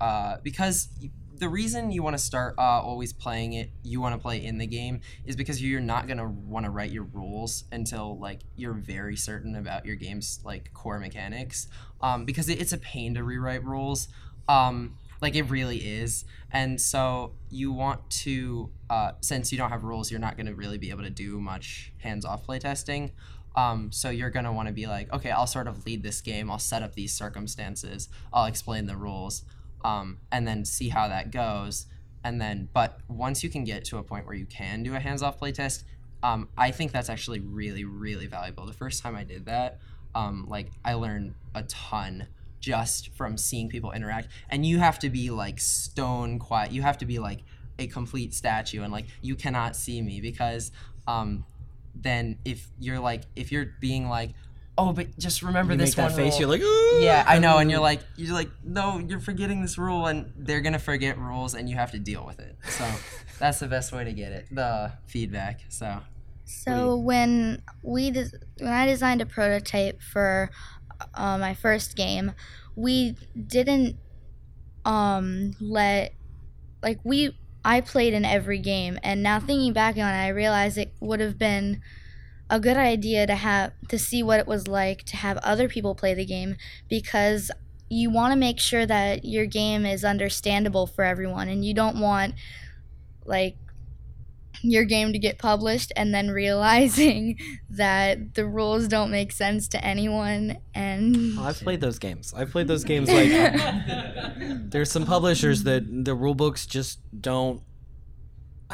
uh, 0.00 0.36
because 0.44 0.90
the 1.36 1.48
reason 1.48 1.90
you 1.90 2.02
want 2.02 2.16
to 2.16 2.22
start 2.22 2.54
uh, 2.58 2.80
always 2.80 3.12
playing 3.12 3.54
it 3.54 3.70
you 3.82 4.00
want 4.00 4.14
to 4.14 4.18
play 4.18 4.44
in 4.44 4.58
the 4.58 4.66
game 4.66 5.00
is 5.24 5.36
because 5.36 5.62
you're 5.62 5.80
not 5.80 6.06
going 6.06 6.18
to 6.18 6.26
want 6.26 6.64
to 6.64 6.70
write 6.70 6.90
your 6.90 7.04
rules 7.04 7.64
until 7.72 8.18
like 8.18 8.40
you're 8.56 8.74
very 8.74 9.16
certain 9.16 9.56
about 9.56 9.84
your 9.84 9.96
game's 9.96 10.40
like 10.44 10.72
core 10.72 10.98
mechanics 10.98 11.68
um, 12.00 12.24
because 12.24 12.48
it, 12.48 12.60
it's 12.60 12.72
a 12.72 12.78
pain 12.78 13.14
to 13.14 13.24
rewrite 13.24 13.64
rules 13.64 14.08
um, 14.48 14.96
like 15.20 15.34
it 15.36 15.44
really 15.44 15.78
is. 15.78 16.24
And 16.52 16.78
so 16.80 17.32
you 17.48 17.72
want 17.72 18.08
to 18.10 18.70
uh, 18.90 19.12
since 19.20 19.50
you 19.50 19.58
don't 19.58 19.70
have 19.70 19.84
rules 19.84 20.10
you're 20.10 20.20
not 20.20 20.36
going 20.36 20.46
to 20.46 20.54
really 20.54 20.78
be 20.78 20.90
able 20.90 21.02
to 21.02 21.10
do 21.10 21.40
much 21.40 21.92
hands-off 21.98 22.46
playtesting 22.46 23.10
um, 23.56 23.90
so 23.92 24.10
you're 24.10 24.30
going 24.30 24.44
to 24.44 24.52
want 24.52 24.66
to 24.66 24.74
be 24.74 24.86
like 24.86 25.12
okay 25.12 25.30
i'll 25.30 25.46
sort 25.46 25.66
of 25.66 25.84
lead 25.86 26.02
this 26.02 26.20
game. 26.20 26.50
I'll 26.50 26.58
set 26.58 26.82
up 26.82 26.94
these 26.94 27.12
circumstances. 27.12 28.08
I'll 28.32 28.46
explain 28.46 28.86
the 28.86 28.96
rules 28.96 29.44
um, 29.84 30.18
and 30.32 30.46
then 30.46 30.64
see 30.64 30.88
how 30.88 31.06
that 31.08 31.30
goes 31.30 31.86
and 32.24 32.40
then 32.40 32.68
but 32.72 32.98
once 33.08 33.44
you 33.44 33.50
can 33.50 33.64
get 33.64 33.84
to 33.84 33.98
a 33.98 34.02
point 34.02 34.26
where 34.26 34.34
you 34.34 34.46
can 34.46 34.82
do 34.82 34.94
a 34.94 35.00
hands-off 35.00 35.38
playtest 35.38 35.84
um, 36.22 36.48
i 36.56 36.70
think 36.70 36.90
that's 36.90 37.10
actually 37.10 37.40
really 37.40 37.84
really 37.84 38.26
valuable 38.26 38.66
the 38.66 38.72
first 38.72 39.02
time 39.02 39.14
i 39.14 39.22
did 39.22 39.44
that 39.46 39.78
um, 40.14 40.46
like 40.48 40.70
I 40.84 40.94
learned 40.94 41.34
a 41.54 41.62
ton 41.64 42.28
just 42.60 43.10
from 43.14 43.36
seeing 43.36 43.68
people 43.68 43.92
interact. 43.92 44.28
And 44.48 44.64
you 44.64 44.78
have 44.78 44.98
to 45.00 45.10
be 45.10 45.30
like 45.30 45.60
stone 45.60 46.38
quiet. 46.38 46.72
You 46.72 46.82
have 46.82 46.98
to 46.98 47.06
be 47.06 47.18
like 47.18 47.40
a 47.78 47.86
complete 47.88 48.32
statue, 48.32 48.82
and 48.82 48.92
like 48.92 49.06
you 49.20 49.34
cannot 49.34 49.76
see 49.76 50.00
me 50.00 50.20
because 50.20 50.70
um, 51.06 51.44
then 51.94 52.38
if 52.44 52.68
you're 52.78 53.00
like 53.00 53.24
if 53.36 53.50
you're 53.50 53.74
being 53.80 54.08
like 54.08 54.30
oh 54.76 54.92
but 54.92 55.16
just 55.18 55.42
remember 55.42 55.72
You 55.74 55.78
this 55.78 55.90
make 55.90 55.96
that 55.96 56.02
one 56.12 56.12
face. 56.16 56.32
rule." 56.34 56.40
You're 56.40 56.48
like, 56.50 56.62
Ooh! 56.62 57.00
yeah 57.04 57.24
i 57.26 57.38
know 57.38 57.58
and 57.58 57.70
you're 57.70 57.80
like 57.90 58.00
you're 58.16 58.34
like 58.34 58.50
no 58.64 58.98
you're 58.98 59.20
forgetting 59.20 59.62
this 59.62 59.78
rule 59.78 60.06
and 60.06 60.32
they're 60.36 60.60
gonna 60.60 60.78
forget 60.78 61.18
rules 61.18 61.54
and 61.54 61.68
you 61.68 61.76
have 61.76 61.90
to 61.92 61.98
deal 61.98 62.24
with 62.26 62.40
it 62.40 62.56
so 62.68 62.84
that's 63.38 63.58
the 63.60 63.68
best 63.68 63.92
way 63.92 64.04
to 64.04 64.12
get 64.12 64.32
it 64.32 64.46
the 64.50 64.92
feedback 65.06 65.60
so 65.68 66.00
So 66.44 66.96
when 66.96 67.62
we 67.82 68.10
des- 68.10 68.36
when 68.58 68.72
I 68.72 68.86
designed 68.86 69.22
a 69.22 69.26
prototype 69.26 70.02
for 70.02 70.50
uh, 71.14 71.38
my 71.38 71.54
first 71.54 71.96
game, 71.96 72.32
we 72.76 73.16
didn't 73.46 73.96
um 74.84 75.52
let 75.60 76.12
like 76.82 77.00
we 77.04 77.36
I 77.64 77.80
played 77.80 78.12
in 78.12 78.24
every 78.26 78.58
game 78.58 78.98
and 79.02 79.22
now 79.22 79.40
thinking 79.40 79.72
back 79.72 79.96
on 79.96 80.02
it 80.02 80.24
I 80.24 80.28
realized 80.28 80.76
it 80.76 80.92
would 81.00 81.20
have 81.20 81.38
been 81.38 81.80
a 82.54 82.60
good 82.60 82.76
idea 82.76 83.26
to 83.26 83.34
have 83.34 83.72
to 83.88 83.98
see 83.98 84.22
what 84.22 84.38
it 84.38 84.46
was 84.46 84.68
like 84.68 85.02
to 85.02 85.16
have 85.16 85.36
other 85.38 85.68
people 85.68 85.92
play 85.96 86.14
the 86.14 86.24
game 86.24 86.56
because 86.88 87.50
you 87.90 88.10
want 88.10 88.32
to 88.32 88.38
make 88.38 88.60
sure 88.60 88.86
that 88.86 89.24
your 89.24 89.44
game 89.44 89.84
is 89.84 90.04
understandable 90.04 90.86
for 90.86 91.02
everyone 91.02 91.48
and 91.48 91.64
you 91.64 91.74
don't 91.74 91.98
want 91.98 92.34
like 93.24 93.56
your 94.62 94.84
game 94.84 95.12
to 95.12 95.18
get 95.18 95.36
published 95.36 95.92
and 95.96 96.14
then 96.14 96.30
realizing 96.30 97.36
that 97.70 98.34
the 98.34 98.46
rules 98.46 98.86
don't 98.86 99.10
make 99.10 99.32
sense 99.32 99.66
to 99.66 99.84
anyone 99.84 100.56
and 100.76 101.36
oh, 101.36 101.42
I've 101.42 101.58
played 101.58 101.80
those 101.80 101.98
games. 101.98 102.32
I've 102.36 102.52
played 102.52 102.68
those 102.68 102.84
games 102.84 103.10
like 103.12 103.32
there's 104.70 104.92
some 104.92 105.06
publishers 105.06 105.64
that 105.64 106.04
the 106.04 106.14
rule 106.14 106.36
books 106.36 106.66
just 106.66 107.00
don't 107.20 107.62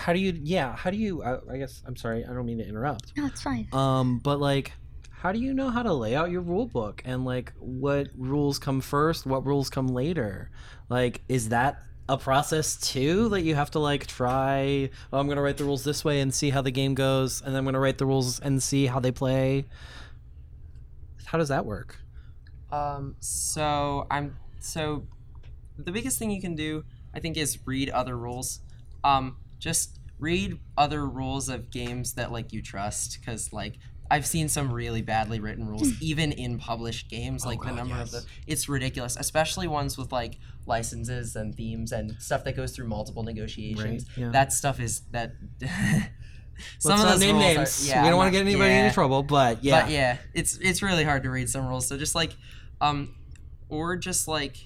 how 0.01 0.13
do 0.13 0.19
you 0.19 0.39
yeah 0.43 0.75
how 0.75 0.91
do 0.91 0.97
you 0.97 1.23
I, 1.23 1.39
I 1.53 1.59
guess 1.59 1.83
i'm 1.87 1.97
sorry 1.97 2.25
i 2.25 2.33
don't 2.33 2.47
mean 2.47 2.59
to 2.59 2.67
interrupt. 2.67 3.13
No 3.17 3.27
it's 3.27 3.43
fine. 3.43 3.69
Um 3.73 4.19
but 4.19 4.41
like 4.41 4.73
how 5.11 5.33
do 5.33 5.39
you 5.39 5.53
know 5.53 5.69
how 5.71 5.83
to 5.83 5.93
lay 5.93 6.17
out 6.17 6.31
your 6.31 6.41
rule 6.41 6.67
book 6.67 7.03
and 7.05 7.25
like 7.25 7.53
what 7.59 8.09
rules 8.17 8.59
come 8.59 8.81
first 8.81 9.27
what 9.27 9.47
rules 9.47 9.71
come 9.71 9.89
later? 9.89 10.51
Like 10.89 11.23
is 11.29 11.51
that 11.51 11.83
a 12.09 12.19
process 12.19 12.77
too 12.77 13.29
that 13.29 13.43
you 13.43 13.55
have 13.55 13.71
to 13.71 13.79
like 13.79 14.05
try 14.05 14.91
oh, 15.13 15.21
i'm 15.21 15.29
gonna 15.29 15.41
write 15.41 15.57
the 15.57 15.63
rules 15.63 15.85
this 15.85 16.05
way 16.05 16.19
and 16.19 16.35
see 16.35 16.51
how 16.51 16.61
the 16.61 16.73
game 16.73 16.93
goes 16.93 17.41
and 17.41 17.55
then 17.55 17.59
i'm 17.61 17.65
gonna 17.65 17.79
write 17.79 17.99
the 17.99 18.07
rules 18.07 18.41
and 18.41 18.61
see 18.61 18.87
how 18.87 18.99
they 18.99 19.13
play 19.13 19.65
how 21.31 21.39
does 21.39 21.49
that 21.49 21.65
work? 21.65 21.97
Um, 22.73 23.15
so 23.21 24.05
I'm 24.11 24.37
so 24.59 25.07
the 25.79 25.93
biggest 25.93 26.19
thing 26.19 26.33
you 26.33 26.41
can 26.41 26.57
do, 26.57 26.85
I 27.15 27.21
think, 27.21 27.37
is 27.37 27.57
read 27.65 27.89
other 27.89 28.17
rules. 28.17 28.63
Um, 29.05 29.37
just 29.61 30.01
read 30.19 30.59
other 30.77 31.07
rules 31.07 31.49
of 31.49 31.71
games 31.71 32.15
that 32.15 32.33
like 32.33 32.53
you 32.53 32.63
trust, 32.63 33.19
because 33.21 33.53
like 33.53 33.77
I've 34.11 34.27
seen 34.27 34.49
some 34.49 34.73
really 34.73 35.03
badly 35.03 35.39
written 35.39 35.69
rules, 35.69 35.93
even 36.03 36.33
in 36.33 36.59
published 36.59 37.09
games. 37.09 37.47
Like 37.47 37.61
the 37.61 37.67
God, 37.67 37.77
number 37.77 37.95
yes. 37.95 38.13
of 38.13 38.23
the, 38.25 38.29
it's 38.49 38.69
ridiculous, 38.69 39.17
especially 39.17 39.69
ones 39.69 39.97
with 39.97 40.11
like 40.11 40.39
licenses 40.67 41.37
and 41.37 41.55
themes 41.55 41.93
and 41.93 42.21
stuff 42.21 42.43
that 42.45 42.57
goes 42.57 42.73
through 42.73 42.89
multiple 42.89 43.23
negotiations. 43.23 44.07
Right, 44.09 44.25
yeah. 44.25 44.31
That 44.31 44.53
stuff 44.53 44.81
is 44.81 45.03
that. 45.13 45.35
some 46.79 46.91
Let's 46.91 47.03
of 47.03 47.09
those 47.09 47.21
name 47.21 47.37
rules 47.37 47.45
are- 47.45 47.55
names. 47.55 47.89
yeah, 47.89 48.03
we 48.03 48.09
don't 48.09 48.19
want 48.19 48.29
to 48.29 48.33
get 48.33 48.41
anybody 48.41 48.71
yeah. 48.71 48.85
into 48.85 48.95
trouble, 48.95 49.23
but 49.23 49.63
yeah. 49.63 49.83
But 49.83 49.91
yeah, 49.91 50.17
it's 50.35 50.59
it's 50.59 50.83
really 50.83 51.05
hard 51.05 51.23
to 51.23 51.31
read 51.31 51.49
some 51.49 51.67
rules. 51.69 51.87
So 51.87 51.97
just 51.97 52.17
like, 52.17 52.33
um, 52.81 53.15
or 53.69 53.97
just 53.97 54.27
like, 54.27 54.57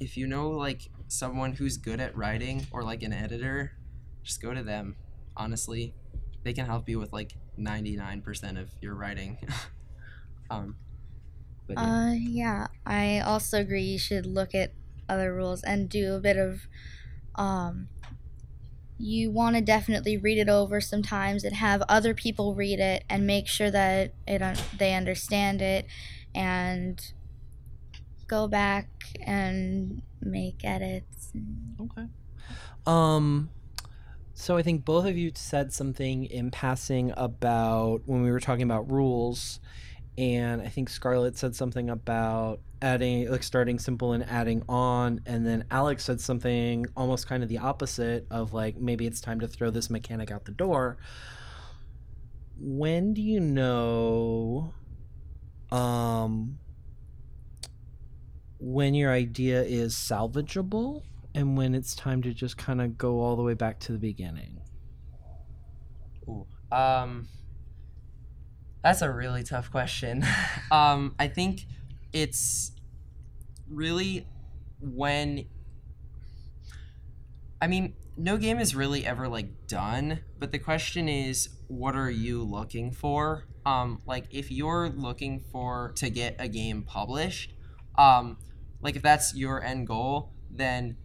if 0.00 0.16
you 0.16 0.26
know 0.26 0.50
like 0.50 0.88
someone 1.08 1.52
who's 1.52 1.76
good 1.76 2.00
at 2.00 2.16
writing 2.16 2.66
or 2.70 2.82
like 2.82 3.02
an 3.02 3.12
editor, 3.12 3.72
just 4.22 4.40
go 4.42 4.54
to 4.54 4.62
them. 4.62 4.96
Honestly, 5.36 5.94
they 6.44 6.52
can 6.52 6.66
help 6.66 6.88
you 6.88 6.98
with 6.98 7.12
like 7.12 7.34
ninety 7.56 7.96
nine 7.96 8.22
percent 8.22 8.58
of 8.58 8.70
your 8.80 8.94
writing. 8.94 9.38
um, 10.50 10.76
but 11.66 11.78
yeah. 11.80 11.92
uh 11.92 12.12
yeah 12.16 12.66
i 12.86 13.20
also 13.20 13.60
agree 13.60 13.82
you 13.82 13.98
should 13.98 14.26
look 14.26 14.54
at 14.54 14.72
other 15.08 15.34
rules 15.34 15.62
and 15.62 15.88
do 15.88 16.14
a 16.14 16.20
bit 16.20 16.36
of 16.36 16.66
um 17.36 17.88
you 19.00 19.30
want 19.30 19.54
to 19.54 19.62
definitely 19.62 20.16
read 20.16 20.38
it 20.38 20.48
over 20.48 20.80
sometimes 20.80 21.44
and 21.44 21.54
have 21.56 21.82
other 21.88 22.14
people 22.14 22.54
read 22.54 22.80
it 22.80 23.04
and 23.08 23.26
make 23.26 23.46
sure 23.46 23.70
that 23.70 24.12
it 24.26 24.42
un- 24.42 24.56
they 24.76 24.92
understand 24.94 25.62
it 25.62 25.86
and 26.34 27.12
go 28.26 28.46
back 28.48 28.88
and 29.20 30.02
make 30.20 30.64
edits 30.64 31.32
Okay. 31.80 32.06
Um 32.86 33.50
so 34.40 34.56
I 34.56 34.62
think 34.62 34.84
both 34.84 35.04
of 35.04 35.18
you 35.18 35.32
said 35.34 35.72
something 35.72 36.24
in 36.26 36.52
passing 36.52 37.12
about 37.16 38.02
when 38.06 38.22
we 38.22 38.30
were 38.30 38.38
talking 38.38 38.62
about 38.62 38.88
rules 38.88 39.58
and 40.16 40.62
I 40.62 40.68
think 40.68 40.90
Scarlett 40.90 41.36
said 41.36 41.56
something 41.56 41.90
about 41.90 42.60
adding 42.80 43.28
like 43.28 43.42
starting 43.42 43.80
simple 43.80 44.12
and 44.12 44.22
adding 44.30 44.62
on 44.68 45.22
and 45.26 45.44
then 45.44 45.64
Alex 45.72 46.04
said 46.04 46.20
something 46.20 46.86
almost 46.96 47.26
kind 47.26 47.42
of 47.42 47.48
the 47.48 47.58
opposite 47.58 48.28
of 48.30 48.54
like 48.54 48.76
maybe 48.76 49.08
it's 49.08 49.20
time 49.20 49.40
to 49.40 49.48
throw 49.48 49.70
this 49.70 49.90
mechanic 49.90 50.30
out 50.30 50.44
the 50.44 50.52
door. 50.52 50.98
When 52.60 53.14
do 53.14 53.20
you 53.20 53.40
know 53.40 54.72
um 55.72 56.60
when 58.60 58.94
your 58.94 59.10
idea 59.10 59.64
is 59.64 59.96
salvageable 59.96 61.02
and 61.34 61.56
when 61.56 61.74
it's 61.74 61.94
time 61.94 62.22
to 62.22 62.32
just 62.32 62.56
kind 62.56 62.80
of 62.80 62.98
go 62.98 63.20
all 63.20 63.36
the 63.36 63.42
way 63.42 63.54
back 63.54 63.78
to 63.80 63.92
the 63.92 63.98
beginning. 63.98 64.60
Ooh. 66.28 66.46
Um, 66.70 67.28
that's 68.82 69.02
a 69.02 69.10
really 69.10 69.42
tough 69.42 69.70
question. 69.70 70.24
um, 70.70 71.14
I 71.18 71.28
think 71.28 71.66
it's 72.12 72.72
really 73.68 74.26
when. 74.80 75.46
I 77.60 77.66
mean, 77.66 77.94
no 78.16 78.36
game 78.36 78.58
is 78.58 78.74
really 78.74 79.04
ever 79.04 79.28
like 79.28 79.66
done, 79.66 80.20
but 80.38 80.52
the 80.52 80.58
question 80.58 81.08
is, 81.08 81.48
what 81.68 81.96
are 81.96 82.10
you 82.10 82.42
looking 82.42 82.92
for? 82.92 83.44
Um, 83.66 84.00
like 84.06 84.26
if 84.30 84.50
you're 84.50 84.88
looking 84.88 85.40
for 85.52 85.92
to 85.96 86.08
get 86.08 86.36
a 86.38 86.48
game 86.48 86.82
published, 86.82 87.52
um, 87.96 88.38
like 88.80 88.96
if 88.96 89.02
that's 89.02 89.34
your 89.34 89.62
end 89.62 89.86
goal, 89.86 90.32
then 90.50 90.96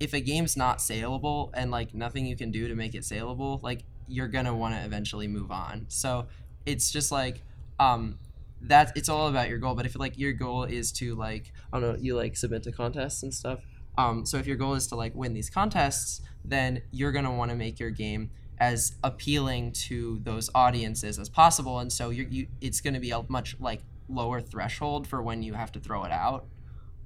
if 0.00 0.12
a 0.12 0.20
game's 0.20 0.56
not 0.56 0.80
saleable 0.80 1.50
and 1.54 1.70
like 1.70 1.94
nothing 1.94 2.26
you 2.26 2.36
can 2.36 2.50
do 2.50 2.68
to 2.68 2.74
make 2.74 2.94
it 2.94 3.04
saleable, 3.04 3.60
like 3.62 3.84
you're 4.06 4.28
gonna 4.28 4.54
want 4.54 4.74
to 4.74 4.84
eventually 4.84 5.26
move 5.26 5.50
on. 5.50 5.86
So 5.88 6.26
it's 6.66 6.90
just 6.90 7.10
like 7.12 7.42
um 7.80 8.18
that 8.60 8.92
it's 8.96 9.08
all 9.08 9.28
about 9.28 9.48
your 9.48 9.58
goal. 9.58 9.74
But 9.74 9.86
if 9.86 9.96
like 9.98 10.18
your 10.18 10.32
goal 10.32 10.64
is 10.64 10.92
to 10.92 11.14
like 11.14 11.52
I 11.72 11.80
don't 11.80 11.92
know, 11.92 11.98
you 12.00 12.16
like 12.16 12.36
submit 12.36 12.62
to 12.64 12.72
contests 12.72 13.22
and 13.22 13.32
stuff. 13.32 13.60
Um, 13.96 14.24
so 14.24 14.38
if 14.38 14.46
your 14.46 14.56
goal 14.56 14.74
is 14.74 14.86
to 14.88 14.94
like 14.94 15.14
win 15.14 15.34
these 15.34 15.50
contests, 15.50 16.20
then 16.44 16.82
you're 16.92 17.12
gonna 17.12 17.34
want 17.34 17.50
to 17.50 17.56
make 17.56 17.80
your 17.80 17.90
game 17.90 18.30
as 18.60 18.96
appealing 19.04 19.72
to 19.72 20.20
those 20.22 20.50
audiences 20.54 21.18
as 21.18 21.28
possible. 21.28 21.78
And 21.80 21.92
so 21.92 22.10
you 22.10 22.46
it's 22.60 22.80
gonna 22.80 23.00
be 23.00 23.10
a 23.10 23.22
much 23.28 23.56
like 23.60 23.82
lower 24.08 24.40
threshold 24.40 25.06
for 25.06 25.22
when 25.22 25.42
you 25.42 25.54
have 25.54 25.72
to 25.72 25.80
throw 25.80 26.04
it 26.04 26.12
out. 26.12 26.46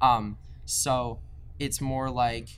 Um, 0.00 0.38
so 0.64 1.20
it's 1.58 1.80
more 1.80 2.10
like 2.10 2.48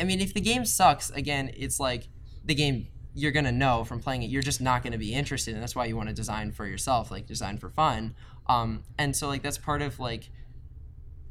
I 0.00 0.04
mean, 0.04 0.20
if 0.20 0.34
the 0.34 0.40
game 0.40 0.64
sucks, 0.64 1.10
again, 1.10 1.50
it's 1.56 1.80
like 1.80 2.08
the 2.44 2.54
game 2.54 2.88
you're 3.14 3.32
gonna 3.32 3.52
know 3.52 3.84
from 3.84 4.00
playing 4.00 4.22
it. 4.22 4.30
You're 4.30 4.42
just 4.42 4.60
not 4.60 4.82
gonna 4.82 4.98
be 4.98 5.14
interested, 5.14 5.54
and 5.54 5.62
that's 5.62 5.74
why 5.74 5.86
you 5.86 5.96
want 5.96 6.08
to 6.08 6.14
design 6.14 6.52
for 6.52 6.66
yourself, 6.66 7.10
like 7.10 7.26
design 7.26 7.58
for 7.58 7.70
fun. 7.70 8.14
Um, 8.46 8.84
and 8.98 9.14
so 9.14 9.28
like 9.28 9.42
that's 9.42 9.58
part 9.58 9.82
of 9.82 9.98
like 9.98 10.30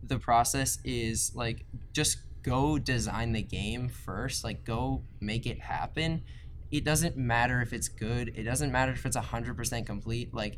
the 0.04 0.20
process 0.20 0.80
is 0.84 1.32
like 1.36 1.66
just 1.94 2.18
go 2.42 2.78
design 2.78 3.34
the 3.34 3.42
game 3.42 3.90
first. 3.90 4.44
Like 4.44 4.66
go 4.66 5.04
make 5.20 5.46
it 5.46 5.60
happen. 5.60 6.24
It 6.72 6.84
doesn't 6.84 7.18
matter 7.18 7.62
if 7.62 7.74
it's 7.74 7.88
good. 7.88 8.34
It 8.36 8.44
doesn't 8.44 8.72
matter 8.72 8.92
if 8.92 9.06
it's 9.06 9.16
hundred 9.16 9.58
percent 9.58 9.86
complete. 9.86 10.34
Like 10.34 10.58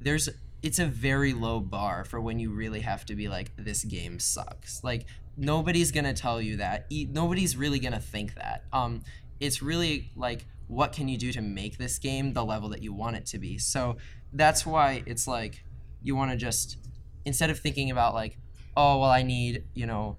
there's 0.00 0.28
it's 0.62 0.78
a 0.78 0.86
very 0.86 1.32
low 1.32 1.60
bar 1.60 2.04
for 2.04 2.20
when 2.20 2.38
you 2.38 2.50
really 2.50 2.80
have 2.80 3.04
to 3.06 3.14
be 3.14 3.28
like 3.28 3.52
this 3.56 3.84
game 3.84 4.18
sucks. 4.18 4.82
Like 4.82 5.06
nobody's 5.36 5.92
gonna 5.92 6.14
tell 6.14 6.40
you 6.40 6.56
that. 6.58 6.86
E- 6.90 7.08
Nobody's 7.10 7.56
really 7.56 7.78
gonna 7.78 8.00
think 8.00 8.34
that. 8.34 8.64
Um, 8.72 9.02
it's 9.40 9.62
really 9.62 10.10
like 10.16 10.46
what 10.68 10.92
can 10.92 11.08
you 11.08 11.16
do 11.16 11.32
to 11.32 11.40
make 11.40 11.78
this 11.78 11.98
game 11.98 12.32
the 12.32 12.44
level 12.44 12.68
that 12.70 12.82
you 12.82 12.92
want 12.92 13.16
it 13.16 13.26
to 13.26 13.38
be. 13.38 13.58
So 13.58 13.98
that's 14.32 14.66
why 14.66 15.02
it's 15.06 15.28
like 15.28 15.62
you 16.02 16.16
want 16.16 16.30
to 16.30 16.36
just 16.36 16.78
instead 17.24 17.50
of 17.50 17.58
thinking 17.58 17.90
about 17.90 18.14
like 18.14 18.38
oh 18.76 18.98
well 18.98 19.10
I 19.10 19.22
need 19.22 19.64
you 19.74 19.86
know 19.86 20.18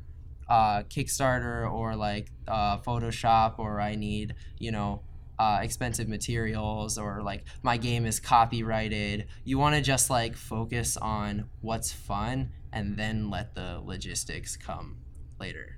uh, 0.50 0.84
Kickstarter 0.84 1.70
or 1.70 1.96
like 1.96 2.30
uh, 2.48 2.78
Photoshop 2.80 3.60
or 3.60 3.82
I 3.82 3.96
need 3.96 4.36
you 4.60 4.72
know 4.72 5.02
uh, 5.40 5.60
expensive 5.62 6.08
materials 6.08 6.98
or 6.98 7.22
like 7.22 7.44
my 7.64 7.78
game 7.78 8.06
is 8.06 8.20
copyrighted. 8.20 9.28
You 9.44 9.58
want 9.58 9.76
to 9.76 9.82
just 9.82 10.10
like 10.10 10.36
focus 10.36 10.98
on 10.98 11.50
what's 11.62 11.92
fun 11.92 12.52
and 12.72 12.98
then 12.98 13.30
let 13.30 13.56
the 13.56 13.82
logistics 13.84 14.56
come 14.56 14.98
later. 15.40 15.78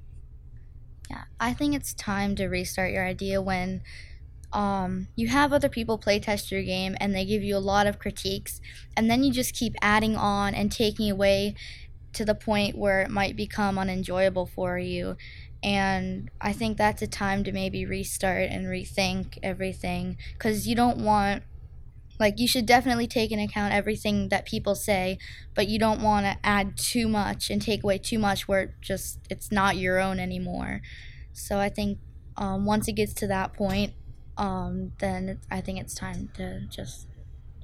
Yeah, 1.10 1.24
I 1.40 1.54
think 1.54 1.76
it's 1.76 1.94
time 1.94 2.36
to 2.36 2.48
restart 2.48 2.92
your 2.92 3.06
idea 3.06 3.42
when 3.42 3.82
um, 4.52 5.08
you 5.16 5.28
have 5.28 5.54
other 5.54 5.70
people 5.70 5.98
play 5.98 6.20
test 6.20 6.52
your 6.52 6.64
game 6.64 6.96
and 7.00 7.16
they 7.16 7.26
give 7.26 7.44
you 7.44 7.56
a 7.56 7.60
lot 7.60 7.88
of 7.88 8.00
critiques, 8.00 8.62
and 8.96 9.10
then 9.10 9.24
you 9.24 9.32
just 9.32 9.56
keep 9.56 9.76
adding 9.82 10.16
on 10.16 10.54
and 10.54 10.72
taking 10.72 11.10
away 11.10 11.56
to 12.14 12.26
the 12.26 12.36
point 12.36 12.78
where 12.78 13.02
it 13.02 13.12
might 13.12 13.36
become 13.36 13.78
unenjoyable 13.78 14.46
for 14.48 14.78
you. 14.80 15.16
And 15.62 16.32
I 16.40 16.54
think 16.54 16.78
that's 16.78 17.02
a 17.02 17.08
time 17.08 17.44
to 17.44 17.52
maybe 17.52 17.86
restart 17.86 18.50
and 18.50 18.66
rethink 18.66 19.38
everything 19.44 20.18
because 20.34 20.68
you 20.68 20.76
don't 20.76 20.98
want 20.98 21.44
like 22.20 22.40
you 22.40 22.48
should 22.48 22.66
definitely 22.66 23.08
take 23.08 23.32
into 23.32 23.46
account 23.46 23.74
everything 23.74 24.30
that 24.30 24.46
people 24.46 24.76
say 24.76 25.18
but 25.56 25.68
you 25.68 25.80
don't 25.80 26.02
want 26.02 26.26
to 26.26 26.38
add 26.44 26.78
too 26.78 27.08
much 27.08 27.50
and 27.50 27.62
take 27.62 27.84
away 27.84 27.98
too 27.98 28.20
much 28.20 28.48
where 28.48 28.62
it 28.62 28.72
just 28.82 29.20
it's 29.30 29.52
not 29.52 29.78
your 29.78 30.00
own 30.00 30.20
anymore. 30.20 30.82
So 31.34 31.60
i 31.60 31.70
think 31.70 32.00
um, 32.38 32.66
once 32.66 32.88
it 32.88 32.94
gets 32.94 33.14
to 33.16 33.28
that 33.28 33.54
point 33.54 33.94
um, 34.38 34.92
then 35.00 35.40
i 35.52 35.62
think 35.62 35.80
it's 35.80 35.94
time 35.94 36.30
to 36.36 36.62
just 36.70 37.08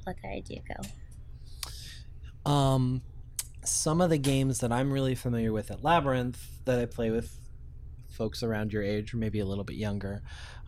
let 0.06 0.22
the 0.22 0.28
idea 0.30 0.62
go. 0.68 2.50
Um, 2.50 3.02
some 3.64 4.02
of 4.02 4.10
the 4.10 4.18
games 4.18 4.60
that 4.60 4.72
I'm 4.72 4.92
really 4.92 5.16
familiar 5.16 5.52
with 5.52 5.72
at 5.72 5.84
Labyrinth 5.84 6.64
that 6.66 6.80
I 6.80 6.86
play 6.86 7.10
with 7.10 7.40
folks 8.10 8.44
around 8.44 8.72
your 8.72 8.84
age 8.84 9.14
or 9.14 9.18
maybe 9.18 9.40
a 9.40 9.46
little 9.46 9.64
bit 9.64 9.76
younger 9.76 10.22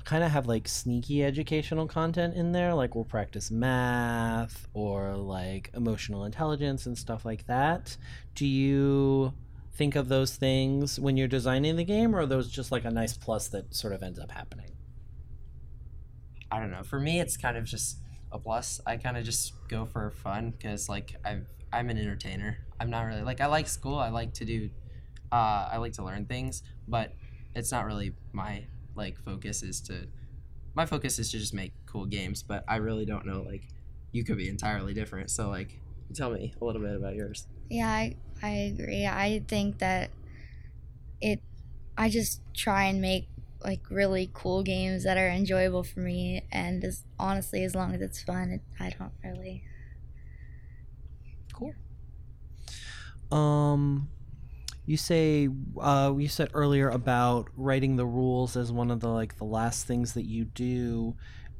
kind 0.07 0.23
of 0.23 0.31
have 0.31 0.47
like 0.47 0.67
sneaky 0.67 1.23
educational 1.23 1.85
content 1.85 2.33
in 2.33 2.53
there 2.53 2.73
like 2.73 2.95
we'll 2.95 3.03
practice 3.03 3.51
math 3.51 4.67
or 4.73 5.15
like 5.15 5.69
emotional 5.73 6.23
intelligence 6.23 6.85
and 6.85 6.97
stuff 6.97 7.25
like 7.25 7.45
that 7.47 7.97
do 8.33 8.47
you 8.47 9.33
think 9.73 9.95
of 9.95 10.07
those 10.07 10.35
things 10.35 10.97
when 10.97 11.17
you're 11.17 11.27
designing 11.27 11.75
the 11.75 11.83
game 11.83 12.15
or 12.15 12.21
are 12.21 12.25
those 12.25 12.49
just 12.49 12.71
like 12.71 12.85
a 12.85 12.89
nice 12.89 13.17
plus 13.17 13.49
that 13.49 13.75
sort 13.75 13.91
of 13.91 14.01
ends 14.01 14.17
up 14.17 14.31
happening 14.31 14.71
I 16.51 16.59
don't 16.59 16.71
know. 16.71 16.83
For 16.83 16.99
me, 16.99 17.19
it's 17.19 17.37
kind 17.37 17.57
of 17.57 17.65
just 17.65 17.99
a 18.31 18.39
plus. 18.39 18.79
I 18.85 18.97
kind 18.97 19.17
of 19.17 19.23
just 19.23 19.53
go 19.67 19.85
for 19.85 20.11
fun 20.11 20.51
because 20.51 20.89
like 20.89 21.15
I'm 21.25 21.45
I'm 21.71 21.89
an 21.89 21.97
entertainer. 21.97 22.59
I'm 22.79 22.89
not 22.89 23.01
really 23.01 23.21
like 23.21 23.41
I 23.41 23.47
like 23.47 23.67
school. 23.67 23.97
I 23.97 24.09
like 24.09 24.33
to 24.35 24.45
do, 24.45 24.69
uh, 25.31 25.69
I 25.71 25.77
like 25.77 25.93
to 25.93 26.03
learn 26.03 26.25
things, 26.25 26.63
but 26.87 27.13
it's 27.55 27.71
not 27.71 27.85
really 27.85 28.13
my 28.31 28.65
like 28.97 29.17
focus 29.23 29.63
is 29.63 29.79
to. 29.81 30.07
My 30.73 30.85
focus 30.85 31.17
is 31.17 31.31
to 31.31 31.39
just 31.39 31.53
make 31.53 31.73
cool 31.85 32.05
games, 32.05 32.43
but 32.43 32.63
I 32.67 32.75
really 32.75 33.05
don't 33.05 33.25
know. 33.25 33.41
Like, 33.41 33.67
you 34.11 34.23
could 34.23 34.37
be 34.37 34.49
entirely 34.49 34.93
different. 34.93 35.31
So 35.31 35.49
like, 35.49 35.79
tell 36.13 36.29
me 36.29 36.53
a 36.61 36.65
little 36.65 36.81
bit 36.81 36.95
about 36.95 37.15
yours. 37.15 37.47
Yeah, 37.69 37.89
I, 37.89 38.15
I 38.43 38.49
agree. 38.49 39.05
I 39.05 39.43
think 39.47 39.79
that 39.79 40.11
it, 41.19 41.41
I 41.97 42.09
just 42.09 42.41
try 42.53 42.85
and 42.85 43.01
make 43.01 43.27
like 43.63 43.81
really 43.89 44.29
cool 44.33 44.63
games 44.63 45.03
that 45.03 45.17
are 45.17 45.29
enjoyable 45.29 45.83
for 45.83 45.99
me. 45.99 46.43
And 46.51 46.83
as 46.83 47.03
honestly, 47.19 47.63
as 47.63 47.75
long 47.75 47.95
as 47.95 48.01
it's 48.01 48.21
fun, 48.21 48.51
it, 48.51 48.61
I 48.79 48.91
don't 48.97 49.11
really. 49.23 49.63
Cool. 51.53 51.73
Um, 53.31 54.09
you 54.87 54.95
say 54.95 55.49
uh, 55.79 56.13
you 56.17 56.29
said 56.29 56.49
earlier 56.53 56.89
about 56.89 57.49
writing 57.57 57.97
the 57.97 58.05
rules 58.05 58.55
as 58.55 58.71
one 58.71 58.89
of 58.89 59.01
the 59.01 59.09
like 59.09 59.37
the 59.37 59.43
last 59.43 59.85
things 59.85 60.13
that 60.13 60.25
you 60.25 60.45
do. 60.45 61.13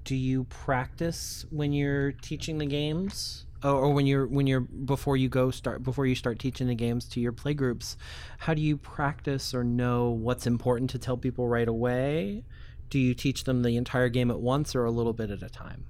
Do 0.05 0.15
you 0.15 0.45
practice 0.45 1.45
when 1.49 1.73
you're 1.73 2.13
teaching 2.13 2.57
the 2.57 2.65
games? 2.65 3.45
Or, 3.63 3.71
or 3.71 3.93
when 3.93 4.07
you're 4.07 4.25
when 4.25 4.47
you're 4.47 4.61
before 4.61 5.17
you 5.17 5.27
go 5.27 5.51
start 5.51 5.83
before 5.83 6.05
you 6.05 6.15
start 6.15 6.39
teaching 6.39 6.67
the 6.67 6.75
games 6.75 7.05
to 7.09 7.19
your 7.19 7.33
play 7.33 7.53
groups, 7.53 7.97
how 8.37 8.53
do 8.53 8.61
you 8.61 8.77
practice 8.77 9.53
or 9.53 9.63
know 9.63 10.09
what's 10.09 10.47
important 10.47 10.89
to 10.91 10.97
tell 10.97 11.17
people 11.17 11.49
right 11.49 11.67
away? 11.67 12.45
Do 12.89 12.97
you 12.97 13.13
teach 13.13 13.43
them 13.43 13.61
the 13.61 13.75
entire 13.75 14.07
game 14.07 14.31
at 14.31 14.39
once 14.39 14.73
or 14.73 14.85
a 14.85 14.91
little 14.91 15.11
bit 15.11 15.31
at 15.31 15.43
a 15.43 15.49
time? 15.49 15.85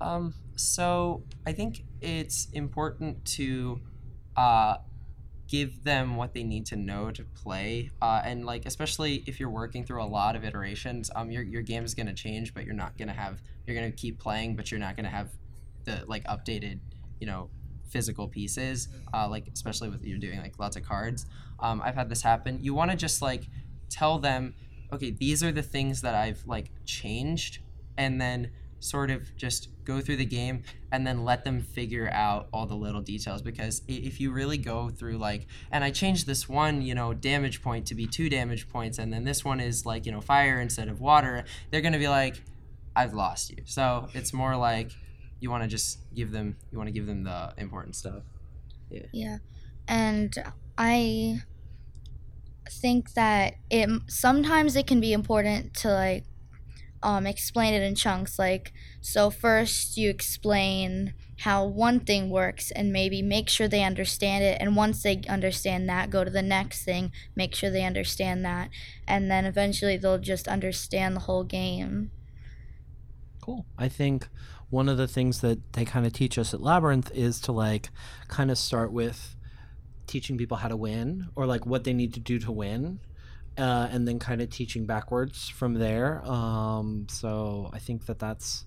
Um, 0.00 0.34
so 0.54 1.24
I 1.44 1.52
think 1.52 1.82
it's 2.00 2.46
important 2.52 3.24
to 3.24 3.80
uh, 4.36 4.76
give 5.48 5.82
them 5.82 6.16
what 6.16 6.34
they 6.34 6.44
need 6.44 6.66
to 6.66 6.76
know 6.76 7.10
to 7.10 7.24
play, 7.24 7.90
uh, 8.02 8.20
and 8.24 8.44
like 8.44 8.66
especially 8.66 9.24
if 9.26 9.40
you're 9.40 9.50
working 9.50 9.84
through 9.84 10.02
a 10.02 10.06
lot 10.06 10.36
of 10.36 10.44
iterations, 10.44 11.10
um, 11.16 11.30
your 11.30 11.42
your 11.42 11.62
game 11.62 11.84
is 11.84 11.94
gonna 11.94 12.14
change, 12.14 12.54
but 12.54 12.64
you're 12.64 12.74
not 12.74 12.96
gonna 12.98 13.12
have 13.12 13.40
you're 13.66 13.74
gonna 13.74 13.90
keep 13.90 14.18
playing, 14.18 14.56
but 14.56 14.70
you're 14.70 14.80
not 14.80 14.94
gonna 14.94 15.08
have 15.08 15.30
the 15.84 16.04
like 16.06 16.24
updated, 16.24 16.78
you 17.20 17.26
know, 17.26 17.50
physical 17.88 18.28
pieces. 18.28 18.88
Uh, 19.12 19.28
like 19.28 19.48
especially 19.52 19.88
with 19.88 20.04
you're 20.04 20.18
doing 20.18 20.38
like 20.40 20.58
lots 20.58 20.76
of 20.76 20.82
cards. 20.82 21.26
Um, 21.60 21.82
I've 21.84 21.94
had 21.94 22.08
this 22.08 22.22
happen. 22.22 22.58
You 22.62 22.74
want 22.74 22.90
to 22.90 22.96
just 22.96 23.22
like 23.22 23.48
tell 23.90 24.18
them, 24.18 24.54
okay, 24.92 25.10
these 25.10 25.42
are 25.42 25.50
the 25.50 25.62
things 25.62 26.02
that 26.02 26.14
I've 26.14 26.42
like 26.46 26.70
changed, 26.84 27.60
and 27.96 28.20
then 28.20 28.50
sort 28.80 29.10
of 29.10 29.34
just 29.36 29.68
go 29.84 30.00
through 30.00 30.16
the 30.16 30.24
game 30.24 30.62
and 30.92 31.06
then 31.06 31.24
let 31.24 31.44
them 31.44 31.60
figure 31.60 32.10
out 32.12 32.48
all 32.52 32.66
the 32.66 32.74
little 32.74 33.00
details. 33.00 33.42
Because 33.42 33.82
if 33.88 34.20
you 34.20 34.30
really 34.30 34.58
go 34.58 34.90
through 34.90 35.18
like 35.18 35.46
and 35.70 35.82
i 35.84 35.90
changed 35.90 36.26
this 36.26 36.48
one 36.48 36.82
you 36.82 36.94
know 36.94 37.12
damage 37.14 37.62
point 37.62 37.86
to 37.86 37.94
be 37.94 38.06
two 38.06 38.28
damage 38.28 38.68
points 38.68 38.98
and 38.98 39.12
then 39.12 39.24
this 39.24 39.44
one 39.44 39.60
is 39.60 39.84
like 39.86 40.06
you 40.06 40.12
know 40.12 40.20
fire 40.20 40.60
instead 40.60 40.88
of 40.88 41.00
water 41.00 41.44
they're 41.70 41.80
going 41.80 41.92
to 41.92 41.98
be 41.98 42.08
like 42.08 42.42
i've 42.98 43.14
lost 43.14 43.50
you. 43.50 43.58
So 43.64 44.08
it's 44.14 44.32
more 44.32 44.56
like 44.56 44.90
you 45.40 45.50
want 45.50 45.62
to 45.62 45.68
just 45.68 45.98
give 46.14 46.32
them 46.32 46.56
you 46.70 46.78
want 46.78 46.88
to 46.88 46.92
give 46.92 47.06
them 47.06 47.24
the 47.24 47.54
important 47.56 47.96
stuff. 47.96 48.22
Yeah. 48.90 49.06
Yeah, 49.12 49.38
and 49.86 50.34
I 50.76 51.42
think 52.70 53.14
that 53.14 53.54
it 53.70 53.88
sometimes 54.08 54.76
it 54.76 54.86
can 54.86 55.00
be 55.00 55.12
important 55.12 55.74
to 55.74 55.90
like 55.90 56.24
um 57.02 57.26
explain 57.26 57.74
it 57.74 57.82
in 57.82 57.94
chunks. 57.94 58.38
Like 58.38 58.72
so, 59.00 59.30
first 59.30 59.96
you 59.96 60.10
explain 60.10 61.14
how 61.42 61.64
one 61.64 62.00
thing 62.00 62.30
works 62.30 62.70
and 62.72 62.92
maybe 62.92 63.22
make 63.22 63.48
sure 63.48 63.68
they 63.68 63.84
understand 63.84 64.42
it 64.42 64.58
and 64.60 64.74
once 64.74 65.04
they 65.04 65.22
understand 65.28 65.88
that 65.88 66.10
go 66.10 66.24
to 66.24 66.30
the 66.32 66.42
next 66.42 66.82
thing 66.82 67.12
make 67.36 67.54
sure 67.54 67.70
they 67.70 67.84
understand 67.84 68.44
that 68.44 68.68
and 69.06 69.30
then 69.30 69.44
eventually 69.44 69.96
they'll 69.96 70.18
just 70.18 70.48
understand 70.48 71.14
the 71.14 71.20
whole 71.20 71.44
game 71.44 72.10
Cool. 73.48 73.64
I 73.78 73.88
think 73.88 74.28
one 74.68 74.90
of 74.90 74.98
the 74.98 75.08
things 75.08 75.40
that 75.40 75.72
they 75.72 75.86
kind 75.86 76.04
of 76.04 76.12
teach 76.12 76.36
us 76.36 76.52
at 76.52 76.60
Labyrinth 76.60 77.10
is 77.14 77.40
to 77.40 77.52
like 77.52 77.88
kind 78.28 78.50
of 78.50 78.58
start 78.58 78.92
with 78.92 79.34
teaching 80.06 80.36
people 80.36 80.58
how 80.58 80.68
to 80.68 80.76
win 80.76 81.28
or 81.34 81.46
like 81.46 81.64
what 81.64 81.84
they 81.84 81.94
need 81.94 82.12
to 82.12 82.20
do 82.20 82.38
to 82.40 82.52
win. 82.52 83.00
Uh, 83.58 83.88
and 83.90 84.06
then 84.06 84.20
kind 84.20 84.40
of 84.40 84.50
teaching 84.50 84.86
backwards 84.86 85.48
from 85.48 85.74
there. 85.74 86.24
Um, 86.24 87.06
so 87.10 87.68
I 87.72 87.80
think 87.80 88.06
that 88.06 88.18
that's 88.20 88.64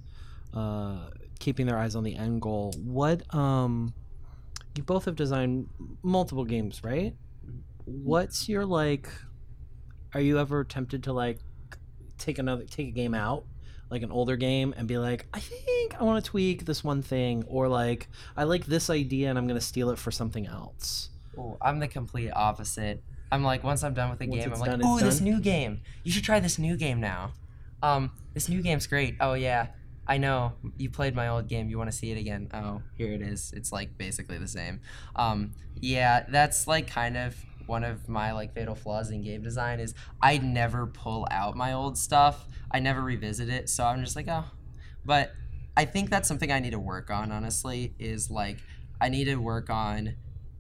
uh, 0.53 1.09
keeping 1.39 1.65
their 1.65 1.77
eyes 1.77 1.95
on 1.95 2.03
the 2.03 2.15
end 2.15 2.41
goal. 2.41 2.73
What 2.77 3.23
um, 3.33 3.93
you 4.75 4.83
both 4.83 5.05
have 5.05 5.15
designed 5.15 5.69
multiple 6.03 6.43
games, 6.43 6.83
right? 6.83 7.15
What's 7.85 8.49
your 8.49 8.65
like? 8.65 9.07
Are 10.13 10.19
you 10.19 10.39
ever 10.39 10.65
tempted 10.65 11.03
to 11.03 11.13
like 11.13 11.39
take 12.17 12.37
another 12.37 12.65
take 12.65 12.89
a 12.89 12.91
game 12.91 13.13
out 13.13 13.45
like 13.91 14.03
an 14.03 14.11
older 14.11 14.37
game 14.37 14.73
and 14.77 14.87
be 14.87 14.97
like, 14.97 15.27
I 15.33 15.39
think 15.39 15.99
I 15.99 16.03
want 16.05 16.23
to 16.23 16.31
tweak 16.31 16.65
this 16.65 16.83
one 16.83 17.01
thing, 17.01 17.43
or 17.47 17.67
like, 17.67 18.07
I 18.37 18.45
like 18.45 18.65
this 18.65 18.89
idea 18.89 19.29
and 19.29 19.37
I'm 19.37 19.47
going 19.47 19.59
to 19.59 19.65
steal 19.65 19.89
it 19.89 19.99
for 19.99 20.11
something 20.11 20.47
else. 20.47 21.09
Oh, 21.37 21.57
I'm 21.61 21.79
the 21.79 21.89
complete 21.89 22.31
opposite. 22.31 23.03
I'm 23.31 23.43
like, 23.43 23.63
once 23.63 23.83
I'm 23.83 23.93
done 23.93 24.09
with 24.09 24.19
the 24.19 24.27
Once 24.27 24.43
game, 24.43 24.53
I'm 24.53 24.59
like, 24.59 24.69
done, 24.71 24.81
oh, 24.83 24.99
this 24.99 25.17
done." 25.17 25.25
new 25.25 25.39
game. 25.39 25.81
You 26.03 26.11
should 26.11 26.23
try 26.23 26.39
this 26.39 26.59
new 26.59 26.75
game 26.75 26.99
now. 26.99 27.33
Um, 27.81 28.11
this 28.33 28.49
new 28.49 28.61
game's 28.61 28.87
great. 28.87 29.15
Oh 29.19 29.33
yeah, 29.33 29.67
I 30.07 30.17
know. 30.17 30.53
You 30.77 30.89
played 30.89 31.15
my 31.15 31.29
old 31.29 31.47
game. 31.47 31.69
You 31.69 31.77
want 31.77 31.91
to 31.91 31.97
see 31.97 32.11
it 32.11 32.17
again? 32.17 32.49
Oh, 32.53 32.81
here 32.97 33.13
it 33.13 33.21
is. 33.21 33.53
It's 33.55 33.71
like 33.71 33.97
basically 33.97 34.37
the 34.37 34.47
same. 34.47 34.81
Um, 35.15 35.53
yeah, 35.79 36.25
that's 36.29 36.67
like 36.67 36.87
kind 36.87 37.17
of 37.17 37.35
one 37.67 37.83
of 37.83 38.09
my 38.09 38.33
like 38.33 38.53
fatal 38.53 38.75
flaws 38.75 39.11
in 39.11 39.23
game 39.23 39.41
design 39.41 39.79
is 39.79 39.93
I 40.21 40.37
never 40.37 40.87
pull 40.87 41.27
out 41.31 41.55
my 41.55 41.73
old 41.73 41.97
stuff. 41.97 42.45
I 42.71 42.79
never 42.79 43.01
revisit 43.01 43.49
it. 43.49 43.69
So 43.69 43.85
I'm 43.85 44.03
just 44.03 44.15
like, 44.15 44.27
oh. 44.27 44.45
But 45.05 45.31
I 45.75 45.85
think 45.85 46.09
that's 46.09 46.27
something 46.27 46.51
I 46.51 46.59
need 46.59 46.71
to 46.71 46.79
work 46.79 47.09
on. 47.09 47.31
Honestly, 47.31 47.95
is 47.97 48.29
like 48.29 48.57
I 48.99 49.09
need 49.09 49.25
to 49.25 49.35
work 49.37 49.69
on 49.69 50.15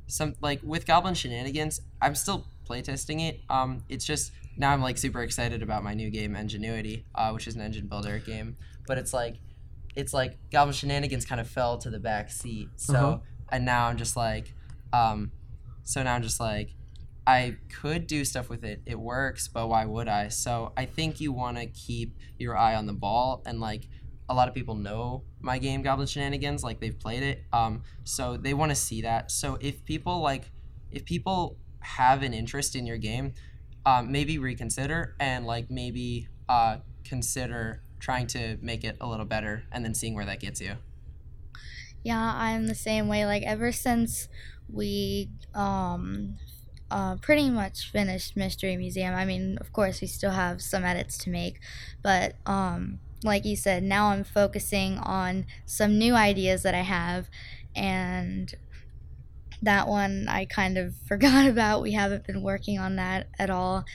some 0.07 0.35
like 0.41 0.61
with 0.63 0.85
Goblin 0.85 1.13
Shenanigans. 1.13 1.81
I'm 2.01 2.15
still 2.15 2.47
playtesting 2.71 3.27
it. 3.27 3.41
Um, 3.49 3.83
it's 3.89 4.05
just 4.05 4.31
now 4.57 4.71
I'm 4.71 4.81
like 4.81 4.97
super 4.97 5.21
excited 5.21 5.61
about 5.63 5.83
my 5.83 5.93
new 5.93 6.09
game 6.09 6.35
Ingenuity, 6.35 7.05
uh, 7.15 7.31
which 7.31 7.47
is 7.47 7.55
an 7.55 7.61
engine 7.61 7.87
builder 7.87 8.19
game. 8.19 8.57
But 8.87 8.97
it's 8.97 9.13
like, 9.13 9.37
it's 9.95 10.13
like 10.13 10.37
Goblin 10.51 10.73
Shenanigans 10.73 11.25
kind 11.25 11.41
of 11.41 11.47
fell 11.49 11.77
to 11.79 11.89
the 11.89 11.99
back 11.99 12.31
seat. 12.31 12.69
So 12.75 12.95
Uh-huh. 12.95 13.17
and 13.51 13.65
now 13.65 13.87
I'm 13.87 13.97
just 13.97 14.15
like, 14.15 14.53
um, 14.93 15.31
so 15.83 16.01
now 16.03 16.15
I'm 16.15 16.23
just 16.23 16.39
like, 16.39 16.75
I 17.27 17.57
could 17.81 18.07
do 18.07 18.25
stuff 18.25 18.49
with 18.49 18.63
it. 18.63 18.81
It 18.85 18.99
works, 18.99 19.47
but 19.47 19.67
why 19.67 19.85
would 19.85 20.07
I? 20.07 20.29
So 20.29 20.73
I 20.75 20.85
think 20.85 21.19
you 21.21 21.31
want 21.31 21.57
to 21.57 21.67
keep 21.67 22.15
your 22.39 22.57
eye 22.57 22.75
on 22.75 22.87
the 22.87 22.93
ball 22.93 23.43
and 23.45 23.59
like 23.59 23.87
a 24.27 24.33
lot 24.33 24.47
of 24.47 24.53
people 24.53 24.75
know 24.75 25.23
my 25.41 25.57
game 25.59 25.81
Goblin 25.81 26.07
Shenanigans, 26.07 26.63
like 26.63 26.79
they've 26.79 26.97
played 26.97 27.23
it. 27.23 27.43
Um, 27.53 27.83
so 28.03 28.37
they 28.37 28.53
want 28.53 28.71
to 28.71 28.75
see 28.75 29.01
that. 29.03 29.29
So 29.31 29.57
if 29.61 29.83
people 29.85 30.21
like, 30.21 30.51
if 30.91 31.05
people 31.05 31.57
have 31.81 32.23
an 32.23 32.33
interest 32.33 32.75
in 32.75 32.85
your 32.85 32.97
game, 32.97 33.33
um, 33.85 34.11
maybe 34.11 34.37
reconsider 34.37 35.15
and 35.19 35.45
like 35.45 35.69
maybe 35.69 36.27
uh, 36.49 36.79
consider 37.03 37.83
trying 37.99 38.27
to 38.27 38.57
make 38.61 38.83
it 38.83 38.97
a 39.01 39.07
little 39.07 39.25
better 39.25 39.67
and 39.71 39.85
then 39.85 39.93
seeing 39.93 40.15
where 40.15 40.25
that 40.25 40.39
gets 40.39 40.61
you. 40.61 40.77
Yeah, 42.03 42.19
I'm 42.35 42.67
the 42.67 42.75
same 42.75 43.07
way. 43.07 43.25
Like 43.25 43.43
ever 43.43 43.71
since 43.71 44.27
we 44.67 45.31
um 45.53 46.37
uh, 46.91 47.15
pretty 47.17 47.49
much 47.49 47.91
finished 47.91 48.37
Mystery 48.37 48.77
Museum. 48.77 49.15
I 49.15 49.25
mean, 49.25 49.57
of 49.59 49.73
course, 49.73 50.01
we 50.01 50.07
still 50.07 50.31
have 50.31 50.61
some 50.61 50.83
edits 50.83 51.17
to 51.19 51.31
make, 51.31 51.59
but 52.03 52.35
um, 52.45 52.99
like 53.23 53.45
you 53.45 53.55
said, 53.55 53.81
now 53.83 54.09
I'm 54.09 54.25
focusing 54.25 54.99
on 54.99 55.47
some 55.65 55.97
new 55.97 56.15
ideas 56.15 56.63
that 56.63 56.75
I 56.75 56.81
have, 56.81 57.29
and 57.75 58.53
that 59.61 59.87
one 59.87 60.27
I 60.27 60.45
kind 60.45 60.77
of 60.77 60.95
forgot 61.07 61.47
about. 61.47 61.81
We 61.81 61.93
haven't 61.93 62.25
been 62.25 62.41
working 62.41 62.79
on 62.79 62.95
that 62.97 63.27
at 63.39 63.49
all, 63.49 63.85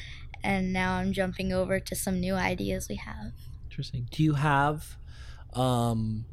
and 0.42 0.72
now 0.72 0.94
I'm 0.94 1.12
jumping 1.12 1.52
over 1.52 1.80
to 1.80 1.94
some 1.94 2.20
new 2.20 2.34
ideas 2.34 2.88
we 2.88 2.96
have. 2.96 3.32
Interesting. 3.64 4.08
Do 4.10 4.22
you 4.22 4.34
have, 4.34 4.96
um, 5.52 6.24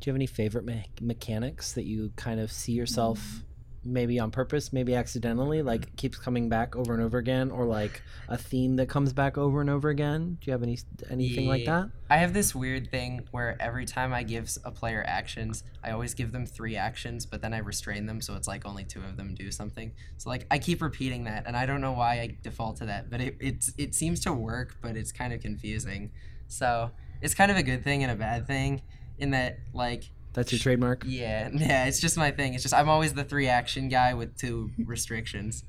do 0.00 0.08
you 0.08 0.12
have 0.12 0.16
any 0.16 0.26
favorite 0.26 0.64
me- 0.64 0.86
mechanics 1.00 1.72
that 1.74 1.84
you 1.84 2.12
kind 2.16 2.40
of 2.40 2.50
see 2.50 2.72
yourself? 2.72 3.42
Maybe 3.84 4.18
on 4.18 4.30
purpose, 4.30 4.72
maybe 4.72 4.94
accidentally, 4.94 5.62
like 5.62 5.90
mm. 5.90 5.96
keeps 5.96 6.18
coming 6.18 6.48
back 6.48 6.76
over 6.76 6.92
and 6.92 7.02
over 7.02 7.18
again, 7.18 7.50
or 7.50 7.64
like 7.64 8.02
a 8.28 8.36
theme 8.36 8.76
that 8.76 8.88
comes 8.88 9.12
back 9.12 9.38
over 9.38 9.60
and 9.60 9.70
over 9.70 9.88
again? 9.88 10.38
Do 10.40 10.50
you 10.50 10.52
have 10.52 10.62
any 10.62 10.78
anything 11.08 11.46
like 11.46 11.64
that? 11.64 11.90
I 12.10 12.18
have 12.18 12.34
this 12.34 12.54
weird 12.54 12.90
thing 12.90 13.26
where 13.30 13.56
every 13.60 13.86
time 13.86 14.12
I 14.12 14.22
give 14.22 14.50
a 14.64 14.70
player 14.70 15.04
actions, 15.06 15.64
I 15.82 15.92
always 15.92 16.14
give 16.14 16.32
them 16.32 16.46
three 16.46 16.76
actions, 16.76 17.24
but 17.24 17.40
then 17.40 17.54
I 17.54 17.58
restrain 17.58 18.06
them 18.06 18.20
so 18.20 18.34
it's 18.34 18.48
like 18.48 18.66
only 18.66 18.84
two 18.84 19.02
of 19.02 19.16
them 19.16 19.34
do 19.34 19.50
something. 19.50 19.92
So 20.18 20.28
like 20.28 20.46
I 20.50 20.58
keep 20.58 20.82
repeating 20.82 21.24
that, 21.24 21.44
and 21.46 21.56
I 21.56 21.66
don't 21.66 21.80
know 21.80 21.92
why 21.92 22.20
I 22.20 22.36
default 22.42 22.76
to 22.78 22.86
that, 22.86 23.10
but 23.10 23.20
it 23.20 23.36
it's, 23.40 23.72
it 23.78 23.94
seems 23.94 24.20
to 24.20 24.32
work, 24.32 24.76
but 24.82 24.96
it's 24.96 25.12
kind 25.12 25.32
of 25.32 25.40
confusing. 25.40 26.10
So 26.48 26.90
it's 27.22 27.34
kind 27.34 27.50
of 27.50 27.56
a 27.56 27.62
good 27.62 27.84
thing 27.84 28.02
and 28.02 28.12
a 28.12 28.16
bad 28.16 28.46
thing 28.46 28.82
in 29.18 29.30
that 29.30 29.58
like 29.72 30.10
That's 30.32 30.52
your 30.52 30.58
trademark. 30.58 31.04
yeah 31.06 31.50
yeah 31.54 31.86
it's 31.86 32.00
just 32.00 32.16
my 32.16 32.30
thing. 32.30 32.54
It's 32.54 32.62
just 32.62 32.74
I'm 32.74 32.88
always 32.88 33.14
the 33.14 33.24
three 33.24 33.48
action 33.48 33.88
guy 33.88 34.14
with 34.14 34.36
two 34.36 34.70
restrictions. 34.78 35.64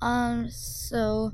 Um, 0.00 0.48
so 0.50 1.32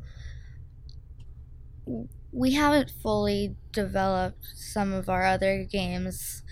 we 2.33 2.53
haven't 2.53 2.90
fully 2.90 3.57
developed 3.73 4.47
some 4.55 4.92
of 4.92 5.09
our 5.09 5.25
other 5.25 5.64
games 5.64 6.42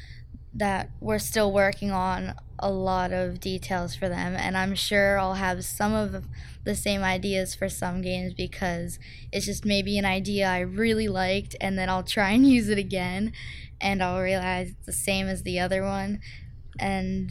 that 0.54 0.90
we're 1.00 1.18
still 1.18 1.50
working 1.52 1.90
on 1.90 2.34
a 2.58 2.70
lot 2.70 3.12
of 3.12 3.40
details 3.40 3.96
for 3.96 4.08
them 4.08 4.36
and 4.36 4.56
I'm 4.56 4.74
sure 4.74 5.18
I'll 5.18 5.34
have 5.34 5.64
some 5.64 5.94
of 5.94 6.26
the 6.64 6.76
same 6.76 7.02
ideas 7.02 7.54
for 7.54 7.68
some 7.68 8.02
games 8.02 8.34
because 8.34 8.98
it's 9.32 9.46
just 9.46 9.64
maybe 9.64 9.98
an 9.98 10.04
idea 10.04 10.46
I 10.46 10.60
really 10.60 11.08
liked 11.08 11.56
and 11.60 11.76
then 11.76 11.88
I'll 11.88 12.04
try 12.04 12.30
and 12.30 12.46
use 12.48 12.68
it 12.68 12.78
again 12.78 13.32
and 13.82 14.02
I'll 14.02 14.20
realize 14.20 14.70
it's 14.70 14.86
the 14.86 14.92
same 14.92 15.26
as 15.28 15.42
the 15.42 15.58
other 15.60 15.82
one 15.82 16.20
and 16.78 17.30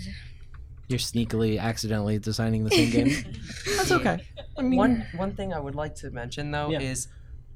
You're 0.88 1.00
sneakily, 1.00 1.60
accidentally 1.60 2.20
designing 2.20 2.64
the 2.64 2.72
same 2.72 2.92
game. 2.92 3.08
That's 3.78 3.92
okay. 3.92 4.20
I 4.58 4.62
mean, 4.62 4.78
one 4.78 5.06
one 5.16 5.34
thing 5.36 5.54
I 5.54 5.60
would 5.60 5.76
like 5.76 5.96
to 5.96 6.12
mention 6.12 6.52
though 6.52 6.70
Yeah. 6.70 6.82
is 6.82 7.08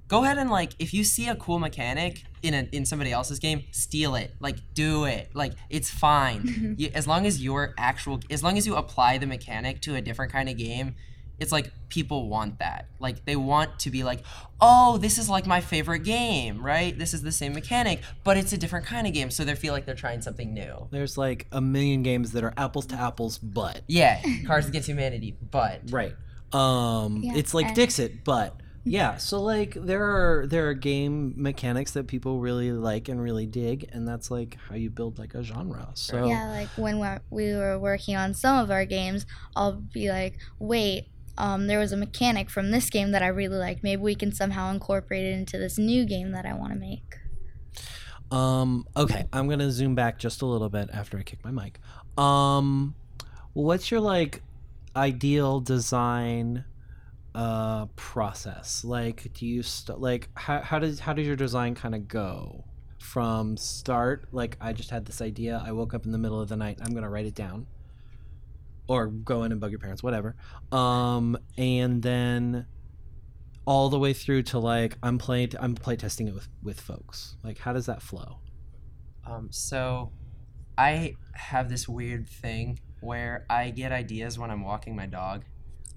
go 0.08 0.24
ahead 0.24 0.38
and 0.38 0.50
like 0.50 0.72
if 0.80 0.94
you 0.94 1.04
see 1.04 1.28
a 1.28 1.36
cool 1.36 1.60
mechanic 1.60 2.24
in 2.42 2.54
a 2.54 2.68
in 2.72 2.86
somebody 2.86 3.12
else's 3.12 3.40
game, 3.40 3.64
steal 3.72 4.16
it. 4.16 4.34
Like 4.40 4.58
do 4.74 5.06
it. 5.06 5.32
Like 5.36 5.54
it's 5.70 5.90
fine. 5.90 6.76
you, 6.80 6.90
as 6.94 7.08
long 7.08 7.26
as 7.26 7.44
your 7.44 7.74
actual 7.78 8.20
as 8.32 8.42
long 8.44 8.58
as 8.58 8.66
you 8.66 8.76
apply 8.76 9.18
the 9.18 9.28
mechanic 9.28 9.82
to 9.82 9.96
a 9.96 10.02
different 10.02 10.32
kind 10.32 10.48
of 10.50 10.58
game, 10.58 10.96
it's 11.40 11.52
like 11.52 11.72
people 11.90 12.30
want 12.30 12.60
that. 12.60 12.88
Like 13.00 13.26
they 13.26 13.36
want 13.36 13.80
to 13.80 13.90
be 13.90 14.04
like, 14.04 14.22
"Oh, 14.62 14.98
this 14.98 15.18
is 15.18 15.30
like 15.30 15.46
my 15.46 15.62
favorite 15.62 16.04
game, 16.04 16.62
right? 16.64 16.98
This 16.98 17.14
is 17.14 17.22
the 17.24 17.32
same 17.32 17.54
mechanic, 17.54 18.02
but 18.24 18.38
it's 18.38 18.54
a 18.54 18.58
different 18.58 18.86
kind 18.86 19.06
of 19.08 19.14
game." 19.14 19.30
So 19.32 19.44
they 19.44 19.56
feel 19.56 19.74
like 19.74 19.86
they're 19.86 19.96
trying 19.96 20.22
something 20.22 20.54
new. 20.54 20.88
there's 20.92 21.18
like 21.18 21.48
a 21.52 21.62
million 21.62 22.04
games 22.04 22.32
that 22.32 22.44
are 22.44 22.54
apples 22.58 22.86
to 22.88 22.96
apples, 22.96 23.38
but 23.38 23.82
Yeah, 23.88 24.22
Cards 24.48 24.68
Against 24.68 24.88
Humanity, 24.88 25.36
but 25.52 25.82
right. 25.90 26.14
Um, 26.54 27.22
Yeah, 27.24 27.34
it's 27.36 27.54
like 27.54 27.68
and- 27.68 27.76
Dixit, 27.76 28.24
but 28.24 28.56
yeah. 28.84 29.18
So 29.18 29.42
like 29.42 29.74
there 29.74 30.04
are 30.04 30.46
there 30.48 30.70
are 30.70 30.74
game 30.76 31.34
mechanics 31.36 31.92
that 31.94 32.08
people 32.08 32.40
really 32.40 32.72
like 32.72 33.10
and 33.10 33.20
really 33.22 33.46
dig, 33.48 33.90
and 33.92 34.08
that's 34.08 34.30
like 34.32 34.58
how 34.70 34.76
you 34.76 34.90
build 34.90 35.18
like 35.20 35.34
a 35.34 35.44
genre. 35.44 35.90
So 35.96 36.26
Yeah, 36.28 36.48
like 36.50 36.70
when 36.78 37.00
we're, 37.00 37.20
we 37.30 37.54
were 37.56 37.78
working 37.80 38.16
on 38.16 38.34
some 38.34 38.58
of 38.64 38.72
our 38.72 38.86
games, 38.86 39.26
I'll 39.56 39.74
be 39.74 40.10
like, 40.10 40.38
wait, 40.60 41.08
um, 41.38 41.68
there 41.68 41.80
was 41.80 41.92
a 41.92 41.98
mechanic 41.98 42.50
from 42.50 42.72
this 42.72 42.90
game 42.90 43.12
that 43.12 43.22
I 43.22 43.28
really 43.28 43.58
liked. 43.58 43.84
Maybe 43.84 44.02
we 44.02 44.16
can 44.16 44.32
somehow 44.32 44.72
incorporate 44.72 45.26
it 45.26 45.34
into 45.34 45.58
this 45.58 45.78
new 45.78 46.06
game 46.06 46.32
that 46.32 46.46
I 46.46 46.54
want 46.54 46.74
to 46.74 46.80
make. 46.80 47.18
Um, 48.32 48.88
okay, 48.98 49.26
I'm 49.32 49.48
gonna 49.48 49.72
zoom 49.72 49.96
back 49.96 50.18
just 50.18 50.42
a 50.42 50.46
little 50.46 50.70
bit 50.70 50.90
after 50.92 51.18
I 51.18 51.24
kick 51.24 51.44
my 51.44 51.52
mic. 51.52 51.80
Um, 52.18 52.96
what's 53.54 53.92
your 53.92 54.00
like 54.00 54.42
ideal 54.96 55.60
design 55.60 56.66
uh 57.36 57.86
process? 57.96 58.84
Like, 58.84 59.32
do 59.34 59.46
you 59.46 59.62
st- 59.62 60.00
like 60.00 60.30
how 60.36 60.62
how 60.62 60.80
does 60.80 61.00
how 61.00 61.14
does 61.14 61.28
your 61.28 61.36
design 61.36 61.76
kind 61.76 61.94
of 61.94 62.08
go 62.08 62.66
from 63.00 63.58
start? 63.58 64.28
Like, 64.32 64.58
I 64.60 64.74
just 64.74 64.90
had 64.90 65.06
this 65.06 65.22
idea. 65.22 65.62
I 65.64 65.72
woke 65.72 65.94
up 65.94 66.06
in 66.06 66.12
the 66.12 66.18
middle 66.18 66.42
of 66.42 66.50
the 66.50 66.58
night. 66.58 66.80
I'm 66.82 66.94
gonna 66.94 67.10
write 67.10 67.28
it 67.28 67.36
down, 67.36 67.68
or 68.88 69.08
go 69.08 69.44
in 69.44 69.52
and 69.52 69.60
bug 69.60 69.72
your 69.72 69.80
parents, 69.80 70.04
whatever. 70.04 70.36
Um, 70.72 71.38
and 71.58 72.02
then 72.02 72.68
all 73.66 73.90
the 73.90 73.98
way 73.98 74.14
through 74.14 74.44
to 74.44 74.60
like 74.60 74.98
I'm 75.02 75.18
playing 75.18 75.52
I'm 75.60 75.76
play 75.76 75.96
testing 75.96 76.28
it 76.28 76.34
with 76.34 76.48
with 76.64 76.80
folks. 76.80 77.36
Like 77.44 77.58
how 77.58 77.74
does 77.74 77.88
that 77.88 78.02
flow? 78.02 78.40
Um, 79.26 79.50
so 79.52 80.12
I 80.78 81.16
have 81.34 81.70
this 81.70 81.88
weird 81.88 82.30
thing 82.30 82.80
where 83.02 83.46
I 83.50 83.72
get 83.72 83.92
ideas 83.92 84.38
when 84.38 84.52
I'm 84.52 84.64
walking 84.64 84.96
my 84.96 85.08
dog. 85.08 85.46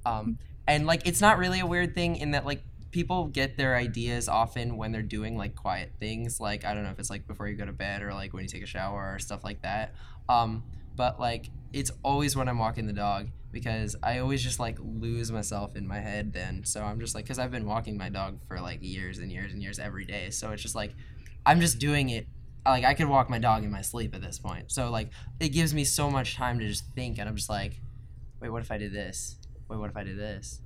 Um, 0.07 0.39
and 0.67 0.87
like 0.87 1.07
it's 1.07 1.21
not 1.21 1.39
really 1.39 1.61
a 1.61 1.67
weird 1.67 1.95
thing 1.95 2.17
in 2.17 2.31
that 2.33 2.47
like 2.47 2.63
people 2.91 3.27
get 3.27 3.59
their 3.59 3.77
ideas 3.77 4.29
often 4.29 4.77
when 4.79 4.93
they're 4.93 5.03
doing 5.03 5.37
like 5.37 5.55
quiet 5.55 5.93
things 6.01 6.41
like 6.41 6.65
I 6.65 6.73
don't 6.73 6.85
know 6.85 6.91
if 6.91 6.99
it's 6.99 7.11
like 7.11 7.27
before 7.27 7.47
you 7.47 7.55
go 7.55 7.67
to 7.67 7.73
bed 7.73 8.03
or 8.03 8.15
like 8.15 8.33
when 8.33 8.45
you 8.45 8.49
take 8.49 8.63
a 8.63 8.67
shower 8.67 9.15
or 9.15 9.19
stuff 9.19 9.45
like 9.45 9.63
that. 9.63 9.95
Um, 10.29 10.63
but 10.99 11.19
like 11.19 11.49
it's 11.73 11.93
always 12.03 12.37
when 12.37 12.49
I'm 12.49 12.59
walking 12.59 12.87
the 12.87 12.93
dog 12.93 13.29
because 13.53 13.97
I 14.03 14.19
always 14.19 14.43
just 14.43 14.59
like 14.59 14.77
lose 14.81 15.33
myself 15.33 15.77
in 15.77 15.87
my 15.87 16.01
head 16.01 16.33
then. 16.35 16.65
So 16.65 16.83
I'm 16.83 17.01
just 17.01 17.15
like 17.15 17.27
cuz 17.27 17.39
I've 17.39 17.53
been 17.53 17.65
walking 17.65 17.97
my 17.97 18.11
dog 18.11 18.41
for 18.47 18.61
like 18.61 18.83
years 18.83 19.19
and 19.19 19.33
years 19.33 19.53
and 19.53 19.63
years 19.63 19.79
every 19.79 20.05
day. 20.05 20.29
So 20.31 20.51
it's 20.51 20.61
just 20.61 20.75
like 20.75 20.95
I'm 21.47 21.61
just 21.61 21.79
doing 21.79 22.11
it 22.11 22.27
like 22.67 22.85
I 22.85 22.93
could 22.93 23.09
walk 23.09 23.31
my 23.31 23.39
dog 23.39 23.65
in 23.65 23.71
my 23.71 23.81
sleep 23.81 24.15
at 24.15 24.21
this 24.21 24.39
point. 24.39 24.71
So 24.71 24.91
like 24.91 25.11
it 25.41 25.51
gives 25.51 25.73
me 25.73 25.85
so 25.85 26.11
much 26.11 26.35
time 26.35 26.59
to 26.59 26.67
just 26.67 26.85
think 26.95 27.19
and 27.19 27.29
I'm 27.29 27.37
just 27.37 27.49
like, 27.49 27.81
wait, 28.41 28.51
what 28.51 28.63
if 28.63 28.71
I 28.71 28.77
did 28.77 28.93
this? 28.93 29.37
Wait, 29.69 29.79
what 29.79 29.91
if 29.91 29.97
I 29.97 30.03
did 30.03 30.19
this? 30.19 30.61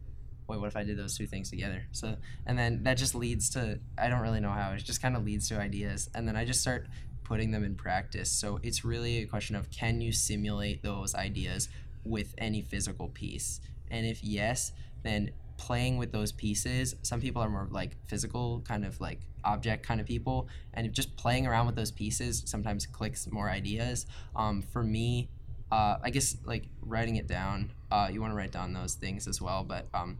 Wait, 0.48 0.58
what 0.60 0.66
if 0.66 0.76
I 0.76 0.82
did 0.82 0.98
those 0.98 1.16
two 1.16 1.26
things 1.26 1.50
together? 1.50 1.84
So 1.92 2.16
and 2.46 2.58
then 2.58 2.82
that 2.84 2.94
just 2.94 3.14
leads 3.14 3.50
to 3.50 3.80
I 3.98 4.08
don't 4.08 4.22
really 4.22 4.40
know 4.40 4.50
how. 4.50 4.72
It 4.72 4.78
just 4.78 5.02
kind 5.02 5.14
of 5.14 5.24
leads 5.24 5.46
to 5.50 5.60
ideas 5.60 6.08
and 6.14 6.26
then 6.26 6.36
I 6.36 6.46
just 6.46 6.62
start 6.62 6.88
putting 7.32 7.50
them 7.50 7.64
in 7.64 7.74
practice. 7.74 8.30
So 8.30 8.60
it's 8.62 8.84
really 8.84 9.22
a 9.22 9.26
question 9.26 9.56
of 9.56 9.70
can 9.70 10.02
you 10.02 10.12
simulate 10.12 10.82
those 10.82 11.14
ideas 11.14 11.70
with 12.04 12.34
any 12.36 12.60
physical 12.60 13.08
piece? 13.08 13.58
And 13.90 14.04
if 14.04 14.22
yes, 14.22 14.72
then 15.02 15.30
playing 15.56 15.96
with 15.96 16.12
those 16.12 16.30
pieces, 16.30 16.94
some 17.00 17.22
people 17.22 17.40
are 17.40 17.48
more 17.48 17.68
like 17.70 17.96
physical 18.06 18.62
kind 18.68 18.84
of 18.84 19.00
like 19.00 19.20
object 19.44 19.82
kind 19.82 19.98
of 19.98 20.06
people 20.06 20.46
and 20.74 20.92
just 20.92 21.16
playing 21.16 21.46
around 21.46 21.64
with 21.64 21.74
those 21.74 21.90
pieces 21.90 22.42
sometimes 22.44 22.84
clicks 22.84 23.26
more 23.32 23.48
ideas. 23.48 24.04
Um, 24.36 24.60
for 24.60 24.82
me, 24.82 25.30
uh, 25.70 25.96
I 26.02 26.10
guess 26.10 26.36
like 26.44 26.64
writing 26.82 27.16
it 27.16 27.28
down, 27.28 27.72
uh, 27.90 28.10
you 28.12 28.20
want 28.20 28.32
to 28.32 28.36
write 28.36 28.52
down 28.52 28.74
those 28.74 28.92
things 28.92 29.26
as 29.26 29.40
well. 29.40 29.64
But 29.64 29.86
um, 29.94 30.18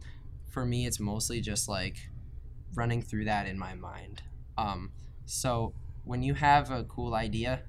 for 0.49 0.65
me, 0.65 0.87
it's 0.87 0.99
mostly 0.99 1.41
just 1.41 1.69
like 1.69 2.09
running 2.73 3.03
through 3.03 3.25
that 3.25 3.45
in 3.45 3.59
my 3.59 3.75
mind. 3.75 4.23
Um, 4.57 4.91
so 5.27 5.75
when 6.03 6.23
you 6.23 6.33
have 6.33 6.71
a 6.71 6.83
cool 6.83 7.15
idea, 7.15 7.63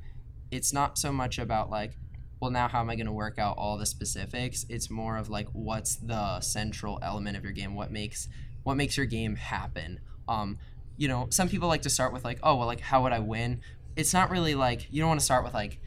it's 0.51 0.73
not 0.73 0.99
so 0.99 1.13
much 1.13 1.39
about 1.39 1.71
like, 1.71 1.97
well, 2.41 2.51
now 2.51 2.69
how 2.69 2.81
am 2.81 2.91
I 2.91 2.97
going 2.97 3.07
to 3.07 3.13
work 3.13 3.39
out 3.39 3.57
all 3.57 3.79
the 3.79 3.87
specifics? 3.87 4.67
It's 4.69 4.91
more 4.91 5.17
of 5.17 5.31
like, 5.31 5.49
what's 5.53 5.97
the 5.97 6.41
central 6.41 6.99
element 7.03 7.37
of 7.37 7.45
your 7.45 7.53
game? 7.53 7.75
What 7.75 7.91
makes 7.91 8.29
what 8.65 8.77
makes 8.77 8.97
your 8.97 9.07
game 9.07 9.37
happen? 9.37 10.01
Um, 10.27 10.59
you 10.97 11.09
know, 11.09 11.27
some 11.31 11.49
people 11.49 11.69
like 11.69 11.83
to 11.83 11.91
start 11.91 12.13
with 12.13 12.25
like, 12.25 12.39
oh, 12.43 12.57
well, 12.57 12.67
like 12.67 12.81
how 12.81 13.03
would 13.03 13.13
I 13.13 13.19
win? 13.19 13.61
It's 13.97 14.13
not 14.13 14.31
really 14.31 14.55
like 14.55 14.89
you 14.91 15.01
don't 15.01 15.09
want 15.09 15.21
to 15.21 15.25
start 15.25 15.45
with 15.45 15.55
like 15.55 15.81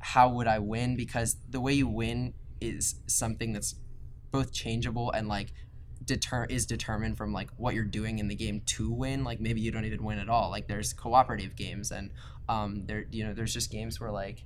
how 0.00 0.28
would 0.30 0.46
I 0.46 0.58
win 0.60 0.96
because 0.96 1.36
the 1.48 1.60
way 1.60 1.72
you 1.72 1.88
win 1.88 2.34
is 2.60 2.96
something 3.06 3.52
that's 3.52 3.74
both 4.30 4.52
changeable 4.52 5.10
and 5.10 5.28
like 5.28 5.52
deter 6.08 6.44
is 6.44 6.66
determined 6.66 7.16
from 7.16 7.32
like 7.32 7.50
what 7.56 7.74
you're 7.74 7.84
doing 7.84 8.18
in 8.18 8.26
the 8.26 8.34
game 8.34 8.62
to 8.66 8.90
win. 8.90 9.22
Like 9.22 9.40
maybe 9.40 9.60
you 9.60 9.70
don't 9.70 9.84
even 9.84 10.02
win 10.02 10.18
at 10.18 10.28
all. 10.28 10.50
Like 10.50 10.66
there's 10.66 10.92
cooperative 10.92 11.54
games 11.54 11.92
and 11.92 12.10
um 12.48 12.86
there 12.86 13.04
you 13.10 13.24
know 13.24 13.34
there's 13.34 13.52
just 13.52 13.70
games 13.70 14.00
where 14.00 14.10
like 14.10 14.42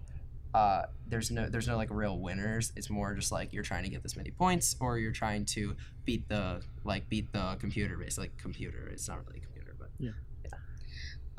uh, 0.54 0.82
there's 1.08 1.30
no 1.30 1.48
there's 1.48 1.66
no 1.66 1.76
like 1.76 1.88
real 1.90 2.18
winners. 2.18 2.72
It's 2.76 2.90
more 2.90 3.14
just 3.14 3.32
like 3.32 3.52
you're 3.52 3.62
trying 3.62 3.84
to 3.84 3.88
get 3.88 4.02
this 4.02 4.16
many 4.16 4.30
points, 4.30 4.76
or 4.80 4.98
you're 4.98 5.12
trying 5.12 5.46
to 5.46 5.76
beat 6.04 6.28
the 6.28 6.60
like 6.84 7.08
beat 7.08 7.32
the 7.32 7.56
computer 7.58 7.96
base 7.96 8.18
like 8.18 8.36
computer. 8.36 8.88
It's 8.92 9.08
not 9.08 9.24
really 9.24 9.38
a 9.38 9.40
computer, 9.40 9.74
but 9.78 9.88
yeah. 9.98 10.10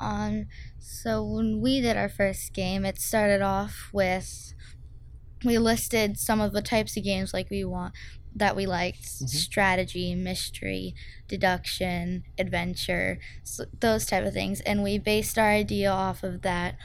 Um, 0.00 0.46
so 0.80 1.22
when 1.22 1.60
we 1.60 1.80
did 1.80 1.96
our 1.96 2.08
first 2.08 2.52
game, 2.52 2.84
it 2.84 2.98
started 2.98 3.40
off 3.40 3.90
with 3.92 4.52
we 5.44 5.58
listed 5.58 6.18
some 6.18 6.40
of 6.40 6.52
the 6.52 6.62
types 6.62 6.96
of 6.96 7.04
games 7.04 7.32
like 7.32 7.50
we 7.50 7.64
want 7.64 7.94
that 8.34 8.56
we 8.56 8.66
liked: 8.66 9.04
strategy, 9.04 10.14
mystery, 10.14 10.94
deduction, 11.28 12.24
adventure, 12.38 13.18
so 13.42 13.64
those 13.80 14.06
type 14.06 14.24
of 14.24 14.32
things, 14.32 14.60
and 14.62 14.82
we 14.82 14.98
based 14.98 15.38
our 15.38 15.50
idea 15.50 15.90
off 15.90 16.22
of 16.22 16.42
that. 16.42 16.76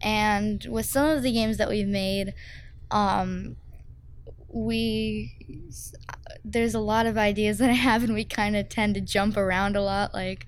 And 0.00 0.64
with 0.68 0.86
some 0.86 1.08
of 1.08 1.22
the 1.22 1.32
games 1.32 1.56
that 1.58 1.68
we've 1.68 1.88
made, 1.88 2.34
um, 2.90 3.56
we 4.48 5.34
there's 6.44 6.74
a 6.74 6.80
lot 6.80 7.06
of 7.06 7.18
ideas 7.18 7.58
that 7.58 7.70
I 7.70 7.74
have, 7.74 8.02
and 8.02 8.14
we 8.14 8.24
kind 8.24 8.56
of 8.56 8.68
tend 8.68 8.94
to 8.94 9.00
jump 9.00 9.36
around 9.36 9.76
a 9.76 9.82
lot. 9.82 10.14
Like 10.14 10.46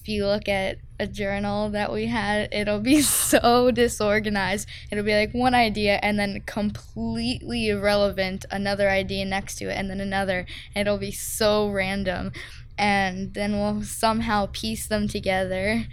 if 0.00 0.08
you 0.08 0.26
look 0.26 0.48
at 0.48 0.78
a 0.98 1.06
journal 1.06 1.70
that 1.70 1.92
we 1.92 2.06
had, 2.06 2.48
it'll 2.52 2.80
be 2.80 3.02
so 3.02 3.70
disorganized. 3.70 4.68
It'll 4.90 5.04
be 5.04 5.14
like 5.14 5.32
one 5.32 5.54
idea 5.54 5.98
and 6.02 6.18
then 6.18 6.42
completely 6.46 7.68
irrelevant, 7.68 8.44
another 8.50 8.88
idea 8.88 9.24
next 9.24 9.56
to 9.56 9.66
it, 9.66 9.74
and 9.74 9.90
then 9.90 10.00
another. 10.00 10.46
It'll 10.74 10.98
be 10.98 11.12
so 11.12 11.68
random. 11.70 12.32
And 12.78 13.34
then 13.34 13.52
we'll 13.52 13.82
somehow 13.82 14.48
piece 14.52 14.86
them 14.86 15.06
together. 15.06 15.84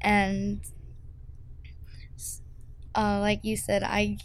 And 0.00 0.60
uh, 2.94 3.18
like 3.20 3.40
you 3.44 3.56
said, 3.56 3.82
I 3.82 4.18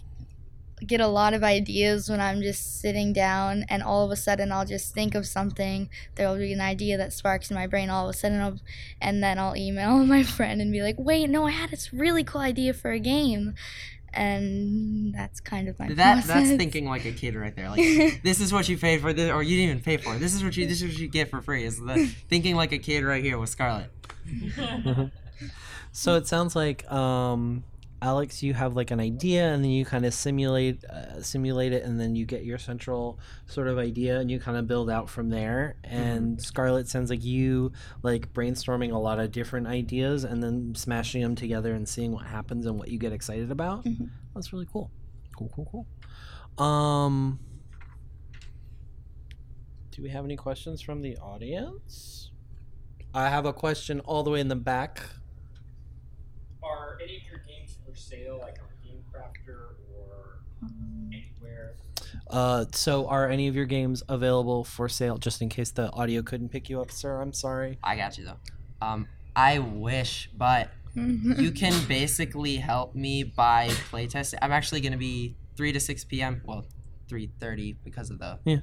get 0.86 1.00
a 1.00 1.08
lot 1.08 1.34
of 1.34 1.44
ideas 1.44 2.10
when 2.10 2.20
I'm 2.20 2.42
just 2.42 2.82
sitting 2.82 3.14
down, 3.14 3.66
and 3.70 3.82
all 3.82 4.06
of 4.06 4.12
a 4.12 4.16
sudden 4.16 4.52
I'll 4.52 4.66
just 4.66 4.94
think 4.94 5.16
of 5.16 5.26
something. 5.26 5.90
There 6.16 6.28
will 6.28 6.38
be 6.38 6.54
an 6.54 6.62
idea 6.62 6.98
that 6.98 7.14
sparks 7.14 7.50
in 7.50 7.56
my 7.56 7.68
brain 7.68 7.90
all 7.90 8.10
of 8.10 8.16
a 8.16 8.18
sudden, 8.18 8.42
I'll, 8.42 8.60
and 9.02 9.24
then 9.24 9.40
I'll 9.40 9.56
email 9.56 9.98
my 10.06 10.24
friend 10.24 10.62
and 10.62 10.72
be 10.72 10.82
like, 10.82 10.96
"Wait, 10.98 11.30
no, 11.30 11.46
I 11.46 11.52
had 11.52 11.72
this 11.72 11.94
really 11.94 12.24
cool 12.24 12.42
idea 12.42 12.74
for 12.74 12.92
a 12.92 13.00
game," 13.00 13.56
and 14.14 15.14
that's 15.14 15.40
kind 15.40 15.68
of 15.68 15.78
my 15.78 15.90
that 15.94 16.26
that's 16.26 16.50
thinking 16.52 16.86
like 16.86 17.06
a 17.06 17.12
kid 17.12 17.36
right 17.36 17.56
there. 17.56 17.70
Like 17.70 18.22
this 18.24 18.40
is 18.40 18.52
what 18.52 18.68
you 18.70 18.78
paid 18.78 19.02
for, 19.02 19.14
this, 19.14 19.30
or 19.30 19.44
you 19.44 19.58
didn't 19.58 19.72
even 19.72 19.84
pay 19.84 19.98
for. 19.98 20.16
it. 20.16 20.20
This 20.20 20.34
is 20.34 20.44
what 20.44 20.56
you 20.58 20.68
this 20.68 20.82
is 20.82 20.90
what 20.92 21.00
you 21.00 21.08
get 21.08 21.30
for 21.30 21.42
free. 21.42 21.64
Is 21.66 21.80
the 21.80 22.06
thinking 22.30 22.56
like 22.56 22.72
a 22.72 22.80
kid 22.80 23.04
right 23.04 23.24
here 23.24 23.38
with 23.38 23.50
Scarlett. 23.50 23.92
So 25.92 26.16
it 26.16 26.28
sounds 26.28 26.58
like 26.58 26.92
um, 26.92 27.64
Alex, 28.06 28.44
you 28.44 28.54
have 28.54 28.76
like 28.76 28.92
an 28.92 29.00
idea, 29.00 29.52
and 29.52 29.64
then 29.64 29.72
you 29.72 29.84
kind 29.84 30.06
of 30.06 30.14
simulate 30.14 30.86
uh, 30.86 31.24
simulate 31.24 31.74
it, 31.74 31.84
and 31.84 32.00
then 32.00 32.16
you 32.16 32.24
get 32.24 32.46
your 32.46 32.60
central 32.60 33.20
sort 33.48 33.68
of 33.68 33.80
idea, 33.80 34.20
and 34.20 34.30
you 34.30 34.40
kind 34.40 34.58
of 34.58 34.68
build 34.68 34.92
out 34.92 35.10
from 35.10 35.30
there. 35.30 35.78
And 35.84 36.40
Scarlett 36.40 36.88
sounds 36.88 37.10
like 37.10 37.24
you 37.26 37.72
like 38.04 38.32
brainstorming 38.32 38.94
a 38.94 38.98
lot 39.00 39.20
of 39.20 39.32
different 39.32 39.66
ideas, 39.66 40.24
and 40.24 40.44
then 40.44 40.76
smashing 40.76 41.24
them 41.24 41.34
together 41.34 41.74
and 41.74 41.90
seeing 41.90 42.12
what 42.12 42.28
happens 42.28 42.68
and 42.68 42.78
what 42.78 42.90
you 42.90 43.00
get 43.00 43.12
excited 43.12 43.50
about. 43.50 43.86
Mhm. 43.86 44.12
That's 44.36 44.54
really 44.54 44.68
cool. 44.72 44.92
Cool, 45.36 45.50
cool, 45.56 45.68
cool. 45.72 46.64
Um, 46.64 47.40
do 49.90 50.04
we 50.04 50.10
have 50.10 50.26
any 50.26 50.36
questions 50.36 50.80
from 50.80 51.02
the 51.02 51.18
audience? 51.18 52.30
I 53.16 53.30
have 53.30 53.48
a 53.48 53.54
question 53.54 54.00
all 54.02 54.22
the 54.22 54.30
way 54.30 54.42
in 54.42 54.48
the 54.50 54.56
back. 54.56 55.02
Are 56.62 56.98
any 57.02 57.18
of 57.18 57.24
your 57.24 57.40
games 57.48 57.78
for 57.86 57.96
sale, 58.16 58.40
like 58.42 58.58
on 58.62 58.68
Game 58.84 59.04
Crafter 59.14 59.76
or 59.96 60.40
anywhere? 61.12 61.76
Uh, 62.30 62.66
so 62.74 63.08
are 63.08 63.30
any 63.30 63.48
of 63.48 63.56
your 63.56 63.66
games 63.66 64.04
available 64.10 64.64
for 64.64 64.90
sale? 64.90 65.18
Just 65.18 65.42
in 65.42 65.50
case 65.50 65.72
the 65.72 65.92
audio 65.92 66.22
couldn't 66.22 66.50
pick 66.50 66.70
you 66.70 66.82
up, 66.82 66.92
sir. 66.92 67.22
I'm 67.22 67.34
sorry. 67.34 67.78
I 67.84 67.96
got 67.96 68.18
you 68.18 68.26
though. 68.26 68.38
Um, 68.86 69.08
I 69.36 69.60
wish, 69.60 70.30
but 70.36 70.70
you 70.96 71.52
can 71.56 71.74
basically 71.88 72.58
help 72.58 72.96
me 72.96 73.24
by 73.24 73.68
playtesting. 73.92 74.40
I'm 74.42 74.52
actually 74.52 74.82
gonna 74.82 74.98
be 74.98 75.36
three 75.58 75.72
to 75.72 75.80
six 75.80 76.04
p.m. 76.04 76.42
Well, 76.46 76.66
three 77.08 77.32
thirty 77.40 77.74
because 77.84 78.10
of 78.10 78.20
the 78.20 78.40
Yeah. 78.46 78.58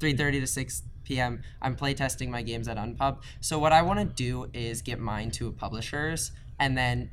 three 0.00 0.14
thirty 0.16 0.40
to 0.40 0.46
six 0.46 0.82
p.m. 1.04 1.42
I'm 1.62 1.76
playtesting 1.76 2.28
my 2.28 2.42
games 2.42 2.68
at 2.68 2.76
Unpub. 2.76 3.18
So 3.40 3.58
what 3.58 3.72
I 3.72 3.82
want 3.82 3.98
to 4.00 4.04
do 4.04 4.48
is 4.52 4.82
get 4.82 4.98
mine 5.00 5.30
to 5.32 5.52
publishers, 5.52 6.32
and 6.60 6.76
then, 6.76 7.10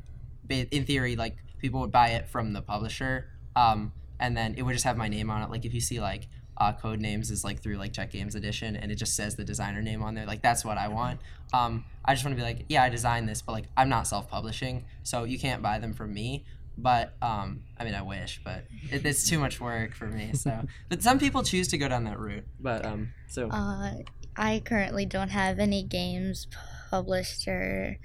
in 0.49 0.85
theory, 0.85 1.15
like 1.15 1.37
people 1.65 1.81
would 1.81 1.91
buy 1.91 2.09
it 2.09 2.27
from 2.27 2.53
the 2.53 2.61
publisher, 2.61 3.27
um, 3.55 3.91
and 4.19 4.37
then 4.37 4.53
it 4.55 4.61
would 4.61 4.73
just 4.73 4.85
have 4.85 4.97
my 4.97 5.07
name 5.07 5.31
on 5.31 5.41
it. 5.41 5.49
Like 5.49 5.65
if 5.65 5.73
you 5.73 5.81
see 5.81 5.99
like 5.99 6.27
uh, 6.57 6.71
Codenames 6.73 7.31
is 7.31 7.43
like 7.43 7.61
through 7.61 7.77
like 7.77 7.91
Czech 7.91 8.11
Games 8.11 8.35
Edition, 8.35 8.75
and 8.75 8.91
it 8.91 8.95
just 8.95 9.15
says 9.15 9.35
the 9.35 9.43
designer 9.43 9.81
name 9.81 10.03
on 10.03 10.13
there. 10.13 10.27
Like 10.27 10.43
that's 10.43 10.63
what 10.63 10.77
I 10.77 10.87
want. 10.89 11.19
Um, 11.53 11.83
I 12.05 12.13
just 12.13 12.23
want 12.23 12.37
to 12.37 12.41
be 12.41 12.47
like, 12.47 12.65
yeah, 12.69 12.83
I 12.83 12.89
designed 12.89 13.27
this, 13.27 13.41
but 13.41 13.53
like 13.53 13.65
I'm 13.75 13.89
not 13.89 14.05
self-publishing, 14.05 14.85
so 15.01 15.23
you 15.23 15.39
can't 15.39 15.63
buy 15.63 15.79
them 15.79 15.93
from 15.93 16.13
me. 16.13 16.45
But 16.77 17.15
um, 17.21 17.61
I 17.79 17.83
mean, 17.83 17.95
I 17.95 18.03
wish, 18.03 18.41
but 18.43 18.65
it, 18.91 19.03
it's 19.05 19.27
too 19.27 19.39
much 19.39 19.59
work 19.59 19.95
for 19.95 20.07
me. 20.07 20.33
So, 20.33 20.51
but 20.89 21.01
some 21.01 21.17
people 21.17 21.41
choose 21.41 21.67
to 21.69 21.77
go 21.79 21.87
down 21.87 22.03
that 22.03 22.19
route. 22.19 22.43
But 22.59 22.85
um, 22.85 23.09
so 23.27 23.49
Uh, 23.49 23.93
I 24.35 24.61
currently 24.63 25.05
don't 25.05 25.29
have 25.29 25.57
any 25.57 25.81
games 25.83 26.47
published 26.91 27.47
or 27.47 27.97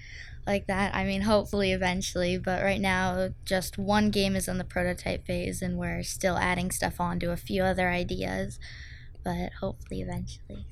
like 0.47 0.67
that. 0.67 0.95
I 0.95 1.05
mean, 1.05 1.23
hopefully 1.23 1.73
eventually, 1.73 2.39
but 2.39 2.63
right 2.63 2.81
now, 2.81 3.31
just 3.45 3.79
one 3.79 4.11
game 4.11 4.35
is 4.35 4.49
in 4.49 4.59
the 4.59 4.65
prototype 4.65 5.27
phase, 5.27 5.63
and 5.63 5.79
we're 5.79 6.03
still 6.03 6.37
adding 6.37 6.71
stuff 6.71 7.01
on 7.01 7.21
to 7.21 7.31
a 7.31 7.37
few 7.37 7.63
other 7.63 7.89
ideas. 7.89 8.59
But 9.23 9.53
hopefully, 9.61 10.01
eventually. 10.01 10.67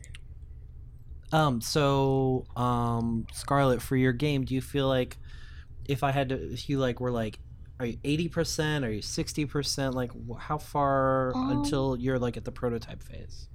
Um, 1.31 1.61
so 1.61 2.47
um, 2.57 3.27
Scarlett, 3.33 3.83
for 3.83 3.97
your 3.97 4.15
game, 4.15 4.45
do 4.45 4.55
you 4.55 4.63
feel 4.63 4.89
like 4.89 5.19
if 5.85 6.03
I 6.03 6.11
had 6.11 6.31
to, 6.31 6.53
if 6.53 6.71
you 6.71 6.79
like 6.79 7.01
were 7.01 7.11
like, 7.11 7.39
are 7.79 7.87
you 7.87 7.99
eighty 8.03 8.29
percent? 8.29 8.85
Are 8.85 8.91
you 8.91 9.03
sixty 9.03 9.45
percent? 9.45 9.95
Like, 9.95 10.11
how 10.39 10.59
far 10.59 11.33
Um, 11.37 11.51
until 11.51 11.97
you're 11.97 12.19
like 12.19 12.37
at 12.37 12.45
the 12.45 12.51
prototype 12.51 13.03
phase, 13.03 13.49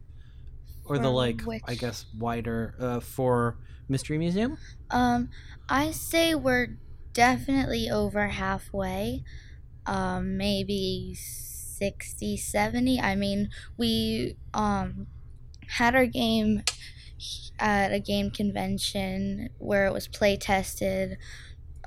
or 0.86 0.99
the 0.99 1.09
like, 1.09 1.41
I 1.66 1.74
guess 1.76 2.05
wider 2.18 2.76
uh, 2.80 2.99
for 2.99 3.57
Mystery 3.93 4.17
Museum? 4.17 4.57
Um, 4.89 5.29
I 5.69 5.91
say 5.91 6.35
we're 6.35 6.77
definitely 7.13 7.89
over 7.89 8.27
halfway. 8.27 9.23
Um, 9.85 10.35
maybe 10.37 11.15
60, 11.15 12.37
70. 12.37 12.99
I 12.99 13.15
mean, 13.15 13.49
we 13.77 14.35
um 14.53 15.07
had 15.67 15.95
our 15.95 16.05
game 16.05 16.63
at 17.59 17.93
a 17.93 17.99
game 17.99 18.29
convention 18.31 19.49
where 19.59 19.85
it 19.85 19.93
was 19.93 20.07
play 20.07 20.35
tested. 20.37 21.17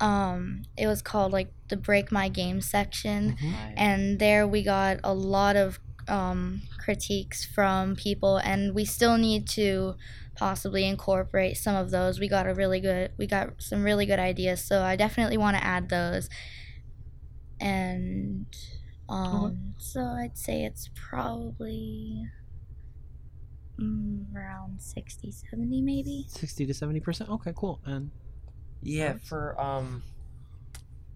Um, 0.00 0.62
it 0.76 0.86
was 0.86 1.02
called 1.02 1.32
like 1.32 1.52
the 1.68 1.76
Break 1.76 2.12
My 2.12 2.28
Game 2.28 2.61
section 2.61 3.36
I- 3.40 3.74
and 3.76 4.18
there 4.18 4.46
we 4.46 4.62
got 4.62 5.00
a 5.02 5.14
lot 5.14 5.57
of 5.57 5.78
um, 6.09 6.62
critiques 6.78 7.44
from 7.44 7.96
people 7.96 8.36
and 8.36 8.74
we 8.74 8.84
still 8.84 9.16
need 9.18 9.48
to 9.48 9.96
possibly 10.37 10.84
incorporate 10.84 11.57
some 11.57 11.74
of 11.76 11.91
those. 11.91 12.20
We 12.20 12.28
got 12.28 12.47
a 12.47 12.55
really 12.55 12.80
good 12.80 13.12
we 13.16 13.26
got 13.26 13.61
some 13.61 13.82
really 13.84 14.07
good 14.07 14.18
ideas 14.18 14.62
so 14.64 14.82
i 14.82 14.97
definitely 14.97 15.37
want 15.37 15.57
to 15.57 15.64
add 15.64 15.89
those. 15.89 16.28
And 17.61 18.47
um, 19.09 19.74
so 19.78 20.01
i'd 20.01 20.37
say 20.37 20.64
it's 20.64 20.91
probably 20.95 22.26
mm, 23.80 24.24
around 24.34 24.80
60 24.80 25.30
70 25.30 25.82
maybe. 25.82 26.24
Sixty 26.28 26.66
to 26.66 26.74
seventy 26.74 27.01
percent. 27.01 27.30
Okay, 27.30 27.53
cool. 27.57 27.80
And 27.84 28.11
Yeah, 28.82 29.14
for 29.24 29.61
um, 29.61 30.03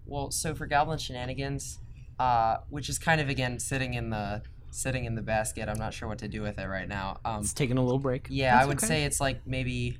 well, 0.06 0.30
so 0.30 0.54
for 0.54 0.66
Goblin 0.66 0.98
Shenanigans, 0.98 1.78
uh, 2.18 2.58
which 2.68 2.88
is 2.88 2.98
kind 2.98 3.20
of 3.20 3.28
again 3.28 3.58
sitting 3.58 3.94
in 3.94 4.10
the 4.10 4.42
sitting 4.70 5.04
in 5.04 5.14
the 5.14 5.22
basket. 5.22 5.68
I'm 5.68 5.78
not 5.78 5.92
sure 5.94 6.08
what 6.08 6.18
to 6.18 6.28
do 6.28 6.42
with 6.42 6.58
it 6.58 6.66
right 6.66 6.88
now. 6.88 7.18
Um, 7.24 7.40
it's 7.40 7.52
taking 7.52 7.76
a 7.78 7.82
little 7.82 7.98
break. 7.98 8.26
yeah, 8.30 8.52
That's 8.54 8.64
I 8.64 8.66
would 8.68 8.76
okay. 8.78 8.86
say 8.86 9.04
it's 9.04 9.20
like 9.20 9.46
maybe 9.46 9.98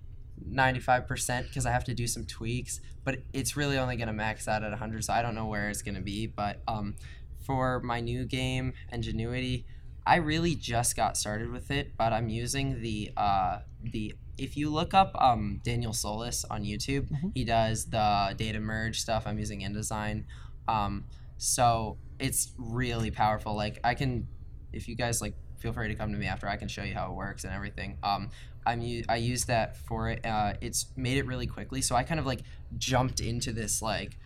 95% 0.48 1.44
because 1.48 1.66
I 1.66 1.70
have 1.72 1.84
to 1.84 1.94
do 1.94 2.06
some 2.06 2.24
tweaks, 2.24 2.80
but 3.04 3.18
it's 3.32 3.56
really 3.56 3.78
only 3.78 3.96
going 3.96 4.08
to 4.08 4.12
max 4.14 4.48
out 4.48 4.62
at 4.62 4.70
100, 4.70 5.04
so 5.04 5.12
I 5.12 5.22
don't 5.22 5.34
know 5.34 5.46
where 5.46 5.68
it's 5.68 5.82
going 5.82 5.94
to 5.96 6.00
be. 6.00 6.26
But 6.26 6.60
um, 6.68 6.96
for 7.44 7.80
my 7.80 8.00
new 8.00 8.24
game, 8.24 8.72
Ingenuity, 8.92 9.66
I 10.06 10.16
really 10.16 10.54
just 10.54 10.96
got 10.96 11.16
started 11.16 11.50
with 11.50 11.70
it, 11.70 11.92
but 11.96 12.12
I'm 12.12 12.28
using 12.28 12.80
the 12.80 13.10
uh, 13.16 13.58
the 13.82 14.14
if 14.38 14.56
you 14.56 14.70
look 14.70 14.94
up 14.94 15.12
um, 15.20 15.60
Daniel 15.62 15.92
Solis 15.92 16.44
on 16.50 16.64
YouTube, 16.64 17.10
Mhm. 17.10 17.32
he 17.34 17.44
does 17.44 17.86
the 17.86 18.34
data 18.36 18.58
merge 18.60 19.00
stuff. 19.00 19.24
I'm 19.26 19.38
using 19.38 19.60
InDesign, 19.60 20.24
um, 20.66 21.04
so 21.36 21.98
it's 22.18 22.52
really 22.56 23.10
powerful. 23.10 23.54
Like 23.54 23.78
I 23.84 23.94
can, 23.94 24.26
if 24.72 24.88
you 24.88 24.94
guys 24.94 25.20
like 25.20 25.34
feel 25.58 25.72
free 25.72 25.88
to 25.88 25.94
come 25.94 26.12
to 26.12 26.18
me 26.18 26.26
after. 26.26 26.48
I 26.48 26.56
can 26.56 26.68
show 26.68 26.82
you 26.82 26.94
how 26.94 27.10
it 27.10 27.14
works 27.14 27.44
and 27.44 27.52
everything. 27.52 27.98
Um, 28.02 28.30
I'm 28.66 28.82
I 29.08 29.16
use 29.16 29.44
that 29.46 29.76
for 29.76 30.08
it. 30.10 30.24
Uh, 30.24 30.54
it's 30.60 30.86
made 30.96 31.18
it 31.18 31.26
really 31.26 31.46
quickly, 31.46 31.80
so 31.82 31.96
I 31.96 32.02
kind 32.02 32.20
of 32.20 32.26
like 32.26 32.42
jumped 32.78 33.20
into 33.20 33.52
this 33.52 33.82
like 33.82 34.18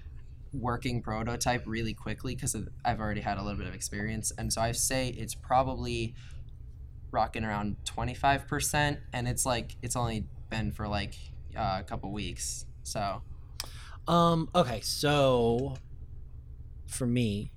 working 0.53 1.03
prototype 1.03 1.64
really 1.66 1.95
quickly 1.95 2.34
because 2.34 2.57
I've 2.84 3.01
already 3.01 3.20
had 3.20 3.38
a 3.38 3.42
little 3.42 3.59
bit 3.59 3.66
of 3.66 3.74
experience, 3.74 4.32
and 4.36 4.53
so 4.53 4.61
I 4.61 4.72
say 4.72 5.09
it's 5.09 5.34
probably 5.34 6.14
rocking 7.11 7.45
around 7.45 7.76
25%, 7.84 8.99
and 9.12 9.28
it's 9.28 9.47
like 9.47 9.76
it's 9.82 9.97
only 9.97 10.26
been 10.51 10.72
for 10.72 10.88
like 10.88 11.14
uh, 11.57 11.78
a 11.80 11.84
couple 11.84 12.12
weeks. 12.12 12.66
So 12.82 13.22
Um. 14.07 14.49
Okay. 14.55 14.80
So, 14.82 15.76
for 16.86 17.07
me, 17.07 17.51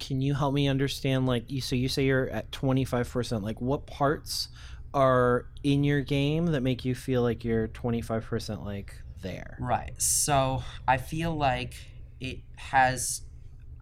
can 0.00 0.20
you 0.20 0.34
help 0.34 0.54
me 0.54 0.66
understand? 0.68 1.26
Like, 1.26 1.50
you 1.50 1.60
so 1.60 1.76
you 1.76 1.88
say 1.88 2.04
you're 2.04 2.28
at 2.30 2.50
twenty 2.50 2.84
five 2.84 3.08
percent. 3.08 3.44
Like, 3.44 3.60
what 3.60 3.86
parts 3.86 4.48
are 4.92 5.46
in 5.62 5.84
your 5.84 6.00
game 6.00 6.46
that 6.46 6.62
make 6.62 6.84
you 6.84 6.94
feel 6.94 7.22
like 7.22 7.44
you're 7.44 7.68
twenty 7.68 8.00
five 8.00 8.24
percent 8.24 8.64
like 8.64 8.94
there? 9.22 9.56
Right. 9.60 9.92
So 9.98 10.62
I 10.88 10.96
feel 10.96 11.36
like 11.36 11.74
it 12.20 12.40
has, 12.56 13.22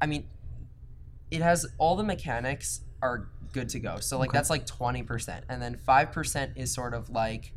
I 0.02 0.06
mean, 0.06 0.26
it 1.30 1.40
has 1.40 1.66
all 1.78 1.96
the 1.96 2.04
mechanics 2.04 2.80
are 3.02 3.28
good 3.52 3.68
to 3.70 3.80
go. 3.80 3.98
So 4.00 4.18
like 4.18 4.30
Okay. 4.30 4.38
that's 4.38 4.50
like 4.50 4.66
20%. 4.66 5.42
And 5.48 5.60
then 5.62 5.76
5% 5.76 6.56
is 6.56 6.72
sort 6.72 6.94
of 6.94 7.10
like 7.10 7.52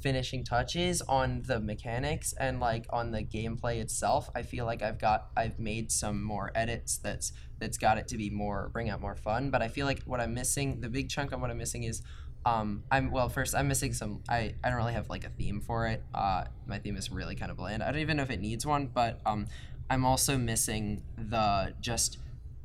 finishing 0.00 0.44
touches 0.44 1.02
on 1.02 1.42
the 1.46 1.58
mechanics 1.60 2.32
and 2.38 2.60
like 2.60 2.86
on 2.90 3.10
the 3.10 3.22
gameplay 3.22 3.80
itself. 3.80 4.30
I 4.34 4.42
feel 4.42 4.64
like 4.64 4.82
I've 4.82 4.98
got 4.98 5.28
I've 5.36 5.58
made 5.58 5.90
some 5.90 6.22
more 6.22 6.52
edits 6.54 6.98
that's 6.98 7.32
that's 7.58 7.78
got 7.78 7.98
it 7.98 8.08
to 8.08 8.16
be 8.16 8.30
more 8.30 8.70
bring 8.72 8.90
out 8.90 9.00
more 9.00 9.16
fun, 9.16 9.50
but 9.50 9.62
I 9.62 9.68
feel 9.68 9.86
like 9.86 10.02
what 10.04 10.20
I'm 10.20 10.34
missing, 10.34 10.80
the 10.80 10.88
big 10.88 11.08
chunk 11.08 11.32
of 11.32 11.40
what 11.40 11.50
I'm 11.50 11.58
missing 11.58 11.84
is 11.84 12.02
um, 12.46 12.84
I'm 12.90 13.10
well. 13.10 13.28
First, 13.28 13.54
I'm 13.54 13.68
missing 13.68 13.92
some. 13.92 14.22
I, 14.28 14.54
I 14.62 14.68
don't 14.68 14.76
really 14.76 14.92
have 14.92 15.10
like 15.10 15.24
a 15.24 15.28
theme 15.30 15.60
for 15.60 15.86
it. 15.86 16.02
Uh, 16.14 16.44
my 16.66 16.78
theme 16.78 16.96
is 16.96 17.10
really 17.10 17.34
kind 17.34 17.50
of 17.50 17.56
bland. 17.56 17.82
I 17.82 17.90
don't 17.90 18.00
even 18.00 18.16
know 18.16 18.22
if 18.22 18.30
it 18.30 18.40
needs 18.40 18.64
one. 18.64 18.86
But 18.86 19.20
um, 19.26 19.46
I'm 19.90 20.04
also 20.04 20.38
missing 20.38 21.02
the 21.16 21.74
just 21.80 22.18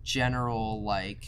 general 0.04 0.84
like 0.84 1.26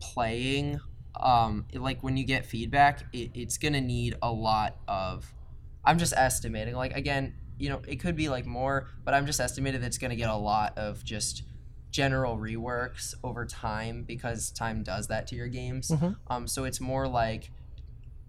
playing. 0.00 0.80
Um, 1.20 1.66
like 1.74 2.02
when 2.02 2.16
you 2.16 2.24
get 2.24 2.46
feedback, 2.46 3.02
it, 3.12 3.30
it's 3.34 3.58
gonna 3.58 3.80
need 3.80 4.14
a 4.22 4.30
lot 4.32 4.76
of. 4.86 5.32
I'm 5.84 5.98
just 5.98 6.12
estimating. 6.16 6.74
Like 6.74 6.96
again, 6.96 7.34
you 7.58 7.68
know, 7.70 7.80
it 7.88 7.96
could 7.96 8.16
be 8.16 8.28
like 8.28 8.46
more, 8.46 8.88
but 9.04 9.14
I'm 9.14 9.26
just 9.26 9.40
estimating 9.40 9.80
that 9.80 9.86
it's 9.86 9.98
gonna 9.98 10.16
get 10.16 10.28
a 10.30 10.36
lot 10.36 10.76
of 10.78 11.04
just 11.04 11.42
general 11.90 12.36
reworks 12.36 13.14
over 13.24 13.46
time 13.46 14.04
because 14.04 14.50
time 14.50 14.82
does 14.82 15.06
that 15.08 15.26
to 15.28 15.34
your 15.36 15.48
games. 15.48 15.88
Mhm. 15.90 16.16
Um, 16.28 16.46
so 16.46 16.64
it's 16.64 16.80
more 16.80 17.08
like 17.08 17.50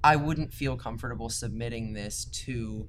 I 0.04 0.16
wouldn't 0.16 0.54
feel 0.54 0.78
comfortable 0.78 1.30
submitting 1.30 1.92
this 1.94 2.26
to 2.46 2.88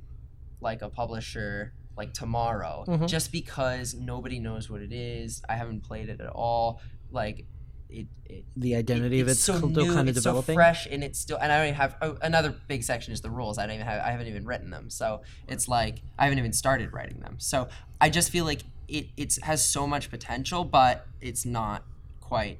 like 0.61 0.81
a 0.83 0.89
publisher 0.89 1.75
like 1.97 2.15
tomorrow 2.15 2.85
Mhm. 2.87 3.09
just 3.09 3.33
because 3.33 3.95
nobody 3.95 4.39
knows 4.39 4.71
what 4.71 4.81
it 4.81 4.93
is. 4.93 5.43
I 5.49 5.57
haven't 5.57 5.81
played 5.83 6.09
it 6.09 6.21
at 6.21 6.29
all. 6.29 6.81
Like 7.11 7.47
it, 7.91 8.07
it 8.27 8.45
The 8.57 8.75
identity 8.77 9.21
of 9.21 9.29
it's 9.29 9.41
so 9.41 9.57
still 9.57 9.69
new, 9.69 9.87
kind 9.95 10.09
of 10.09 10.17
it's 10.17 10.25
developing. 10.25 10.55
so 10.55 10.57
fresh, 10.57 10.87
and 10.87 11.03
it's 11.03 11.19
still. 11.19 11.39
And 11.39 11.51
I 11.53 11.59
don't 11.59 11.67
even 11.67 11.75
have 11.77 11.97
oh, 12.03 12.17
another 12.23 12.55
big 12.69 12.83
section 12.83 13.13
is 13.13 13.21
the 13.21 13.31
rules. 13.31 13.59
I 13.59 13.67
don't 13.67 13.75
even 13.75 13.87
have. 13.87 14.03
I 14.03 14.11
haven't 14.11 14.27
even 14.29 14.45
written 14.47 14.71
them, 14.71 14.91
so 14.91 15.23
it's 15.49 15.69
like 15.69 16.03
I 16.19 16.25
haven't 16.25 16.39
even 16.39 16.53
started 16.53 16.93
writing 16.93 17.21
them. 17.21 17.37
So 17.39 17.69
I 18.01 18.11
just 18.11 18.31
feel 18.31 18.45
like 18.45 18.63
it 18.89 19.09
it's 19.17 19.41
has 19.43 19.65
so 19.65 19.87
much 19.87 20.11
potential, 20.11 20.65
but 20.65 21.07
it's 21.21 21.45
not 21.45 21.85
quite 22.21 22.59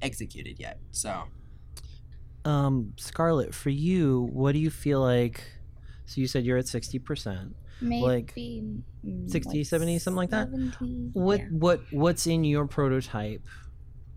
executed 0.00 0.58
yet. 0.58 0.78
So 0.90 1.24
Um, 2.44 2.94
Scarlett, 2.96 3.54
for 3.54 3.70
you, 3.70 4.28
what 4.32 4.52
do 4.52 4.58
you 4.58 4.70
feel 4.70 5.00
like? 5.00 5.44
So 6.06 6.20
you 6.20 6.26
said 6.26 6.44
you're 6.44 6.58
at 6.58 6.66
sixty 6.68 6.98
percent. 6.98 7.54
Maybe 7.80 8.02
Like, 8.02 8.34
mm, 8.36 8.82
60, 9.28 9.64
70, 9.64 9.98
something 9.98 10.16
like 10.16 10.30
that? 10.30 10.48
70, 10.52 11.10
What 11.14 11.40
yeah. 11.40 11.46
what 11.50 11.80
what's 11.90 12.28
in 12.28 12.44
your 12.44 12.64
prototype 12.68 13.42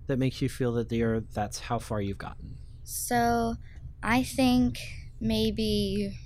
that 0.08 0.20
makes 0.20 0.42
you 0.42 0.50
feel 0.50 0.74
that 0.74 0.92
you're 0.92 1.22
that's 1.22 1.60
how 1.60 1.80
far 1.80 2.02
you've 2.02 2.18
gotten? 2.18 2.58
So 2.84 3.56
I 4.04 4.24
think 4.24 4.78
maybe 5.20 6.18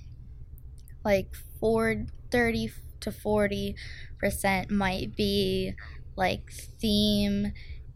like 1.04 1.34
four, 1.58 2.06
30 2.30 2.70
to 3.00 3.12
40 3.12 3.76
percent 4.18 4.70
might 4.70 5.16
be 5.16 5.74
like 6.16 6.50
theme 6.52 7.52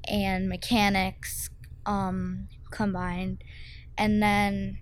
and 0.08 0.48
mechanics 0.48 1.50
um, 1.84 2.48
combined. 2.70 3.44
And 3.98 4.22
then, 4.22 4.78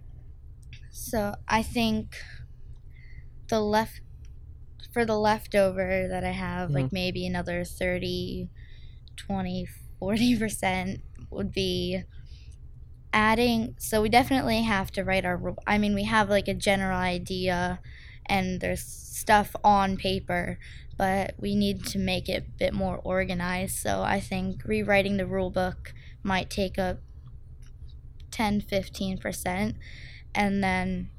so 0.91 1.35
I 1.49 1.63
think 1.63 2.17
the 3.49 3.61
left, 3.61 4.01
for 4.93 5.05
the 5.05 5.19
leftover 5.19 6.09
that 6.09 6.25
I 6.25 6.31
have, 6.31 6.73
like 6.73 6.93
maybe 6.93 7.27
another 7.27 7.65
30, 7.65 8.51
20, 9.17 9.69
40 10.03 10.37
percent 10.37 11.01
would 11.31 11.53
be 11.53 12.03
adding 13.13 13.77
so 13.79 14.03
we 14.03 14.09
definitely 14.09 14.63
have 14.63 14.91
to 14.91 15.05
write 15.05 15.25
our 15.25 15.55
i 15.65 15.79
mean 15.79 15.95
we 15.95 16.03
have 16.03 16.29
like 16.29 16.49
a 16.49 16.55
general 16.55 16.99
idea 16.99 17.79
and 18.27 18.61
there's 18.61 18.83
stuff 18.83 19.55
on 19.63 19.97
paper 19.97 20.59
but 20.99 21.35
we 21.39 21.55
need 21.55 21.85
to 21.87 22.01
make 22.01 22.29
it 22.29 22.45
a 22.45 22.51
bit 22.59 22.75
more 22.75 23.01
organized. 23.05 23.77
So 23.77 24.03
i 24.03 24.19
think 24.19 24.65
rewriting 24.65 25.19
the 25.19 25.27
rule 25.27 25.51
book 25.51 25.95
might 26.25 26.51
take 26.51 26.81
up 26.81 26.99
10 28.33 28.61
15% 28.61 29.77
and 30.35 30.65
then 30.65 31.11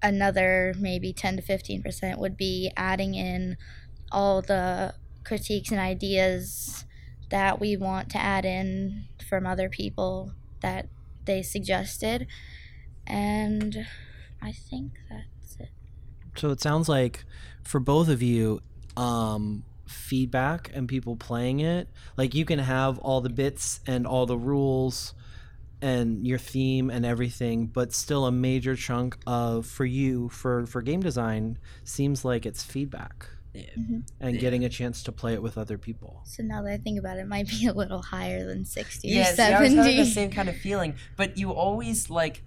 another 0.00 0.72
maybe 0.78 1.12
10 1.12 1.38
to 1.38 1.42
15% 1.42 2.16
would 2.18 2.36
be 2.36 2.70
adding 2.76 3.16
in 3.16 3.56
all 4.12 4.40
the 4.40 4.94
critiques 5.24 5.72
and 5.72 5.80
ideas 5.80 6.84
that 7.30 7.60
we 7.60 7.76
want 7.76 8.10
to 8.10 8.18
add 8.18 8.44
in 8.44 9.04
from 9.28 9.46
other 9.46 9.68
people 9.68 10.32
that 10.60 10.88
they 11.24 11.42
suggested. 11.42 12.26
And 13.06 13.86
i 14.40 14.52
think 14.52 14.92
that's 15.08 15.56
it. 15.58 15.70
So 16.36 16.50
it 16.50 16.60
sounds 16.60 16.88
like 16.88 17.24
for 17.62 17.80
both 17.80 18.08
of 18.08 18.22
you, 18.22 18.60
um, 18.96 19.64
feedback 19.86 20.70
and 20.74 20.88
people 20.88 21.16
playing 21.16 21.60
it, 21.60 21.88
like 22.16 22.34
you 22.34 22.44
can 22.44 22.58
have 22.58 22.98
all 22.98 23.20
the 23.20 23.30
bits 23.30 23.80
and 23.86 24.06
all 24.06 24.26
the 24.26 24.36
rules 24.36 25.14
and 25.80 26.26
your 26.26 26.38
theme 26.38 26.90
and 26.90 27.04
everything, 27.04 27.66
but 27.66 27.92
still 27.92 28.26
a 28.26 28.32
major 28.32 28.76
chunk 28.76 29.16
of 29.26 29.66
for 29.66 29.84
you 29.84 30.28
for 30.28 30.66
for 30.66 30.82
game 30.82 31.00
design 31.00 31.58
seems 31.84 32.24
like 32.24 32.46
it's 32.46 32.62
feedback 32.62 33.26
yeah. 33.54 33.62
Mm-hmm. 33.78 33.98
and 34.20 34.34
Yeah. 34.34 34.40
getting 34.40 34.64
a 34.64 34.68
chance 34.68 35.02
to 35.04 35.12
play 35.12 35.32
it 35.34 35.42
with 35.42 35.56
other 35.56 35.78
people. 35.78 36.22
so 36.24 36.42
now 36.42 36.62
that 36.62 36.72
i 36.72 36.76
think 36.76 36.98
about 36.98 37.16
it, 37.18 37.20
it 37.20 37.28
might 37.28 37.48
be 37.48 37.66
a 37.66 37.72
little 37.72 38.02
higher 38.02 38.44
than 38.46 38.64
60 38.64 39.08
Yeah, 39.08 39.22
or 39.22 39.24
see, 39.36 39.42
I 39.42 39.60
was 39.60 39.70
70 39.70 39.76
having 39.76 39.96
the 39.96 40.04
same 40.10 40.30
kind 40.30 40.48
of 40.48 40.56
feeling. 40.56 40.94
But 41.16 41.38
you 41.38 41.52
always 41.52 42.10
like 42.10 42.42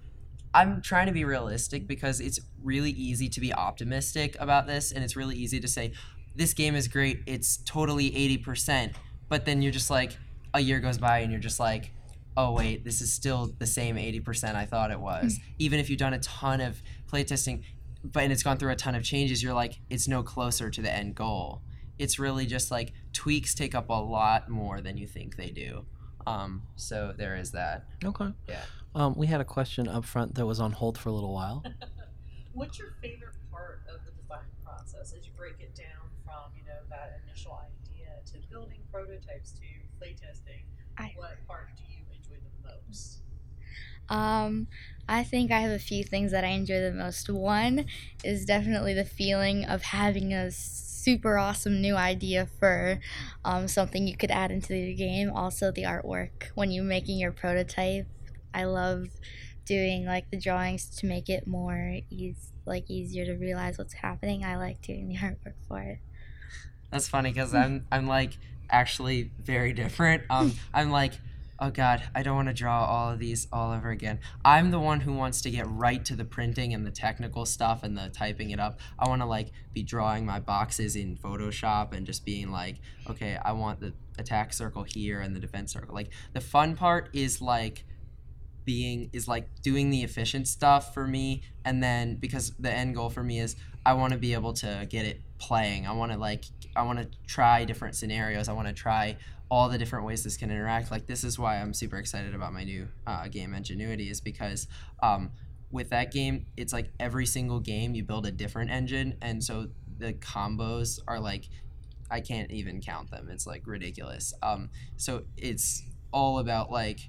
I'm 0.54 0.80
trying 0.82 1.06
to 1.06 1.12
be 1.12 1.24
realistic 1.24 1.86
because 1.86 2.20
it's 2.20 2.40
really 2.62 2.90
easy 2.90 3.28
to 3.28 3.40
be 3.40 3.52
optimistic 3.52 4.36
about 4.40 4.66
this 4.66 4.92
and 4.92 5.04
it's 5.04 5.14
really 5.16 5.36
easy 5.36 5.60
to 5.60 5.68
say 5.68 5.92
this 6.34 6.54
game 6.54 6.74
is 6.74 6.88
great, 6.88 7.20
it's 7.26 7.58
totally 7.58 8.10
80%, 8.12 8.94
but 9.28 9.44
then 9.44 9.60
you're 9.62 9.72
just 9.72 9.90
like 9.90 10.16
a 10.54 10.60
year 10.60 10.80
goes 10.80 10.98
by 10.98 11.18
and 11.18 11.30
you're 11.32 11.40
just 11.40 11.60
like 11.60 11.92
oh 12.36 12.52
wait, 12.52 12.84
this 12.84 13.00
is 13.00 13.12
still 13.12 13.52
the 13.58 13.66
same 13.66 13.96
80% 13.96 14.54
I 14.54 14.64
thought 14.64 14.92
it 14.92 15.00
was. 15.00 15.38
Hmm. 15.38 15.52
Even 15.58 15.80
if 15.80 15.90
you've 15.90 15.98
done 15.98 16.14
a 16.14 16.20
ton 16.20 16.60
of 16.60 16.80
playtesting 17.10 17.64
but 18.12 18.22
and 18.24 18.32
it's 18.32 18.42
gone 18.42 18.56
through 18.58 18.72
a 18.72 18.76
ton 18.76 18.94
of 18.94 19.02
changes, 19.04 19.42
you're 19.42 19.54
like 19.54 19.80
it's 19.90 20.08
no 20.08 20.22
closer 20.22 20.70
to 20.70 20.82
the 20.82 20.92
end 20.94 21.14
goal. 21.14 21.62
It's 21.98 22.18
really 22.18 22.46
just 22.46 22.70
like 22.70 22.92
tweaks 23.12 23.54
take 23.54 23.74
up 23.74 23.88
a 23.88 23.92
lot 23.94 24.48
more 24.48 24.80
than 24.80 24.96
you 24.96 25.06
think 25.06 25.36
they 25.36 25.50
do. 25.50 25.84
Um, 26.26 26.62
so 26.76 27.12
there 27.16 27.36
is 27.36 27.52
that. 27.52 27.86
Okay. 28.04 28.28
Yeah. 28.48 28.60
Um, 28.94 29.14
we 29.16 29.26
had 29.26 29.40
a 29.40 29.44
question 29.44 29.88
up 29.88 30.04
front 30.04 30.34
that 30.36 30.46
was 30.46 30.60
on 30.60 30.72
hold 30.72 30.98
for 30.98 31.08
a 31.08 31.12
little 31.12 31.32
while. 31.34 31.62
What's 32.52 32.78
your 32.78 32.94
favorite 33.02 33.34
part 33.50 33.82
of 33.92 34.04
the 34.04 34.10
design 34.20 34.44
process 34.64 35.12
as 35.16 35.26
you 35.26 35.32
break 35.36 35.54
it 35.60 35.74
down 35.74 36.08
from, 36.24 36.52
you 36.56 36.64
know, 36.64 36.78
that 36.90 37.20
initial 37.26 37.58
idea 37.62 38.08
to 38.32 38.48
building 38.48 38.80
prototypes 38.92 39.52
to 39.52 39.60
playtesting? 40.00 40.62
I- 40.98 41.12
What 41.16 41.46
part 41.46 41.68
do 41.76 41.82
you 41.88 42.04
enjoy 42.12 42.36
the 42.42 42.68
most? 42.76 43.18
Um, 44.08 44.66
I 45.08 45.24
think 45.24 45.50
I 45.50 45.60
have 45.60 45.70
a 45.70 45.78
few 45.78 46.04
things 46.04 46.32
that 46.32 46.44
I 46.44 46.48
enjoy 46.48 46.80
the 46.80 46.92
most. 46.92 47.30
One 47.30 47.86
is 48.22 48.44
definitely 48.44 48.92
the 48.94 49.04
feeling 49.04 49.64
of 49.64 49.82
having 49.82 50.34
a 50.34 50.50
super 50.50 51.38
awesome 51.38 51.80
new 51.80 51.96
idea 51.96 52.46
for 52.46 53.00
um, 53.44 53.68
something 53.68 54.06
you 54.06 54.16
could 54.16 54.30
add 54.30 54.50
into 54.50 54.68
the 54.68 54.94
game. 54.94 55.30
Also, 55.30 55.70
the 55.70 55.84
artwork 55.84 56.50
when 56.54 56.70
you're 56.70 56.84
making 56.84 57.18
your 57.18 57.32
prototype. 57.32 58.06
I 58.52 58.64
love 58.64 59.08
doing 59.64 60.04
like 60.04 60.30
the 60.30 60.38
drawings 60.40 60.88
to 60.96 61.06
make 61.06 61.28
it 61.28 61.46
more 61.46 62.00
easy, 62.10 62.52
like 62.66 62.84
easier 62.90 63.24
to 63.26 63.34
realize 63.34 63.78
what's 63.78 63.94
happening. 63.94 64.44
I 64.44 64.56
like 64.56 64.80
doing 64.82 65.08
the 65.08 65.16
artwork 65.16 65.54
for 65.66 65.80
it. 65.80 65.98
That's 66.90 67.08
funny 67.08 67.30
because 67.30 67.54
I'm 67.54 67.86
I'm 67.92 68.06
like 68.06 68.38
actually 68.70 69.32
very 69.38 69.72
different. 69.72 70.24
Um, 70.30 70.54
I'm 70.74 70.90
like 70.90 71.14
oh 71.60 71.70
god, 71.70 72.02
I 72.14 72.22
don't 72.22 72.36
want 72.36 72.48
to 72.48 72.54
draw 72.54 72.84
all 72.84 73.10
of 73.10 73.18
these 73.18 73.48
all 73.52 73.72
over 73.72 73.90
again. 73.90 74.20
I'm 74.44 74.70
the 74.70 74.78
one 74.78 75.00
who 75.00 75.12
wants 75.12 75.42
to 75.42 75.50
get 75.50 75.66
right 75.68 76.04
to 76.04 76.14
the 76.14 76.24
printing 76.24 76.72
and 76.72 76.86
the 76.86 76.90
technical 76.90 77.44
stuff 77.46 77.82
and 77.82 77.96
the 77.96 78.08
typing 78.10 78.50
it 78.50 78.60
up. 78.60 78.78
I 78.98 79.08
want 79.08 79.22
to 79.22 79.26
like 79.26 79.52
be 79.72 79.82
drawing 79.82 80.24
my 80.24 80.40
boxes 80.40 80.96
in 80.96 81.16
Photoshop 81.16 81.92
and 81.92 82.06
just 82.06 82.24
being 82.24 82.50
like, 82.50 82.76
okay, 83.08 83.38
I 83.44 83.52
want 83.52 83.80
the 83.80 83.92
attack 84.18 84.52
circle 84.52 84.84
here 84.84 85.20
and 85.20 85.34
the 85.34 85.40
defense 85.40 85.72
circle. 85.72 85.94
Like 85.94 86.10
the 86.32 86.40
fun 86.40 86.76
part 86.76 87.08
is 87.12 87.40
like 87.42 87.84
being 88.68 89.08
is 89.14 89.26
like 89.26 89.48
doing 89.62 89.88
the 89.88 90.02
efficient 90.02 90.46
stuff 90.46 90.92
for 90.92 91.06
me 91.06 91.42
and 91.64 91.82
then 91.82 92.16
because 92.16 92.52
the 92.58 92.70
end 92.70 92.94
goal 92.94 93.08
for 93.08 93.22
me 93.22 93.40
is 93.40 93.56
I 93.86 93.94
want 93.94 94.12
to 94.12 94.18
be 94.18 94.34
able 94.34 94.52
to 94.64 94.86
get 94.90 95.06
it 95.06 95.22
playing. 95.38 95.86
I 95.86 95.92
want 95.92 96.12
to 96.12 96.18
like 96.18 96.44
I 96.76 96.82
want 96.82 96.98
to 96.98 97.08
try 97.26 97.64
different 97.64 97.96
scenarios. 97.96 98.46
I 98.46 98.52
want 98.52 98.68
to 98.68 98.74
try 98.74 99.16
all 99.50 99.70
the 99.70 99.78
different 99.78 100.04
ways 100.04 100.22
this 100.22 100.36
can 100.36 100.50
interact. 100.50 100.90
Like 100.90 101.06
this 101.06 101.24
is 101.24 101.38
why 101.38 101.56
I'm 101.56 101.72
super 101.72 101.96
excited 101.96 102.34
about 102.34 102.52
my 102.52 102.62
new 102.62 102.88
uh, 103.06 103.26
game 103.28 103.54
Ingenuity 103.54 104.10
is 104.10 104.20
because 104.20 104.66
um, 105.02 105.30
with 105.70 105.88
that 105.88 106.12
game 106.12 106.44
it's 106.58 106.74
like 106.74 106.90
every 107.00 107.24
single 107.24 107.60
game 107.60 107.94
you 107.94 108.04
build 108.04 108.26
a 108.26 108.30
different 108.30 108.70
engine 108.70 109.16
and 109.22 109.42
so 109.42 109.68
the 109.96 110.12
combos 110.12 111.00
are 111.08 111.18
like 111.18 111.48
I 112.10 112.20
can't 112.20 112.50
even 112.50 112.82
count 112.82 113.10
them. 113.10 113.28
It's 113.30 113.46
like 113.46 113.66
ridiculous. 113.66 114.34
Um, 114.42 114.68
so 114.98 115.22
it's 115.38 115.82
all 116.12 116.38
about 116.38 116.70
like 116.70 117.00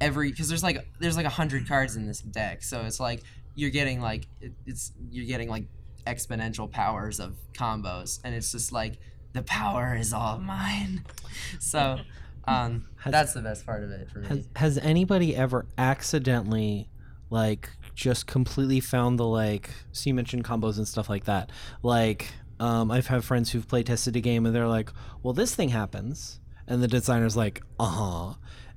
every 0.00 0.30
because 0.30 0.48
there's 0.48 0.62
like 0.62 0.86
there's 1.00 1.16
like 1.16 1.26
a 1.26 1.30
hundred 1.30 1.66
cards 1.68 1.96
in 1.96 2.06
this 2.06 2.20
deck. 2.20 2.62
So 2.62 2.82
it's 2.82 3.00
like 3.00 3.22
you're 3.54 3.70
getting 3.70 4.00
like 4.00 4.26
it- 4.40 4.52
it's 4.66 4.92
you're 5.10 5.26
getting 5.26 5.48
like 5.48 5.64
exponential 6.06 6.70
powers 6.70 7.20
of 7.20 7.36
combos, 7.52 8.20
and 8.24 8.34
it's 8.34 8.52
just 8.52 8.72
like 8.72 8.98
the 9.32 9.42
power 9.42 9.94
is 9.94 10.12
all 10.12 10.38
mine. 10.38 11.04
So 11.60 11.98
um, 12.46 12.86
Has- 12.96 13.12
that's 13.12 13.32
the 13.34 13.42
best 13.42 13.64
part 13.64 13.84
of 13.84 13.90
it 13.90 14.10
for 14.10 14.20
me. 14.20 14.26
Has 14.28 14.48
has 14.56 14.78
anybody 14.78 15.36
ever 15.36 15.66
accidentally 15.76 16.88
like 17.30 17.70
just 17.94 18.26
completely 18.26 18.80
found 18.80 19.18
the 19.18 19.26
like 19.26 19.70
so 19.92 20.08
you 20.08 20.14
mentioned 20.14 20.44
combos 20.44 20.78
and 20.78 20.88
stuff 20.88 21.08
like 21.10 21.24
that. 21.24 21.50
Like 21.82 22.28
um 22.58 22.90
I've 22.90 23.06
had 23.06 23.22
friends 23.24 23.50
who've 23.52 23.68
play 23.68 23.82
tested 23.82 24.16
a 24.16 24.20
game 24.20 24.46
and 24.46 24.54
they're 24.54 24.66
like, 24.68 24.90
Well 25.22 25.34
this 25.34 25.54
thing 25.54 25.68
happens 25.68 26.40
and 26.66 26.82
the 26.82 26.88
designer's 26.88 27.36
like, 27.36 27.62
uh-huh. 27.78 28.34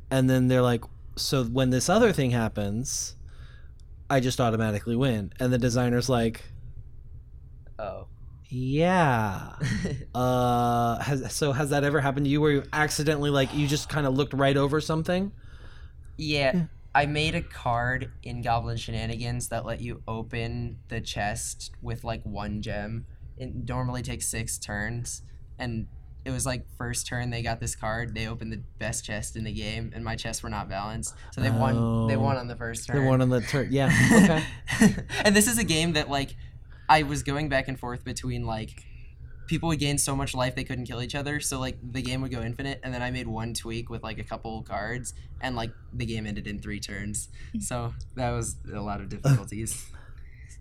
And 0.10 0.30
then 0.30 0.48
they're 0.50 0.62
like, 0.62 0.84
So 1.16 1.44
when 1.44 1.70
this 1.70 1.90
other 1.90 2.12
thing 2.14 2.32
happens, 2.32 3.16
I 4.10 4.20
just 4.20 4.40
automatically 4.42 4.96
win. 4.96 5.34
And 5.40 5.52
the 5.54 5.58
designer's 5.58 6.10
like, 6.10 6.42
oh. 7.80 8.08
Yeah. 8.50 9.54
Uh 10.14 11.00
has 11.00 11.34
so 11.34 11.54
has 11.54 11.70
that 11.70 11.86
ever 11.86 12.02
happened 12.02 12.26
to 12.26 12.30
you 12.30 12.42
where 12.42 12.52
you 12.52 12.64
accidentally 12.74 13.30
like 13.30 13.54
you 13.54 13.66
just 13.66 13.88
kind 13.88 14.06
of 14.06 14.14
looked 14.14 14.34
right 14.34 14.58
over 14.58 14.82
something? 14.82 15.32
Yeah, 16.18 16.66
I 16.94 17.06
made 17.06 17.36
a 17.36 17.42
card 17.42 18.12
in 18.24 18.42
Goblin 18.42 18.78
Shenanigans 18.78 19.48
that 19.50 19.66
let 19.66 19.82
you 19.82 20.04
open 20.08 20.80
the 20.90 21.02
chest 21.02 21.72
with 21.82 22.04
like 22.04 22.24
one 22.24 22.62
gem. 22.62 23.06
It 23.38 23.56
normally 23.68 24.02
takes 24.02 24.28
six 24.28 24.58
turns, 24.58 25.24
and 25.58 25.88
it 26.24 26.32
was 26.32 26.46
like 26.46 26.66
first 26.78 27.08
turn 27.08 27.30
they 27.32 27.42
got 27.42 27.60
this 27.60 27.76
card. 27.76 28.14
They 28.16 28.28
opened 28.28 28.52
the 28.54 28.62
best 28.80 29.04
chest 29.06 29.36
in 29.36 29.44
the 29.44 29.52
game, 29.54 29.92
and 29.96 30.04
my 30.04 30.16
chests 30.16 30.44
were 30.44 30.50
not 30.50 30.70
balanced, 30.70 31.16
so 31.32 31.42
they 31.42 31.50
won. 31.52 32.08
They 32.08 32.16
Oh. 32.16 32.20
won 32.20 32.38
on 32.38 32.48
the 32.48 32.56
first 32.56 32.88
turn. 32.88 33.02
They 33.02 33.08
won 33.08 33.22
on 33.22 33.30
the 33.30 33.42
turn. 33.42 33.68
Yeah. 33.72 33.90
Okay. 34.80 34.96
and 35.26 35.36
this 35.36 35.48
is 35.48 35.58
a 35.58 35.64
game 35.64 35.94
that 35.94 36.10
like 36.10 36.36
I 36.90 37.04
was 37.04 37.24
going 37.24 37.50
back 37.50 37.68
and 37.68 37.80
forth 37.80 38.04
between 38.04 38.46
like 38.46 38.84
people 39.48 39.68
would 39.68 39.80
gain 39.80 39.98
so 39.98 40.16
much 40.16 40.34
life 40.34 40.56
they 40.56 40.64
couldn't 40.64 40.86
kill 40.86 41.02
each 41.02 41.16
other, 41.16 41.40
so 41.40 41.60
like 41.60 41.78
the 41.84 42.02
game 42.02 42.22
would 42.22 42.32
go 42.32 42.42
infinite, 42.42 42.80
and 42.84 42.94
then 42.94 43.02
I 43.02 43.12
made 43.12 43.28
one 43.28 43.54
tweak 43.54 43.90
with 43.90 44.04
like 44.04 44.18
a 44.20 44.24
couple 44.24 44.62
cards, 44.64 45.14
and 45.42 45.56
like 45.56 45.72
the 45.94 46.06
game 46.06 46.26
ended 46.26 46.48
in 46.48 46.60
three 46.60 46.80
turns. 46.80 47.30
So 47.60 47.94
that 48.16 48.30
was 48.32 48.56
a 48.74 48.80
lot 48.80 49.02
of 49.02 49.10
difficulties. 49.10 49.88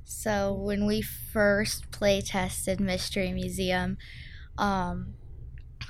So 0.04 0.52
when 0.54 0.86
we 0.86 1.02
first 1.02 1.90
play 1.92 2.20
tested 2.20 2.80
Mystery 2.80 3.32
Museum, 3.32 3.96
um, 4.58 5.14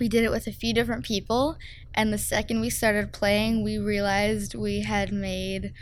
we 0.01 0.09
did 0.09 0.25
it 0.25 0.31
with 0.31 0.47
a 0.49 0.53
few 0.53 0.75
different 0.75 1.05
people, 1.05 1.57
and 1.95 2.13
the 2.13 2.19
second 2.19 2.61
we 2.61 2.71
started 2.71 3.13
playing, 3.13 3.63
we 3.63 3.79
realized 3.79 4.55
we 4.55 4.81
had 4.81 5.13
made 5.13 5.73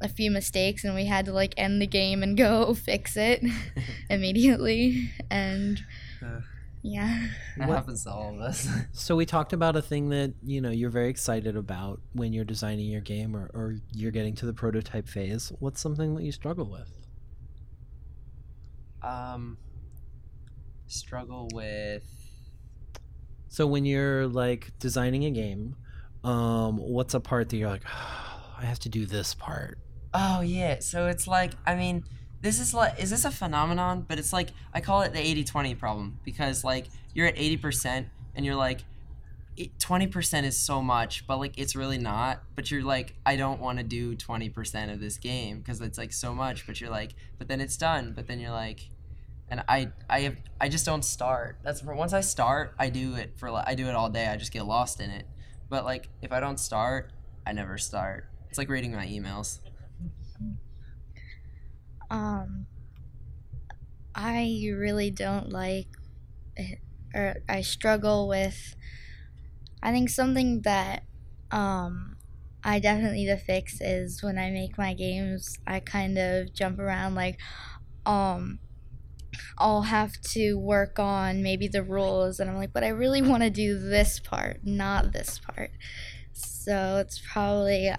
a 0.00 0.08
few 0.08 0.30
mistakes, 0.30 0.84
and 0.84 0.94
we 0.94 1.04
had 1.06 1.24
to 1.26 1.32
like 1.32 1.52
end 1.58 1.82
the 1.82 1.86
game 1.86 2.22
and 2.22 2.36
go 2.46 2.72
fix 2.74 3.16
it 3.16 3.42
immediately. 4.10 5.10
And 5.30 5.80
Uh. 6.22 6.40
yeah, 6.82 7.26
that 7.58 7.68
What- 7.68 7.76
happens 7.76 8.04
to 8.04 8.10
all 8.10 8.34
of 8.34 8.40
us. 8.40 8.68
So 8.92 9.16
we 9.16 9.26
talked 9.26 9.52
about 9.52 9.74
a 9.76 9.82
thing 9.82 10.08
that 10.10 10.32
you 10.42 10.60
know 10.60 10.70
you're 10.70 10.90
very 10.90 11.08
excited 11.10 11.56
about 11.56 12.00
when 12.12 12.32
you're 12.32 12.44
designing 12.44 12.86
your 12.90 13.00
game 13.02 13.34
or, 13.36 13.50
or 13.54 13.76
you're 13.92 14.12
getting 14.12 14.34
to 14.36 14.46
the 14.46 14.52
prototype 14.54 15.08
phase. 15.08 15.52
What's 15.58 15.80
something 15.80 16.14
that 16.14 16.22
you 16.24 16.32
struggle 16.32 16.70
with? 16.70 16.92
um, 19.02 19.56
struggle 20.88 21.48
with. 21.52 22.02
So 23.56 23.66
when 23.66 23.86
you're 23.86 24.26
like 24.26 24.70
designing 24.78 25.24
a 25.24 25.30
game, 25.30 25.76
um, 26.22 26.76
what's 26.76 27.14
a 27.14 27.20
part 27.20 27.48
that 27.48 27.56
you're 27.56 27.70
like, 27.70 27.86
I 27.86 28.66
have 28.66 28.78
to 28.80 28.90
do 28.90 29.06
this 29.06 29.32
part? 29.32 29.78
Oh 30.12 30.42
yeah, 30.42 30.80
so 30.80 31.06
it's 31.06 31.26
like 31.26 31.52
I 31.66 31.74
mean, 31.74 32.04
this 32.42 32.60
is 32.60 32.74
like 32.74 33.00
is 33.02 33.08
this 33.08 33.24
a 33.24 33.30
phenomenon? 33.30 34.04
But 34.06 34.18
it's 34.18 34.30
like 34.30 34.50
I 34.74 34.82
call 34.82 35.00
it 35.00 35.14
the 35.14 35.20
80-20 35.20 35.78
problem 35.78 36.20
because 36.22 36.64
like 36.64 36.88
you're 37.14 37.26
at 37.26 37.36
80% 37.36 38.04
and 38.34 38.44
you're 38.44 38.54
like 38.54 38.84
it- 39.56 39.78
20% 39.78 40.44
is 40.44 40.58
so 40.58 40.82
much, 40.82 41.26
but 41.26 41.38
like 41.38 41.56
it's 41.56 41.74
really 41.74 41.96
not. 41.96 42.42
But 42.56 42.70
you're 42.70 42.84
like 42.84 43.14
I 43.24 43.36
don't 43.36 43.58
want 43.58 43.78
to 43.78 43.84
do 43.84 44.16
20% 44.16 44.92
of 44.92 45.00
this 45.00 45.16
game 45.16 45.60
because 45.60 45.80
it's 45.80 45.96
like 45.96 46.12
so 46.12 46.34
much, 46.34 46.66
but 46.66 46.78
you're 46.78 46.90
like 46.90 47.14
but 47.38 47.48
then 47.48 47.62
it's 47.62 47.78
done, 47.78 48.12
but 48.14 48.26
then 48.26 48.38
you're 48.38 48.50
like 48.50 48.90
and 49.48 49.62
I 49.68 49.92
I 50.08 50.20
have 50.22 50.38
I 50.60 50.68
just 50.68 50.86
don't 50.86 51.04
start. 51.04 51.60
That's 51.64 51.80
for 51.80 51.94
once 51.94 52.12
I 52.12 52.20
start, 52.20 52.74
I 52.78 52.90
do 52.90 53.14
it 53.16 53.38
for 53.38 53.50
I 53.52 53.74
do 53.74 53.88
it 53.88 53.94
all 53.94 54.10
day. 54.10 54.26
I 54.26 54.36
just 54.36 54.52
get 54.52 54.64
lost 54.66 55.00
in 55.00 55.10
it. 55.10 55.26
But 55.68 55.84
like 55.84 56.10
if 56.22 56.32
I 56.32 56.40
don't 56.40 56.58
start, 56.58 57.12
I 57.46 57.52
never 57.52 57.78
start. 57.78 58.30
It's 58.48 58.58
like 58.58 58.68
reading 58.68 58.92
my 58.92 59.06
emails. 59.06 59.60
um, 62.10 62.66
I 64.14 64.68
really 64.74 65.10
don't 65.12 65.50
like, 65.50 65.88
or 67.14 67.36
I 67.48 67.60
struggle 67.62 68.28
with. 68.28 68.76
I 69.82 69.92
think 69.92 70.10
something 70.10 70.62
that 70.62 71.04
um, 71.50 72.16
I 72.64 72.78
definitely 72.80 73.18
need 73.18 73.26
to 73.26 73.36
fix 73.36 73.80
is 73.80 74.22
when 74.22 74.38
I 74.38 74.50
make 74.50 74.78
my 74.78 74.94
games, 74.94 75.56
I 75.66 75.80
kind 75.80 76.18
of 76.18 76.52
jump 76.52 76.78
around 76.78 77.14
like, 77.14 77.40
um, 78.06 78.60
I'll 79.58 79.82
have 79.82 80.20
to 80.32 80.54
work 80.58 80.98
on 80.98 81.42
maybe 81.42 81.68
the 81.68 81.82
rules, 81.82 82.40
and 82.40 82.50
I'm 82.50 82.56
like, 82.56 82.72
but 82.72 82.84
I 82.84 82.88
really 82.88 83.22
want 83.22 83.42
to 83.42 83.50
do 83.50 83.78
this 83.78 84.20
part, 84.20 84.60
not 84.64 85.12
this 85.12 85.38
part. 85.38 85.70
So 86.32 86.98
it's 86.98 87.20
probably 87.20 87.92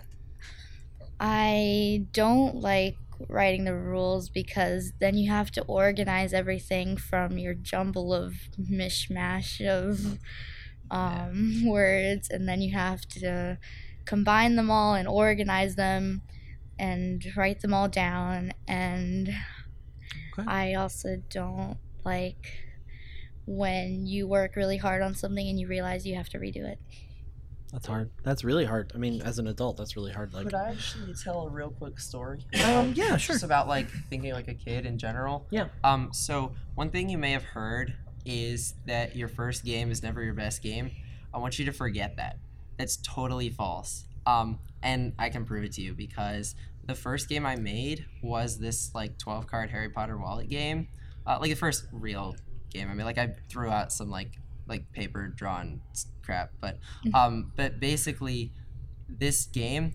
I 1.20 2.06
don't 2.12 2.56
like 2.56 2.98
writing 3.28 3.64
the 3.64 3.76
rules 3.76 4.30
because 4.30 4.94
then 5.00 5.18
you 5.18 5.32
have 5.32 5.50
to 5.52 5.64
organize 5.64 6.34
everything 6.34 6.98
from 6.98 7.38
your 7.38 7.56
jumble 7.56 8.14
of 8.14 8.36
mishmash 8.60 9.66
of 9.68 10.20
um, 10.92 11.64
words, 11.66 12.30
and 12.30 12.48
then 12.48 12.62
you 12.62 12.74
have 12.74 13.02
to 13.10 13.58
combine 14.06 14.56
them 14.56 14.70
all 14.72 14.94
and 14.94 15.08
organize 15.08 15.76
them 15.76 16.22
and 16.80 17.26
write 17.36 17.62
them 17.62 17.74
all 17.74 17.90
down. 17.90 18.54
And 18.68 19.30
Okay. 20.40 20.48
I 20.48 20.74
also 20.76 21.22
don't 21.30 21.78
like 22.04 22.60
when 23.46 24.06
you 24.06 24.28
work 24.28 24.56
really 24.56 24.78
hard 24.78 25.02
on 25.02 25.16
something 25.16 25.48
and 25.48 25.60
you 25.60 25.68
realize 25.68 26.06
you 26.06 26.16
have 26.16 26.30
to 26.30 26.38
redo 26.38 26.66
it. 26.66 26.80
That's 27.72 27.88
hard. 27.88 28.12
That's 28.24 28.44
really 28.44 28.64
hard. 28.66 28.92
I 28.96 28.98
mean, 28.98 29.22
as 29.22 29.40
an 29.40 29.48
adult, 29.48 29.76
that's 29.78 29.98
really 29.98 30.14
hard. 30.14 30.34
Like, 30.34 30.46
Could 30.46 30.54
I 30.54 30.70
actually 30.70 31.14
tell 31.14 31.48
a 31.48 31.50
real 31.50 31.70
quick 31.70 32.00
story? 32.00 32.40
um, 32.66 32.94
yeah, 32.96 33.18
sure. 33.18 33.36
Just 33.36 33.44
about 33.44 33.68
like 33.68 33.90
thinking 34.10 34.34
like 34.34 34.48
a 34.48 34.54
kid 34.54 34.86
in 34.86 34.98
general. 34.98 35.46
Yeah. 35.52 35.68
Um. 35.84 36.10
So 36.14 36.54
one 36.76 36.92
thing 36.92 37.10
you 37.10 37.18
may 37.18 37.32
have 37.32 37.44
heard 37.44 37.94
is 38.26 38.74
that 38.86 39.16
your 39.16 39.28
first 39.28 39.66
game 39.66 39.92
is 39.92 40.02
never 40.02 40.24
your 40.24 40.34
best 40.34 40.62
game. 40.62 40.92
I 41.34 41.40
want 41.40 41.60
you 41.60 41.66
to 41.66 41.72
forget 41.74 42.16
that. 42.18 42.38
That's 42.78 42.98
totally 42.98 43.50
false. 43.50 44.06
Um. 44.26 44.60
And 44.82 45.14
I 45.20 45.30
can 45.30 45.44
prove 45.44 45.66
it 45.66 45.74
to 45.74 45.82
you 45.82 45.94
because 45.94 46.56
the 46.88 46.96
first 46.96 47.30
game 47.30 47.46
I 47.46 47.56
made 47.56 48.06
was 48.24 48.58
this 48.60 48.94
like 48.96 49.18
12 49.18 49.48
card 49.48 49.70
Harry 49.70 49.90
Potter 49.90 50.18
wallet 50.18 50.50
game. 50.50 50.88
Uh, 51.26 51.38
like 51.42 51.50
the 51.50 51.56
first 51.56 51.88
real 51.92 52.36
game. 52.72 52.90
I 52.90 52.94
mean, 52.94 53.06
like 53.06 53.18
I 53.18 53.36
threw 53.50 53.70
out 53.70 53.92
some 53.92 54.10
like 54.10 54.32
like 54.68 54.92
paper 54.94 55.28
drawn 55.30 55.82
s- 55.92 56.08
crap, 56.24 56.52
but 56.62 56.78
um, 57.14 57.52
but 57.56 57.80
basically, 57.80 58.52
this 59.10 59.46
game 59.46 59.94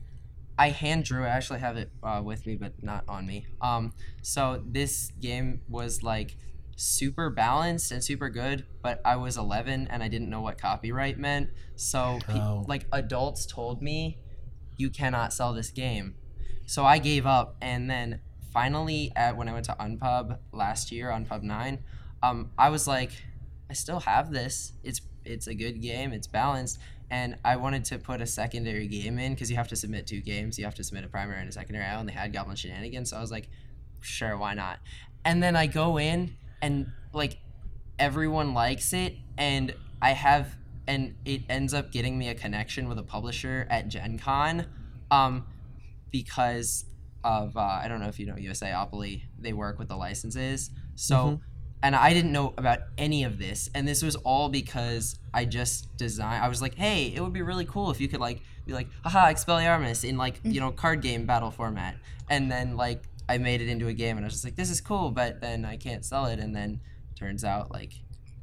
I 0.58 0.68
hand 0.70 1.04
drew. 1.04 1.24
I 1.24 1.28
actually 1.28 1.60
have 1.60 1.76
it 1.78 1.90
uh, 2.02 2.20
with 2.24 2.46
me, 2.46 2.56
but 2.56 2.82
not 2.82 3.04
on 3.08 3.26
me. 3.26 3.46
Um, 3.60 3.92
so 4.22 4.62
this 4.66 5.10
game 5.20 5.62
was 5.68 6.02
like 6.02 6.36
super 6.76 7.30
balanced 7.30 7.92
and 7.92 8.02
super 8.04 8.28
good, 8.28 8.66
but 8.82 9.00
I 9.04 9.16
was 9.16 9.36
11 9.38 9.88
and 9.90 10.02
I 10.02 10.08
didn't 10.08 10.28
know 10.30 10.40
what 10.42 10.58
copyright 10.58 11.18
meant. 11.18 11.50
So, 11.76 12.18
pe- 12.26 12.34
Oh. 12.38 12.64
like, 12.68 12.86
adults 12.92 13.46
told 13.46 13.82
me, 13.82 14.18
you 14.76 14.90
cannot 14.90 15.32
sell 15.32 15.52
this 15.52 15.70
game. 15.70 16.14
So 16.72 16.86
I 16.86 16.96
gave 16.96 17.26
up. 17.26 17.56
And 17.60 17.90
then 17.90 18.20
finally, 18.50 19.12
at 19.14 19.36
when 19.36 19.46
I 19.46 19.52
went 19.52 19.66
to 19.66 19.76
Unpub 19.78 20.38
last 20.54 20.90
year, 20.90 21.10
Unpub 21.10 21.42
9, 21.42 21.78
um, 22.22 22.50
I 22.56 22.70
was 22.70 22.88
like, 22.88 23.10
I 23.68 23.74
still 23.74 24.00
have 24.00 24.32
this. 24.32 24.72
It's 24.82 25.02
it's 25.26 25.48
a 25.48 25.54
good 25.54 25.82
game. 25.82 26.14
It's 26.14 26.26
balanced. 26.26 26.78
And 27.10 27.36
I 27.44 27.56
wanted 27.56 27.84
to 27.86 27.98
put 27.98 28.22
a 28.22 28.26
secondary 28.26 28.86
game 28.86 29.18
in 29.18 29.34
because 29.34 29.50
you 29.50 29.56
have 29.58 29.68
to 29.68 29.76
submit 29.76 30.06
two 30.06 30.22
games. 30.22 30.58
You 30.58 30.64
have 30.64 30.74
to 30.76 30.82
submit 30.82 31.04
a 31.04 31.08
primary 31.08 31.40
and 31.40 31.48
a 31.50 31.52
secondary. 31.52 31.84
I 31.84 31.94
only 31.94 32.14
had 32.14 32.32
Goblin 32.32 32.56
Shenanigans, 32.56 33.10
so 33.10 33.18
I 33.18 33.20
was 33.20 33.30
like, 33.30 33.50
sure, 34.00 34.38
why 34.38 34.54
not? 34.54 34.78
And 35.26 35.42
then 35.42 35.56
I 35.56 35.66
go 35.66 35.98
in 35.98 36.38
and 36.62 36.86
like 37.12 37.36
everyone 37.98 38.54
likes 38.54 38.94
it, 38.94 39.16
and 39.36 39.74
I 40.00 40.12
have 40.12 40.56
and 40.86 41.16
it 41.26 41.42
ends 41.50 41.74
up 41.74 41.92
getting 41.92 42.16
me 42.16 42.30
a 42.30 42.34
connection 42.34 42.88
with 42.88 42.98
a 42.98 43.02
publisher 43.02 43.66
at 43.68 43.88
Gen 43.88 44.18
Con, 44.18 44.64
um, 45.10 45.44
because 46.12 46.84
of 47.24 47.56
uh, 47.56 47.60
I 47.60 47.88
don't 47.88 48.00
know 48.00 48.08
if 48.08 48.18
you 48.20 48.26
know 48.26 48.34
USAopoly. 48.34 49.22
They 49.38 49.52
work 49.52 49.78
with 49.78 49.88
the 49.88 49.96
licenses, 49.96 50.70
so. 50.94 51.16
Mhm. 51.16 51.40
And 51.84 51.96
I 51.96 52.12
didn't 52.12 52.30
know 52.30 52.54
about 52.58 52.78
any 52.96 53.24
of 53.24 53.38
this, 53.38 53.68
and 53.74 53.88
this 53.88 54.04
was 54.04 54.14
all 54.14 54.48
because 54.48 55.18
I 55.34 55.44
just 55.44 55.96
designed. 55.96 56.44
I 56.44 56.46
was 56.46 56.62
like, 56.62 56.76
"Hey, 56.76 57.06
it 57.12 57.20
would 57.20 57.32
be 57.32 57.42
really 57.42 57.64
cool 57.64 57.90
if 57.90 58.00
you 58.00 58.06
could 58.06 58.20
like 58.20 58.40
be 58.64 58.72
like, 58.72 58.86
haha, 59.02 59.32
Expelliarmus 59.32 60.08
in 60.08 60.16
like 60.16 60.38
you 60.44 60.60
know 60.60 60.70
card 60.70 61.02
game 61.02 61.26
battle 61.26 61.50
format." 61.50 61.96
And 62.30 62.48
then 62.52 62.76
like 62.76 63.02
I 63.28 63.38
made 63.38 63.60
it 63.62 63.68
into 63.68 63.88
a 63.88 63.92
game, 63.92 64.16
and 64.16 64.24
I 64.24 64.28
was 64.28 64.34
just 64.34 64.44
like, 64.44 64.54
"This 64.54 64.70
is 64.70 64.80
cool," 64.80 65.10
but 65.10 65.40
then 65.40 65.64
I 65.64 65.76
can't 65.76 66.04
sell 66.04 66.26
it, 66.26 66.38
and 66.38 66.54
then 66.54 66.78
turns 67.16 67.42
out 67.42 67.72
like, 67.72 67.94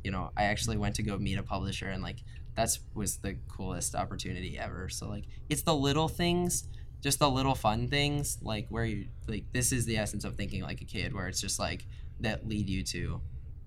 you 0.04 0.12
know, 0.12 0.32
I 0.36 0.44
actually 0.44 0.76
went 0.76 0.96
to 0.96 1.04
go 1.04 1.18
meet 1.18 1.38
a 1.38 1.44
publisher, 1.44 1.88
and 1.88 2.04
like 2.04 2.18
that's 2.56 2.82
was 2.94 3.18
the 3.20 3.38
coolest 3.48 3.96
opportunity 3.96 4.60
ever. 4.60 4.90
So 4.90 5.08
like, 5.08 5.24
it's 5.48 5.62
the 5.62 5.74
little 5.76 6.10
things, 6.10 6.68
just 7.02 7.20
the 7.20 7.30
little 7.30 7.56
fun 7.56 7.88
things, 7.88 8.38
like 8.42 8.68
where 8.70 8.86
you 8.86 9.08
like 9.28 9.46
this 9.54 9.72
is 9.72 9.86
the 9.86 9.98
essence 9.98 10.24
of 10.26 10.36
thinking 10.36 10.62
like 10.64 10.82
a 10.82 10.86
kid, 10.86 11.14
where 11.14 11.28
it's 11.28 11.42
just 11.42 11.60
like 11.60 11.86
that 12.22 12.48
lead 12.48 12.70
you 12.70 12.84
to 12.84 13.22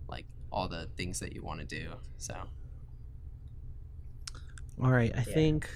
like 0.09 0.27
all 0.53 0.69
the 0.69 0.89
things 0.97 1.21
that 1.21 1.35
you 1.35 1.43
want 1.43 1.61
to 1.61 1.67
do. 1.67 1.91
So 2.19 2.35
All 4.83 4.91
right, 4.91 5.13
I 5.17 5.23
think 5.23 5.69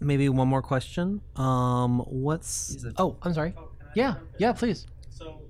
maybe 0.00 0.28
one 0.28 0.48
more 0.48 0.62
question. 0.62 1.20
Um, 1.36 2.00
what's? 2.00 2.84
Oh, 2.98 3.16
I'm 3.22 3.34
sorry. 3.34 3.54
Oh, 3.56 3.68
Yeah, 3.94 4.16
yeah, 4.38 4.52
please. 4.52 4.86
So 5.10 5.40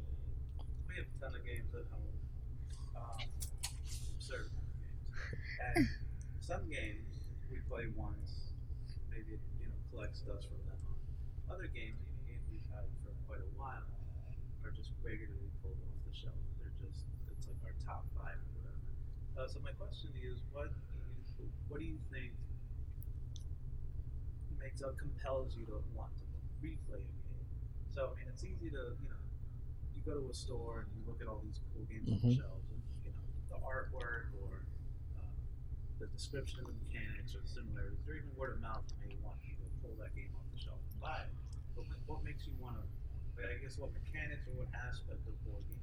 we 0.89 0.95
have 0.97 1.07
a 1.07 1.19
ton 1.21 1.35
of 1.35 1.45
games 1.47 1.71
at 1.75 1.87
home, 1.93 2.09
um, 2.97 3.19
certain 4.19 4.51
games, 4.85 5.77
and 5.77 5.89
some 6.41 6.65
games 6.71 7.07
we 7.51 7.59
play 7.69 7.87
once, 7.97 8.53
maybe 9.11 9.39
you 9.61 9.67
know 9.69 9.79
collect 9.93 10.17
stuff 10.17 10.41
from 10.45 10.61
them. 10.69 10.81
Other 11.51 11.69
games, 11.71 11.99
even 12.05 12.37
games 12.37 12.45
we've 12.51 12.69
had 12.73 12.87
for 13.05 13.13
quite 13.29 13.43
a 13.43 13.51
while, 13.59 13.87
are 14.65 14.75
just 14.75 14.91
regularly 15.05 15.51
pulled 15.63 15.79
off 15.79 15.99
the 16.07 16.15
shelf. 16.15 16.39
They're 16.61 16.75
just 16.83 17.05
it's 17.31 17.47
like 17.49 17.61
our 17.65 17.77
top 17.85 18.05
five 18.19 18.37
or 18.39 18.51
whatever. 18.61 18.83
Uh, 19.39 19.47
so 19.51 19.59
my 19.65 19.73
question 19.77 20.13
to 20.15 20.19
you 20.21 20.33
is, 20.37 20.41
what 20.53 20.71
do 20.71 20.77
you, 21.45 21.51
what 21.69 21.79
do 21.81 21.87
you 21.87 21.99
think 22.13 22.33
makes 24.75 24.83
uh, 24.83 24.91
compels 24.99 25.55
you 25.55 25.67
to 25.67 25.79
want 25.95 26.11
to 26.19 26.25
replay 26.59 26.99
a 26.99 27.15
game? 27.31 27.47
So 27.95 28.11
I 28.11 28.19
mean, 28.19 28.27
it's 28.29 28.43
easy 28.43 28.71
to 28.75 28.99
you 28.99 29.09
know 29.09 29.23
you 29.95 30.03
go 30.03 30.19
to 30.19 30.27
a 30.31 30.35
store 30.35 30.87
and 30.87 30.91
you 30.99 31.03
look 31.07 31.23
at 31.23 31.29
all 31.31 31.41
these 31.47 31.61
cool 31.73 31.87
games 31.87 32.11
on 32.11 32.19
Mhm. 32.19 32.23
the 32.23 32.35
shelves, 32.43 32.67
and 32.75 32.83
you 33.07 33.13
know 33.15 33.23
the 33.55 33.59
artwork 33.63 34.35
or 34.43 34.67
uh, 35.15 35.31
the 36.01 36.07
description 36.11 36.61
of 36.61 36.67
the 36.67 36.75
mechanics 36.83 37.35
or 37.35 37.41
the 37.41 37.49
similarities, 37.49 38.03
or 38.09 38.15
even 38.19 38.35
word 38.35 38.55
of 38.59 38.61
mouth 38.61 38.83
may 38.99 39.15
want 39.23 39.39
you 39.47 39.55
to 39.55 39.67
pull 39.83 39.95
that 40.03 40.15
game 40.15 40.31
off 40.35 40.47
the 40.53 40.59
shelf 40.59 40.79
and 40.91 41.01
buy 41.01 41.23
it. 41.23 41.31
But 41.77 41.87
what- 41.87 42.03
what 42.07 42.25
makes 42.25 42.47
you 42.47 42.53
want 42.59 42.77
to? 42.79 42.85
I 43.39 43.59
guess 43.59 43.79
what 43.79 43.93
mechanics 43.93 44.47
or 44.49 44.55
what 44.55 44.69
aspect 44.75 45.27
of 45.27 45.35
board 45.45 45.63
games 45.69 45.83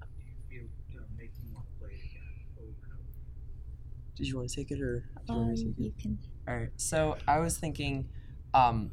do 0.00 0.22
you 0.26 0.34
feel 0.48 0.68
you 0.90 1.00
know 1.00 1.06
make 1.18 1.30
you 1.42 1.52
want 1.54 1.66
to 1.66 1.74
play 1.78 1.90
it 1.94 2.04
again 2.04 2.22
over 2.58 2.70
and 2.86 2.92
over? 2.92 3.02
did 4.14 4.28
you 4.28 4.36
want 4.36 4.48
to 4.48 4.54
take 4.54 4.70
it 4.70 4.80
or? 4.80 5.04
Um, 5.28 5.54
you 5.76 5.92
can. 6.00 6.18
All 6.46 6.54
right. 6.54 6.70
So 6.80 7.16
I 7.26 7.40
was 7.40 7.58
thinking, 7.58 8.08
um, 8.54 8.90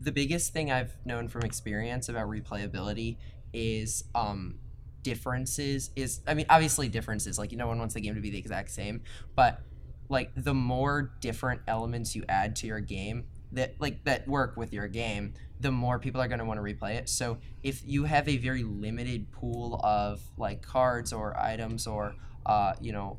the 0.00 0.12
biggest 0.12 0.52
thing 0.52 0.70
I've 0.70 0.94
known 1.04 1.28
from 1.28 1.42
experience 1.42 2.08
about 2.08 2.28
replayability 2.28 3.16
is 3.52 4.04
um, 4.14 4.58
differences. 5.02 5.90
Is 5.96 6.20
I 6.26 6.34
mean, 6.34 6.46
obviously 6.50 6.88
differences. 6.88 7.38
Like 7.38 7.52
no 7.52 7.66
one 7.66 7.78
wants 7.78 7.94
the 7.94 8.00
game 8.00 8.14
to 8.14 8.20
be 8.20 8.30
the 8.30 8.38
exact 8.38 8.70
same, 8.70 9.02
but 9.34 9.62
like 10.08 10.30
the 10.36 10.54
more 10.54 11.12
different 11.20 11.62
elements 11.66 12.14
you 12.14 12.24
add 12.28 12.56
to 12.56 12.66
your 12.66 12.80
game 12.80 13.24
that 13.52 13.74
like 13.78 14.04
that 14.04 14.26
work 14.28 14.56
with 14.56 14.72
your 14.72 14.88
game, 14.88 15.34
the 15.60 15.70
more 15.70 15.98
people 15.98 16.20
are 16.20 16.28
going 16.28 16.38
to 16.38 16.44
want 16.44 16.58
to 16.58 16.62
replay 16.62 16.96
it. 16.96 17.08
So 17.08 17.38
if 17.62 17.82
you 17.86 18.04
have 18.04 18.28
a 18.28 18.36
very 18.36 18.62
limited 18.62 19.30
pool 19.32 19.80
of 19.82 20.20
like 20.36 20.62
cards 20.62 21.12
or 21.12 21.38
items 21.38 21.86
or 21.86 22.14
uh, 22.46 22.74
you 22.80 22.92
know 22.92 23.18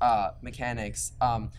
uh, 0.00 0.30
mechanics, 0.42 1.12
um, 1.20 1.50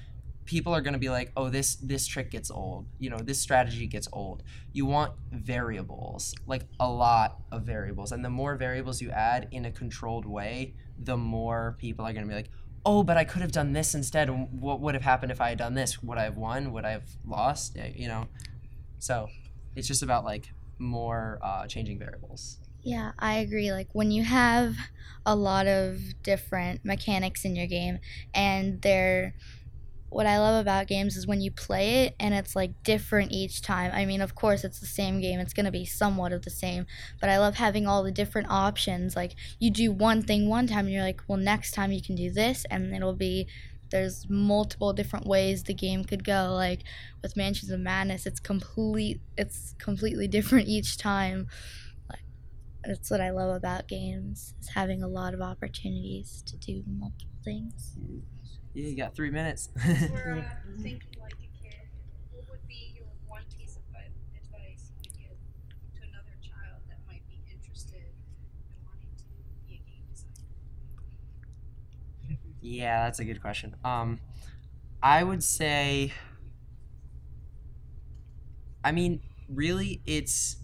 people 0.48 0.74
are 0.74 0.82
going 0.82 0.93
to 0.93 1.00
be 1.00 1.10
like, 1.10 1.32
oh, 1.38 1.50
this 1.50 1.76
this 1.76 2.08
trick 2.08 2.32
gets 2.32 2.50
old. 2.50 2.88
You 2.98 3.12
know, 3.12 3.20
this 3.20 3.39
strategy 3.39 3.86
gets 3.86 4.08
old. 4.12 4.41
You 4.74 4.86
want 4.88 5.14
variables, 5.32 6.34
like 6.48 6.64
a 6.80 6.89
lot 6.89 7.41
of 7.52 7.64
variables, 7.64 8.12
and 8.12 8.26
the 8.26 8.30
more 8.30 8.56
variables 8.56 9.02
you 9.02 9.12
add 9.12 9.50
in 9.52 9.66
a 9.66 9.72
controlled 9.72 10.26
way, 10.26 10.74
the 10.98 11.18
more 11.18 11.76
people 11.78 12.06
are 12.06 12.14
going 12.14 12.26
to 12.26 12.30
be 12.30 12.36
like, 12.36 12.50
oh, 12.86 13.04
but 13.04 13.18
I 13.18 13.26
could 13.26 13.41
have 13.41 13.52
done 13.52 13.74
this 13.74 13.93
instead. 13.93 14.30
What 14.30 14.82
would 14.82 14.95
have 14.95 15.04
happened 15.04 15.32
if 15.32 15.41
I 15.41 15.50
had 15.50 15.60
done 15.60 15.76
this? 15.76 16.02
Would 16.02 16.18
I 16.18 16.24
have 16.24 16.38
won? 16.38 16.72
Would 16.72 16.86
I 16.86 16.91
have 16.91 17.10
lost? 17.26 17.78
You 17.95 18.08
know, 18.08 18.28
so 18.98 19.28
it's 19.76 19.88
just 19.88 20.02
about 20.02 20.26
like 20.26 20.50
more 20.80 21.39
uh, 21.43 21.68
changing 21.68 22.00
variables. 22.00 22.60
Yeah, 22.84 23.12
I 23.20 23.39
agree. 23.39 23.72
Like 23.74 23.89
when 23.91 24.12
you 24.12 24.24
have 24.24 24.76
a 25.26 25.36
lot 25.36 25.68
of 25.68 26.00
different 26.24 26.86
mechanics 26.86 27.43
in 27.43 27.56
your 27.56 27.68
game 27.68 28.00
and 28.34 28.82
they're 28.82 29.34
what 30.10 30.26
I 30.26 30.39
love 30.39 30.62
about 30.62 30.88
games 30.88 31.18
is 31.18 31.28
when 31.28 31.41
you 31.41 31.51
play 31.51 32.05
it 32.05 32.16
and 32.20 32.34
it's 32.34 32.55
like 32.55 32.84
different 32.84 33.32
each 33.32 33.62
time. 33.62 33.91
I 33.93 34.05
mean, 34.05 34.22
of 34.22 34.36
course, 34.36 34.64
it's 34.64 34.80
the 34.80 34.86
same 34.86 35.20
game. 35.20 35.39
It's 35.39 35.53
going 35.53 35.66
to 35.66 35.72
be 35.72 35.86
somewhat 35.86 36.32
of 36.32 36.43
the 36.43 36.49
same, 36.49 36.86
but 37.20 37.30
I 37.30 37.38
love 37.38 37.55
having 37.55 37.88
all 37.88 38.03
the 38.03 38.12
different 38.12 38.49
options. 38.49 39.16
Like 39.16 39.36
you 39.60 39.70
do 39.70 39.91
one 39.91 40.22
thing 40.22 40.47
one 40.47 40.68
time 40.68 40.86
and 40.86 40.93
you're 40.93 41.03
like, 41.03 41.22
"Well, 41.28 41.38
next 41.38 41.72
time 41.72 41.91
you 41.91 42.01
can 42.01 42.16
do 42.16 42.32
this." 42.32 42.66
And 42.72 42.93
it'll 42.95 43.14
be 43.14 43.47
there's 43.89 44.30
multiple 44.30 44.91
different 44.93 45.26
ways 45.26 45.64
the 45.64 45.74
game 45.74 46.03
could 46.03 46.24
go. 46.24 46.51
Like 46.53 46.84
with 47.22 47.38
Mansions 47.38 47.72
of 47.72 47.80
Madness, 47.80 48.26
it's 48.26 48.39
complete 48.39 49.20
it's 49.38 49.76
completely 49.78 50.28
different 50.38 50.68
each 50.68 50.97
time 50.97 51.47
that's 52.88 53.12
what 53.12 53.22
I 53.22 53.32
love 53.32 53.55
about 53.55 53.88
games 53.88 54.53
is 54.62 54.70
having 54.70 55.03
a 55.03 55.08
lot 55.08 55.34
of 55.34 55.41
opportunities 55.41 56.43
to 56.47 56.55
do 56.55 56.84
multiple 56.88 57.36
things. 57.43 57.95
Mm. 57.99 58.22
Yeah, 58.78 58.89
you 58.89 58.95
got 58.95 59.15
three 59.15 59.32
minutes. 59.32 59.69
We're 60.11 60.45
uh, 60.45 60.82
think 60.84 61.01
like 61.19 61.34
a 61.34 61.49
kid. 61.63 61.89
What 62.32 62.45
would 62.51 62.67
be 62.67 62.93
your 62.95 63.07
one 63.28 63.41
piece 63.57 63.75
of 63.75 63.82
advice 63.89 64.91
you 64.93 65.01
would 65.01 65.13
give 65.17 65.38
to 65.97 66.01
another 66.07 66.38
child 66.45 66.86
that 66.88 66.99
might 67.07 67.25
be 67.28 67.41
interested 67.51 67.97
in 68.05 68.86
wanting 68.86 69.09
to 69.17 69.25
be 69.67 69.73
a 69.73 69.89
game 69.89 70.05
designer? 70.13 70.45
Yeah, 72.61 73.05
that's 73.05 73.19
a 73.19 73.25
good 73.25 73.41
question. 73.41 73.75
Um, 73.84 74.19
I 75.03 75.23
would 75.23 75.43
say, 75.43 76.13
I 78.84 78.91
mean, 78.91 79.21
really, 79.49 80.01
it's 80.05 80.57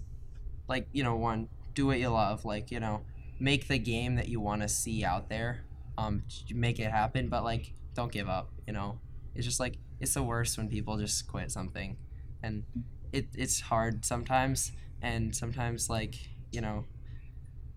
like 0.68 0.88
you 0.94 1.04
know, 1.04 1.16
one, 1.16 1.50
do 1.76 1.88
what 1.88 2.00
you 2.00 2.10
love. 2.10 2.46
Like 2.46 2.72
you 2.72 2.80
know, 2.80 3.04
make 3.40 3.68
the 3.70 3.80
game 3.80 4.16
that 4.16 4.30
you 4.30 4.40
want 4.40 4.64
to 4.64 4.70
see 4.70 5.06
out 5.06 5.30
there. 5.30 5.64
Um, 5.98 6.24
make 6.54 6.80
it 6.80 6.92
happen, 6.92 7.30
but 7.30 7.44
like, 7.44 7.74
don't 7.94 8.12
give 8.12 8.30
up. 8.30 8.50
You 8.68 8.74
know, 8.74 9.00
it's 9.36 9.46
just 9.46 9.60
like 9.60 9.78
it's 10.00 10.14
the 10.14 10.24
worst 10.24 10.58
when 10.58 10.70
people 10.70 10.98
just 10.98 11.28
quit 11.28 11.52
something, 11.52 11.98
and 12.42 12.64
it 13.12 13.28
it's 13.36 13.62
hard 13.62 14.06
sometimes, 14.06 14.72
and 15.02 15.36
sometimes 15.36 15.90
like 15.90 16.16
you 16.52 16.62
know, 16.62 16.86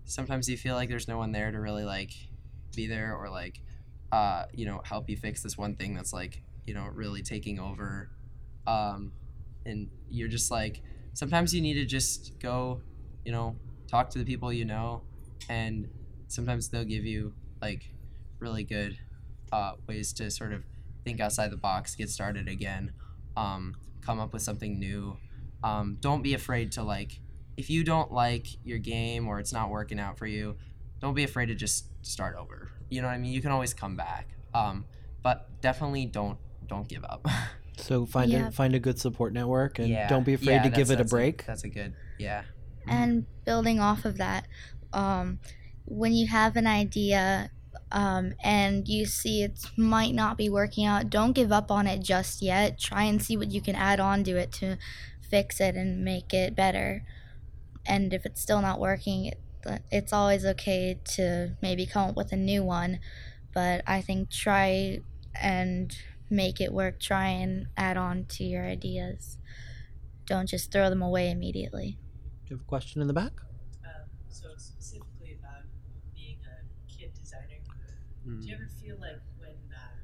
sometimes 0.05 0.49
you 0.49 0.57
feel 0.57 0.75
like 0.75 0.89
there's 0.89 1.07
no 1.07 1.17
one 1.17 1.31
there 1.31 1.51
to 1.51 1.59
really 1.59 1.83
like 1.83 2.11
be 2.75 2.87
there 2.87 3.15
or 3.15 3.29
like 3.29 3.61
uh, 4.11 4.45
you 4.53 4.65
know, 4.65 4.81
help 4.85 5.09
you 5.09 5.17
fix 5.17 5.43
this 5.43 5.57
one 5.57 5.75
thing 5.75 5.93
that's 5.93 6.13
like, 6.13 6.41
you 6.65 6.73
know, 6.73 6.87
really 6.93 7.21
taking 7.21 7.59
over. 7.59 8.09
Um, 8.65 9.11
and 9.65 9.89
you're 10.09 10.29
just 10.29 10.49
like, 10.49 10.81
sometimes 11.13 11.53
you 11.53 11.61
need 11.61 11.73
to 11.73 11.85
just 11.85 12.39
go, 12.39 12.81
you 13.25 13.31
know, 13.31 13.55
talk 13.87 14.09
to 14.11 14.19
the 14.19 14.25
people 14.25 14.51
you 14.53 14.65
know, 14.65 15.01
and 15.49 15.89
sometimes 16.27 16.69
they'll 16.69 16.85
give 16.85 17.05
you 17.05 17.33
like 17.61 17.91
really 18.39 18.63
good 18.63 18.97
uh, 19.51 19.73
ways 19.87 20.13
to 20.13 20.29
sort 20.31 20.53
of 20.53 20.63
think 21.03 21.19
outside 21.19 21.51
the 21.51 21.57
box, 21.57 21.95
get 21.95 22.09
started 22.09 22.47
again, 22.47 22.91
um, 23.35 23.75
come 24.01 24.19
up 24.19 24.33
with 24.33 24.41
something 24.41 24.79
new. 24.79 25.17
Um, 25.63 25.97
don't 25.99 26.21
be 26.21 26.33
afraid 26.33 26.71
to 26.73 26.83
like, 26.83 27.19
if 27.55 27.69
you 27.69 27.83
don't 27.83 28.11
like 28.11 28.47
your 28.63 28.77
game 28.77 29.27
or 29.27 29.39
it's 29.39 29.53
not 29.53 29.69
working 29.69 29.99
out 29.99 30.17
for 30.17 30.27
you, 30.27 30.55
don't 30.99 31.13
be 31.13 31.23
afraid 31.23 31.47
to 31.47 31.55
just 31.55 31.85
start 32.05 32.35
over. 32.37 32.71
You 32.89 33.01
know 33.01 33.07
what 33.07 33.13
I 33.13 33.17
mean? 33.17 33.31
You 33.33 33.41
can 33.41 33.51
always 33.51 33.73
come 33.73 33.95
back. 33.95 34.29
Um, 34.53 34.85
but 35.23 35.49
definitely 35.61 36.05
don't 36.05 36.37
don't 36.67 36.87
give 36.87 37.03
up. 37.03 37.25
So 37.79 38.07
find 38.07 38.31
Yeah. 38.31 38.47
a 38.47 38.51
find 38.51 38.73
a 38.73 38.79
good 38.79 38.99
support 38.99 39.33
network 39.33 39.77
and 39.77 39.87
yeah. 39.87 40.09
don't 40.09 40.23
be 40.25 40.33
afraid 40.33 40.47
yeah, 40.55 40.63
to 40.63 40.69
give 40.71 40.89
it 40.89 40.95
a 40.95 40.97
that's 40.97 41.11
break. 41.11 41.45
that's 41.45 41.63
a 41.63 41.69
good. 41.69 41.93
Yeah. 42.17 42.41
and 42.87 43.27
building 43.45 43.79
off 43.79 44.03
of 44.03 44.17
that 44.17 44.47
um, 44.93 45.39
when 45.85 46.11
you 46.13 46.25
have 46.25 46.55
an 46.55 46.65
idea 46.65 47.51
um, 47.91 48.33
and 48.43 48.87
you 48.87 49.05
see 49.05 49.43
it 49.43 49.65
might 49.77 50.13
not 50.13 50.37
be 50.37 50.49
working 50.49 50.85
out. 50.85 51.09
Don't 51.09 51.33
give 51.33 51.51
up 51.51 51.71
on 51.71 51.87
it 51.87 52.01
just 52.03 52.41
yet. 52.41 52.79
Try 52.79 53.03
and 53.03 53.21
see 53.21 53.37
what 53.37 53.51
you 53.51 53.61
can 53.61 53.75
add 53.75 53.99
on 53.99 54.23
to 54.25 54.37
it 54.37 54.51
to 54.53 54.77
fix 55.21 55.59
it 55.59 55.75
and 55.75 56.03
make 56.03 56.33
it 56.33 56.55
better. 56.55 57.03
And 57.85 58.13
if 58.13 58.25
it's 58.25 58.41
still 58.41 58.61
not 58.61 58.79
working 58.79 59.25
it, 59.25 59.39
it's 59.91 60.13
always 60.13 60.45
okay 60.45 60.99
to 61.15 61.55
maybe 61.61 61.85
come 61.85 62.09
up 62.09 62.15
with 62.15 62.31
a 62.31 62.37
new 62.37 62.63
one. 62.63 62.99
But 63.53 63.81
i 63.87 64.01
think 64.01 64.29
try 64.29 64.99
and 65.35 65.95
make 66.29 66.59
it 66.59 66.73
work. 66.73 66.99
Try 66.99 67.27
and 67.27 67.67
add 67.77 67.97
on 67.97 68.25
to 68.25 68.43
your 68.43 68.65
ideas. 68.65 69.37
Don't 70.25 70.47
just 70.47 70.71
throw 70.71 70.89
them 70.89 71.01
away 71.01 71.31
immediately. 71.31 71.97
Do 72.45 72.53
you 72.53 72.57
have 72.57 72.63
a 72.65 72.67
question 72.67 73.01
in 73.01 73.07
the 73.07 73.13
back? 73.13 73.33
Um, 73.85 74.09
so 74.29 74.49
specifically 74.57 75.37
about 75.39 75.63
being 76.13 76.37
a 76.45 76.91
kid 76.91 77.13
designer, 77.13 77.59
Mm. 78.27 78.41
do 78.41 78.47
you 78.49 78.55
ever 78.55 78.67
feel 78.81 78.97
like 78.99 79.21
when 79.39 79.55
uh, 79.71 79.95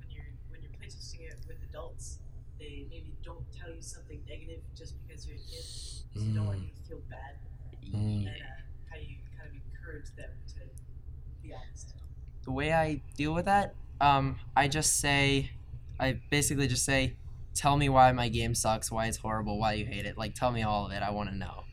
when 0.00 0.10
you're 0.10 0.32
when 0.48 0.62
you're 0.62 0.72
playtesting 0.72 1.20
it 1.28 1.36
with 1.46 1.58
adults, 1.68 2.18
they 2.58 2.86
maybe 2.90 3.14
don't 3.22 3.44
tell 3.52 3.70
you 3.70 3.82
something 3.82 4.20
negative 4.28 4.60
just 4.76 4.94
because 5.06 5.26
you're 5.26 5.36
a 5.36 5.40
kid, 5.40 5.64
because 6.12 6.24
you 6.28 6.34
don't 6.34 6.46
want 6.46 6.60
you 6.62 6.68
to 6.70 6.82
feel 6.88 7.00
bad, 7.10 7.36
Mm. 7.94 8.26
and 8.26 8.28
uh, 8.28 8.62
how 8.90 8.96
you 8.96 9.16
kind 9.38 9.48
of 9.48 9.54
encourage 9.54 10.10
them 10.16 10.30
to 10.48 10.60
be 11.42 11.52
honest. 11.54 11.94
the 12.44 12.52
way 12.52 12.72
I 12.72 13.02
deal 13.16 13.34
with 13.34 13.46
that, 13.46 13.74
um, 14.00 14.38
I 14.56 14.68
just 14.68 14.98
say, 15.00 15.52
I 16.00 16.20
basically 16.30 16.68
just 16.68 16.84
say, 16.84 17.16
tell 17.54 17.76
me 17.76 17.88
why 17.88 18.12
my 18.12 18.28
game 18.28 18.54
sucks, 18.54 18.90
why 18.90 19.06
it's 19.06 19.18
horrible, 19.18 19.58
why 19.58 19.74
you 19.74 19.86
hate 19.86 20.06
it. 20.06 20.18
Like, 20.18 20.34
tell 20.34 20.52
me 20.52 20.62
all 20.62 20.86
of 20.86 20.92
it. 20.92 21.02
I 21.02 21.10
want 21.10 21.30
to 21.30 21.36
know. 21.36 21.65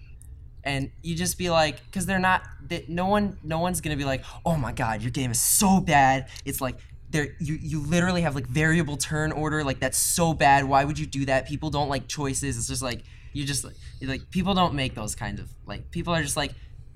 And 0.64 0.92
you 1.02 1.16
just 1.16 1.38
be 1.38 1.50
like, 1.50 1.84
because 1.86 2.06
they're 2.06 2.20
not, 2.20 2.44
they, 2.66 2.86
no 2.88 3.08
one, 3.08 3.38
no 3.44 3.60
one's 3.60 3.82
gonna 3.82 3.98
be 3.98 4.06
like, 4.06 4.24
oh 4.46 4.56
my 4.56 4.72
god, 4.72 5.02
your 5.02 5.12
game 5.12 5.32
is 5.32 5.40
so 5.40 5.80
bad. 5.80 6.30
It's 6.46 6.62
like 6.62 6.78
there, 7.10 7.36
you 7.40 7.60
you 7.62 7.80
literally 7.80 8.22
have 8.22 8.34
like 8.36 8.48
variable 8.48 8.98
turn 8.98 9.32
order. 9.32 9.64
Like 9.64 9.80
that's 9.80 9.98
so 9.98 10.34
bad. 10.34 10.66
Why 10.66 10.84
would 10.84 10.98
you 10.98 11.06
do 11.06 11.26
that? 11.26 11.48
People 11.48 11.70
don't 11.70 11.90
like 11.90 12.08
choices. 12.08 12.58
It's 12.58 12.68
just 12.68 12.82
like 12.82 13.04
you 13.34 13.46
just 13.46 13.64
like, 13.64 13.76
like 14.02 14.30
people 14.32 14.54
don't 14.54 14.74
make 14.74 14.96
those 14.96 15.16
kinds 15.16 15.40
of 15.40 15.50
like 15.66 15.92
people 15.92 16.14
are 16.14 16.24
just 16.24 16.38
like 16.38 16.54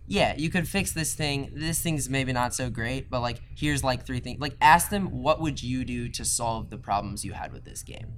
yeah, 0.10 0.34
you 0.38 0.50
could 0.50 0.68
fix 0.68 0.94
this 0.94 1.14
thing. 1.14 1.52
This 1.54 1.82
thing's 1.82 2.10
maybe 2.10 2.32
not 2.32 2.54
so 2.54 2.70
great, 2.70 3.10
but 3.10 3.20
like 3.20 3.42
here's 3.56 3.84
like 3.84 4.06
three 4.06 4.20
things. 4.22 4.40
Like 4.40 4.56
ask 4.62 4.90
them 4.90 5.22
what 5.22 5.42
would 5.42 5.62
you 5.62 5.84
do 5.84 6.08
to 6.10 6.24
solve 6.24 6.70
the 6.70 6.78
problems 6.78 7.26
you 7.26 7.34
had 7.34 7.52
with 7.52 7.66
this 7.66 7.84
game. 7.84 8.14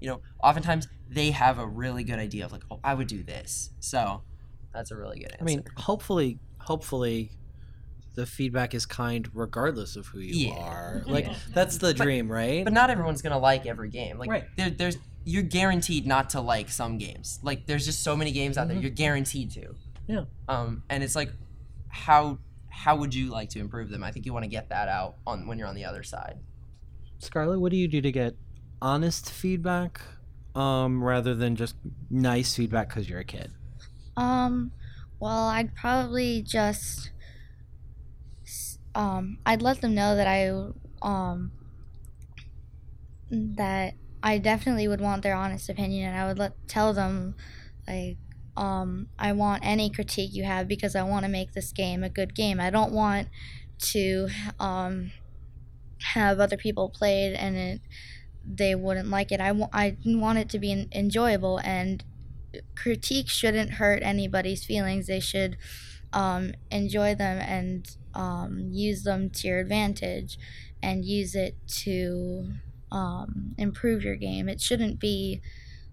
You 0.00 0.08
know, 0.08 0.20
oftentimes 0.42 0.88
they 1.08 1.30
have 1.30 1.58
a 1.58 1.66
really 1.66 2.02
good 2.02 2.18
idea 2.18 2.46
of 2.46 2.52
like, 2.52 2.64
oh, 2.70 2.80
I 2.82 2.94
would 2.94 3.08
do 3.08 3.22
this. 3.22 3.70
So 3.80 4.22
that's 4.74 4.90
a 4.90 4.96
really 4.96 5.18
good 5.20 5.30
answer. 5.32 5.38
I 5.40 5.44
mean, 5.44 5.64
hopefully, 5.76 6.38
hopefully, 6.58 7.30
the 8.14 8.26
feedback 8.26 8.74
is 8.74 8.86
kind 8.86 9.28
regardless 9.34 9.96
of 9.96 10.06
who 10.06 10.20
you 10.20 10.48
Yeah. 10.48 10.54
are. 10.58 11.02
Like 11.08 11.26
Yeah. 11.26 11.36
that's 11.52 11.78
the 11.78 11.94
dream, 11.94 12.30
right? 12.30 12.62
but 12.64 12.72
not 12.72 12.90
everyone's 12.90 13.22
gonna 13.22 13.38
like 13.38 13.66
every 13.66 13.88
game. 13.90 14.18
Like 14.18 14.30
Right. 14.30 14.44
there, 14.56 14.70
there's 14.70 14.96
you're 15.24 15.42
guaranteed 15.42 16.06
not 16.06 16.28
to 16.30 16.40
like 16.40 16.68
some 16.68 16.98
games. 16.98 17.40
Like 17.42 17.66
there's 17.66 17.86
just 17.86 18.02
so 18.02 18.14
many 18.16 18.30
games 18.30 18.58
out 18.58 18.68
there 18.68 18.76
Mhm. 18.76 18.82
you're 18.82 18.90
guaranteed 18.90 19.50
to. 19.52 19.74
Yeah. 20.06 20.24
Um, 20.48 20.82
and 20.90 21.02
it's 21.02 21.16
like, 21.16 21.32
how 21.88 22.38
how 22.68 22.96
would 22.96 23.14
you 23.14 23.30
like 23.30 23.48
to 23.50 23.58
improve 23.60 23.88
them? 23.88 24.02
I 24.04 24.10
think 24.10 24.26
you 24.26 24.32
want 24.32 24.42
to 24.44 24.50
get 24.50 24.68
that 24.68 24.88
out 24.88 25.16
on 25.26 25.46
when 25.46 25.58
you're 25.58 25.68
on 25.68 25.76
the 25.76 25.84
other 25.84 26.02
side. 26.02 26.38
Scarlett, 27.20 27.60
what 27.60 27.70
do 27.70 27.76
you 27.78 27.88
do 27.88 28.00
to 28.02 28.12
get 28.12 28.34
honest 28.82 29.30
feedback, 29.30 30.00
um, 30.54 31.02
rather 31.02 31.34
than 31.34 31.56
just 31.56 31.76
nice 32.10 32.54
feedback 32.54 32.88
because 32.88 33.08
you're 33.08 33.20
a 33.20 33.24
kid? 33.24 33.52
Um, 34.16 34.72
well, 35.20 35.48
I'd 35.48 35.74
probably 35.74 36.42
just 36.42 37.10
um 38.94 39.38
I'd 39.44 39.62
let 39.62 39.80
them 39.80 39.94
know 39.94 40.16
that 40.16 40.26
I 40.26 40.48
um 41.02 41.52
that 43.30 43.94
I 44.22 44.38
definitely 44.38 44.88
would 44.88 45.00
want 45.00 45.22
their 45.22 45.34
honest 45.34 45.68
opinion 45.68 46.08
and 46.10 46.18
I 46.20 46.26
would 46.26 46.38
let 46.38 46.52
tell 46.68 46.92
them 46.92 47.34
like 47.86 48.18
um 48.56 49.08
I 49.18 49.32
want 49.32 49.64
any 49.64 49.90
critique 49.90 50.32
you 50.32 50.44
have 50.44 50.68
because 50.68 50.94
I 50.94 51.02
want 51.02 51.24
to 51.24 51.30
make 51.30 51.52
this 51.52 51.72
game 51.72 52.02
a 52.04 52.08
good 52.10 52.34
game. 52.34 52.60
I 52.60 52.70
don't 52.70 52.92
want 52.92 53.28
to 53.92 54.28
um 54.60 55.12
have 56.14 56.40
other 56.40 56.56
people 56.56 56.90
play 56.90 57.26
it 57.26 57.34
and 57.38 57.56
it 57.56 57.80
they 58.46 58.74
wouldn't 58.74 59.08
like 59.08 59.32
it. 59.32 59.40
I 59.40 59.52
want 59.52 59.72
I 59.74 59.96
want 60.04 60.38
it 60.38 60.48
to 60.50 60.58
be 60.58 60.72
en- 60.72 60.88
enjoyable 60.92 61.60
and 61.64 62.04
critique 62.76 63.28
shouldn't 63.28 63.72
hurt 63.72 64.02
anybody's 64.02 64.64
feelings. 64.64 65.06
They 65.06 65.20
should 65.20 65.56
um, 66.12 66.52
enjoy 66.70 67.14
them 67.14 67.38
and 67.38 67.96
um, 68.14 68.68
use 68.70 69.02
them 69.02 69.30
to 69.30 69.48
your 69.48 69.60
advantage 69.60 70.38
and 70.82 71.04
use 71.04 71.34
it 71.34 71.56
to 71.66 72.52
um, 72.92 73.54
improve 73.58 74.02
your 74.02 74.16
game. 74.16 74.48
It 74.48 74.60
shouldn't 74.60 75.00
be 75.00 75.40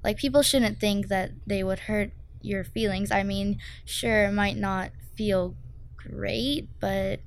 like 0.03 0.18
people 0.18 0.41
shouldn't 0.41 0.80
think 0.80 1.07
that 1.07 1.32
they 1.45 1.64
would 1.64 1.80
hurt 1.80 2.12
your 2.41 2.64
feelings. 2.64 3.12
I 3.12 3.24
mean, 3.24 3.59
sure, 3.86 4.26
it 4.26 4.32
might 4.32 4.57
not 4.57 4.91
feel 5.16 5.55
great, 5.97 6.70
but 6.80 7.20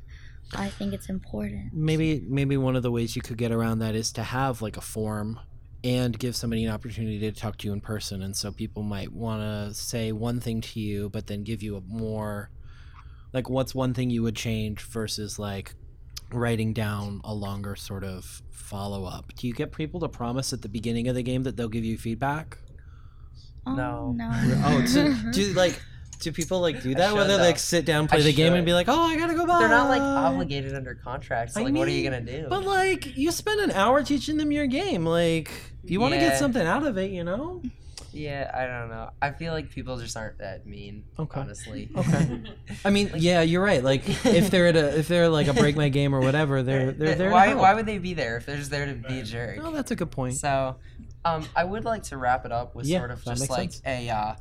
I 0.57 0.69
think 0.69 0.93
it's 0.93 1.09
important. 1.09 1.73
Maybe 1.73 2.21
maybe 2.27 2.57
one 2.57 2.77
of 2.77 2.83
the 2.83 2.91
ways 2.91 3.17
you 3.17 3.23
could 3.23 3.39
get 3.39 3.53
around 3.53 3.79
that 3.81 3.95
is 3.95 4.13
to 4.13 4.23
have 4.23 4.63
like 4.63 4.77
a 4.77 4.81
forum 4.81 5.41
and 5.85 6.19
give 6.19 6.35
somebody 6.35 6.65
an 6.65 6.73
opportunity 6.73 7.19
to 7.21 7.31
talk 7.31 7.57
to 7.59 7.69
you 7.69 7.73
in 7.73 7.81
person 7.81 8.23
and 8.23 8.35
so 8.35 8.51
people 8.51 8.83
might 8.83 9.13
want 9.13 9.43
to 9.43 9.73
say 9.75 10.11
one 10.11 10.41
thing 10.41 10.61
to 10.61 10.81
you 10.81 11.09
but 11.11 11.27
then 11.29 11.45
give 11.45 11.63
you 11.63 11.77
a 11.77 11.81
more 11.83 12.51
like 13.33 13.49
what's 13.51 13.75
one 13.75 13.93
thing 13.95 14.11
you 14.11 14.23
would 14.23 14.35
change 14.35 14.81
versus 14.83 15.39
like 15.39 15.75
writing 16.33 16.73
down 16.73 17.21
a 17.23 17.35
longer 17.35 17.77
sort 17.77 18.03
of 18.03 18.43
follow 18.51 19.05
up. 19.05 19.33
Do 19.37 19.47
you 19.47 19.53
get 19.53 19.73
people 19.73 20.01
to 20.01 20.09
promise 20.09 20.53
at 20.53 20.63
the 20.63 20.69
beginning 20.69 21.07
of 21.07 21.15
the 21.15 21.23
game 21.23 21.43
that 21.43 21.57
they'll 21.57 21.69
give 21.69 21.85
you 21.85 21.99
feedback? 21.99 22.59
Oh, 23.67 23.75
No. 23.75 24.13
no. 24.17 24.31
Oh, 24.65 24.83
do, 24.93 25.15
do 25.33 25.53
like 25.53 25.81
do 26.25 26.33
people 26.33 26.61
like 26.61 26.83
do 26.83 26.95
that? 26.97 27.15
Whether 27.15 27.37
they 27.37 27.43
like 27.43 27.59
sit 27.59 27.85
down, 27.85 28.09
play 28.09 28.19
I 28.19 28.23
the 28.23 28.33
game, 28.33 28.55
and 28.55 28.67
be 28.67 28.73
like, 28.73 28.89
"Oh, 28.89 29.01
I 29.01 29.17
gotta 29.17 29.35
go 29.35 29.47
back." 29.47 29.61
They're 29.61 29.69
not 29.69 29.89
like 29.89 30.03
obligated 30.03 30.75
under 30.75 30.95
contract. 30.95 31.53
So 31.53 31.61
I 31.61 31.65
like, 31.65 31.75
what 31.75 31.87
are 31.87 31.93
you 31.93 32.03
gonna 32.03 32.21
do? 32.21 32.47
But 32.49 32.65
like, 32.65 33.17
you 33.17 33.31
spend 33.31 33.61
an 33.61 33.71
hour 33.71 34.03
teaching 34.03 34.37
them 34.37 34.51
your 34.51 34.67
game. 34.67 35.07
Like, 35.07 35.51
you 35.85 36.01
want 36.01 36.15
to 36.15 36.21
Yeah. 36.21 36.31
get 36.31 36.39
something 36.39 36.67
out 36.67 36.85
of 36.85 36.99
it, 36.99 37.11
you 37.13 37.23
know? 37.25 37.63
yeah, 38.13 38.49
I 38.55 38.67
don't 38.67 38.91
know. 38.91 39.11
I 39.21 39.33
feel 39.33 39.53
like 39.53 39.71
people 39.71 39.99
just 39.99 40.17
aren't 40.17 40.39
that 40.39 40.67
mean. 40.67 41.05
Okay. 41.19 41.41
Honestly. 41.41 41.91
Okay. 41.97 42.41
I 42.85 42.91
mean, 42.91 43.11
yeah, 43.17 43.41
you're 43.43 43.63
right. 43.63 43.83
Like, 43.83 44.03
if 44.25 44.51
they're 44.51 44.69
at 44.69 44.77
a, 44.77 44.97
if 44.99 45.09
they're 45.09 45.29
like 45.29 45.49
a 45.49 45.53
break 45.53 45.75
my 45.77 45.89
game 45.89 46.15
or 46.15 46.21
whatever, 46.21 46.63
they're 46.63 46.93
they're 46.99 47.17
there. 47.17 47.29
to 47.29 47.33
why 47.35 47.55
why 47.55 47.75
would 47.75 47.87
they 47.87 47.99
be 47.99 48.15
there 48.15 48.37
if 48.37 48.47
they're 48.47 48.57
just 48.57 48.71
there 48.71 48.87
to 48.87 48.95
be 48.95 49.19
a 49.21 49.25
jerk? 49.25 49.59
Oh, 49.61 49.73
that's 49.73 49.91
a 49.91 49.97
good 49.97 50.13
point. 50.13 50.35
So, 50.37 50.77
um, 51.25 51.45
I 51.57 51.65
would 51.65 51.85
like 51.85 52.05
to 52.05 52.17
wrap 52.17 52.45
it 52.47 52.53
up 52.53 52.77
with 52.77 52.87
Yeah, 52.87 53.01
sort 53.01 53.11
of 53.11 53.25
that 53.25 53.31
just 53.33 53.41
makes 53.43 53.51
like 53.51 53.73
sense. 53.73 53.83
a 53.85 54.09
uh, 54.11 54.35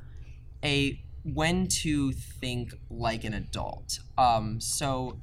a 0.63 0.99
when 1.24 1.67
to 1.67 2.11
think 2.11 2.74
like 2.89 3.24
an 3.24 3.34
adult. 3.34 3.99
Um, 4.17 4.59
so 4.59 5.19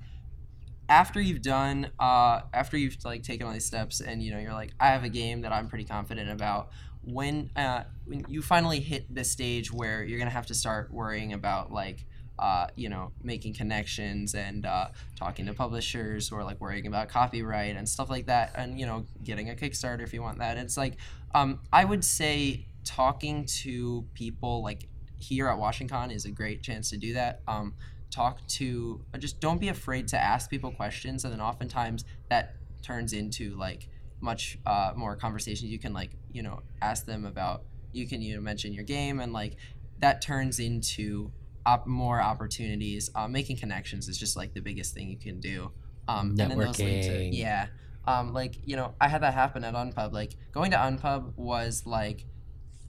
after 0.88 1.20
you've 1.20 1.42
done 1.42 1.90
uh, 2.00 2.40
after 2.52 2.76
you've 2.76 2.96
like 3.04 3.22
taken 3.22 3.46
all 3.46 3.52
these 3.52 3.66
steps 3.66 4.00
and 4.00 4.22
you 4.22 4.32
know 4.32 4.38
you're 4.38 4.52
like 4.52 4.72
I 4.80 4.88
have 4.88 5.04
a 5.04 5.08
game 5.08 5.42
that 5.42 5.52
I'm 5.52 5.68
pretty 5.68 5.84
confident 5.84 6.30
about. 6.30 6.70
When 7.02 7.50
uh, 7.56 7.84
when 8.04 8.24
you 8.28 8.42
finally 8.42 8.80
hit 8.80 9.14
the 9.14 9.24
stage 9.24 9.72
where 9.72 10.02
you're 10.02 10.18
gonna 10.18 10.30
have 10.30 10.46
to 10.46 10.54
start 10.54 10.92
worrying 10.92 11.32
about 11.32 11.72
like 11.72 12.06
uh, 12.40 12.66
you 12.74 12.88
know, 12.88 13.12
making 13.22 13.52
connections 13.52 14.34
and 14.34 14.64
uh, 14.64 14.88
talking 15.14 15.44
to 15.44 15.52
publishers 15.52 16.32
or 16.32 16.42
like 16.42 16.58
worrying 16.58 16.86
about 16.86 17.10
copyright 17.10 17.76
and 17.76 17.86
stuff 17.86 18.08
like 18.08 18.26
that, 18.26 18.52
and 18.56 18.80
you 18.80 18.86
know, 18.86 19.04
getting 19.22 19.50
a 19.50 19.54
Kickstarter 19.54 20.02
if 20.02 20.14
you 20.14 20.22
want 20.22 20.38
that. 20.38 20.56
It's 20.56 20.78
like, 20.78 20.96
um, 21.34 21.60
I 21.70 21.84
would 21.84 22.02
say 22.02 22.66
talking 22.82 23.44
to 23.44 24.06
people 24.14 24.62
like 24.62 24.88
here 25.20 25.48
at 25.48 25.58
WashingCon 25.58 26.12
is 26.12 26.24
a 26.24 26.30
great 26.30 26.62
chance 26.62 26.90
to 26.90 26.96
do 26.96 27.12
that. 27.14 27.42
Um, 27.46 27.74
talk 28.10 28.44
to, 28.48 29.00
uh, 29.14 29.18
just 29.18 29.40
don't 29.40 29.60
be 29.60 29.68
afraid 29.68 30.08
to 30.08 30.18
ask 30.18 30.50
people 30.50 30.72
questions, 30.72 31.24
and 31.24 31.32
then 31.32 31.40
oftentimes 31.40 32.04
that 32.28 32.56
turns 32.82 33.12
into 33.12 33.56
like 33.56 33.88
much 34.20 34.58
uh, 34.66 34.92
more 34.96 35.16
conversations. 35.16 35.70
You 35.70 35.78
can 35.78 35.92
like, 35.92 36.10
you 36.32 36.42
know, 36.42 36.60
ask 36.82 37.06
them 37.06 37.24
about. 37.24 37.62
You 37.92 38.06
can 38.06 38.22
you 38.22 38.36
know 38.36 38.40
mention 38.40 38.72
your 38.72 38.84
game 38.84 39.18
and 39.18 39.32
like 39.32 39.56
that 39.98 40.22
turns 40.22 40.60
into 40.60 41.32
op- 41.66 41.86
more 41.86 42.20
opportunities. 42.20 43.10
Uh, 43.14 43.26
making 43.28 43.56
connections 43.56 44.08
is 44.08 44.16
just 44.16 44.36
like 44.36 44.54
the 44.54 44.60
biggest 44.60 44.94
thing 44.94 45.08
you 45.08 45.18
can 45.18 45.40
do. 45.40 45.70
Um, 46.06 46.30
and 46.30 46.38
then 46.38 46.58
those 46.58 46.78
lead 46.78 47.02
to- 47.02 47.08
Networking. 47.10 47.30
yeah. 47.32 47.66
Um, 48.06 48.32
like 48.32 48.56
you 48.64 48.76
know, 48.76 48.94
I 49.00 49.08
had 49.08 49.22
that 49.22 49.34
happen 49.34 49.64
at 49.64 49.74
Unpub. 49.74 50.12
Like 50.12 50.36
going 50.52 50.70
to 50.70 50.76
Unpub 50.76 51.36
was 51.36 51.84
like 51.84 52.24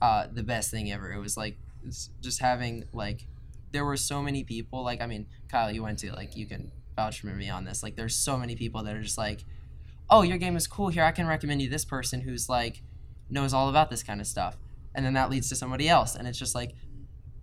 uh, 0.00 0.26
the 0.32 0.42
best 0.42 0.70
thing 0.70 0.90
ever. 0.90 1.12
It 1.12 1.18
was 1.20 1.36
like 1.36 1.58
just 2.20 2.40
having 2.40 2.84
like 2.92 3.26
there 3.72 3.84
were 3.84 3.96
so 3.96 4.22
many 4.22 4.44
people. 4.44 4.82
Like 4.84 5.00
I 5.00 5.06
mean, 5.06 5.26
Kyle, 5.48 5.72
you 5.72 5.82
went 5.82 5.98
to 6.00 6.12
like 6.12 6.36
you 6.36 6.46
can 6.46 6.72
vouch 6.96 7.20
for 7.20 7.28
me 7.28 7.48
on 7.48 7.64
this. 7.64 7.82
Like 7.82 7.96
there's 7.96 8.14
so 8.14 8.36
many 8.36 8.54
people 8.56 8.82
that 8.84 8.94
are 8.94 9.02
just 9.02 9.18
like, 9.18 9.44
"Oh, 10.10 10.22
your 10.22 10.38
game 10.38 10.56
is 10.56 10.66
cool. 10.66 10.88
Here, 10.88 11.04
I 11.04 11.12
can 11.12 11.26
recommend 11.26 11.62
you 11.62 11.68
this 11.68 11.84
person 11.84 12.20
who's 12.20 12.48
like 12.48 12.82
knows 13.30 13.54
all 13.54 13.68
about 13.68 13.90
this 13.90 14.02
kind 14.02 14.20
of 14.20 14.26
stuff." 14.26 14.56
And 14.94 15.04
then 15.04 15.14
that 15.14 15.30
leads 15.30 15.48
to 15.48 15.56
somebody 15.56 15.88
else, 15.88 16.14
and 16.14 16.28
it's 16.28 16.38
just 16.38 16.54
like 16.54 16.74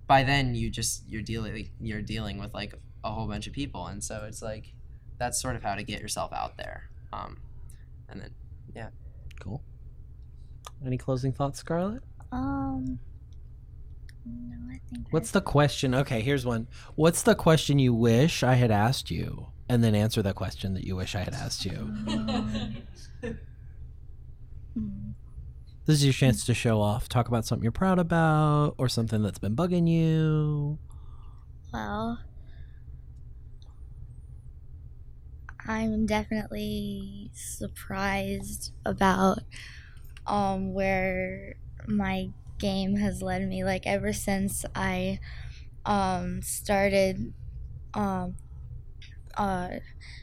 by 0.08 0.24
then 0.24 0.56
you 0.56 0.70
just 0.70 1.04
you're 1.08 1.22
dealing 1.22 1.70
you're 1.80 2.02
dealing 2.02 2.40
with 2.40 2.54
like 2.54 2.74
a 3.04 3.12
whole 3.12 3.28
bunch 3.28 3.48
of 3.48 3.54
people, 3.54 3.88
and 3.88 4.04
so 4.04 4.26
it's 4.28 4.42
like 4.42 4.74
that's 5.18 5.42
sort 5.42 5.56
of 5.56 5.64
how 5.64 5.76
to 5.76 5.84
get 5.84 6.00
yourself 6.00 6.32
out 6.32 6.58
there. 6.58 6.90
Um, 7.12 7.42
and 8.08 8.22
then 8.22 8.32
yeah. 8.76 8.90
Cool. 9.40 9.64
Any 10.86 10.98
closing 10.98 11.34
thoughts, 11.34 11.60
Scarlett? 11.60 12.04
Um. 12.32 13.00
No, 14.50 14.74
I 14.74 14.80
think. 14.90 15.08
What's 15.12 15.32
the 15.32 15.42
question? 15.42 15.94
Okay, 15.96 16.22
here's 16.22 16.46
one. 16.46 16.68
What's 16.96 17.22
the 17.22 17.36
question 17.36 17.80
you 17.80 17.94
wish 17.94 18.44
I 18.44 18.56
had 18.56 18.72
asked 18.72 19.12
you? 19.12 19.48
And 19.68 19.84
then 19.84 19.94
answer 19.94 20.22
the 20.22 20.34
question 20.34 20.74
that 20.74 20.84
you 20.84 20.96
wish 20.96 21.16
I 21.16 21.20
had 21.20 21.34
asked 21.34 21.66
you. 21.66 21.94
This 25.90 25.98
is 25.98 26.06
your 26.06 26.14
chance 26.14 26.46
to 26.46 26.54
show 26.54 26.82
off. 26.82 27.10
Talk 27.10 27.28
about 27.30 27.48
something 27.48 27.64
you're 27.64 27.72
proud 27.72 27.98
about 27.98 28.76
or 28.78 28.88
something 28.88 29.24
that's 29.24 29.40
been 29.40 29.56
bugging 29.56 29.90
you. 29.90 30.78
Well, 31.74 32.20
I'm 35.66 36.06
definitely 36.06 37.32
surprised 37.34 38.72
about 38.86 39.40
um 40.28 40.74
where 40.76 41.56
my 41.88 42.30
game 42.60 42.98
has 42.98 43.22
led 43.22 43.48
me. 43.48 43.64
Like 43.64 43.88
ever 43.88 44.14
since 44.14 44.66
I 44.76 45.20
um 45.86 46.42
started 46.42 47.34
um 47.94 48.36
uh 49.38 49.70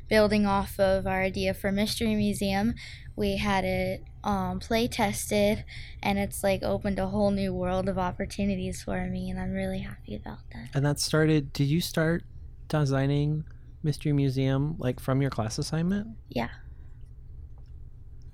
building 0.08 0.46
off 0.46 0.78
of 0.78 1.06
our 1.06 1.22
idea 1.22 1.54
for 1.54 1.72
Mystery 1.72 2.14
Museum, 2.14 2.74
we 3.16 3.38
had 3.38 3.64
it 3.64 4.04
um 4.22 4.58
play 4.60 4.88
tested 4.88 5.64
and 6.02 6.18
it's 6.18 6.42
like 6.42 6.62
opened 6.62 6.98
a 6.98 7.08
whole 7.08 7.30
new 7.30 7.54
world 7.54 7.88
of 7.88 7.98
opportunities 7.98 8.82
for 8.82 9.06
me 9.06 9.30
and 9.30 9.40
I'm 9.40 9.52
really 9.52 9.80
happy 9.80 10.16
about 10.16 10.38
that. 10.52 10.68
And 10.74 10.84
that 10.84 11.00
started, 11.00 11.52
did 11.52 11.64
you 11.64 11.80
start 11.80 12.24
designing 12.68 13.44
Mystery 13.82 14.12
Museum 14.12 14.74
like 14.78 15.00
from 15.00 15.22
your 15.22 15.30
class 15.30 15.58
assignment? 15.58 16.08
Yeah. 16.28 16.48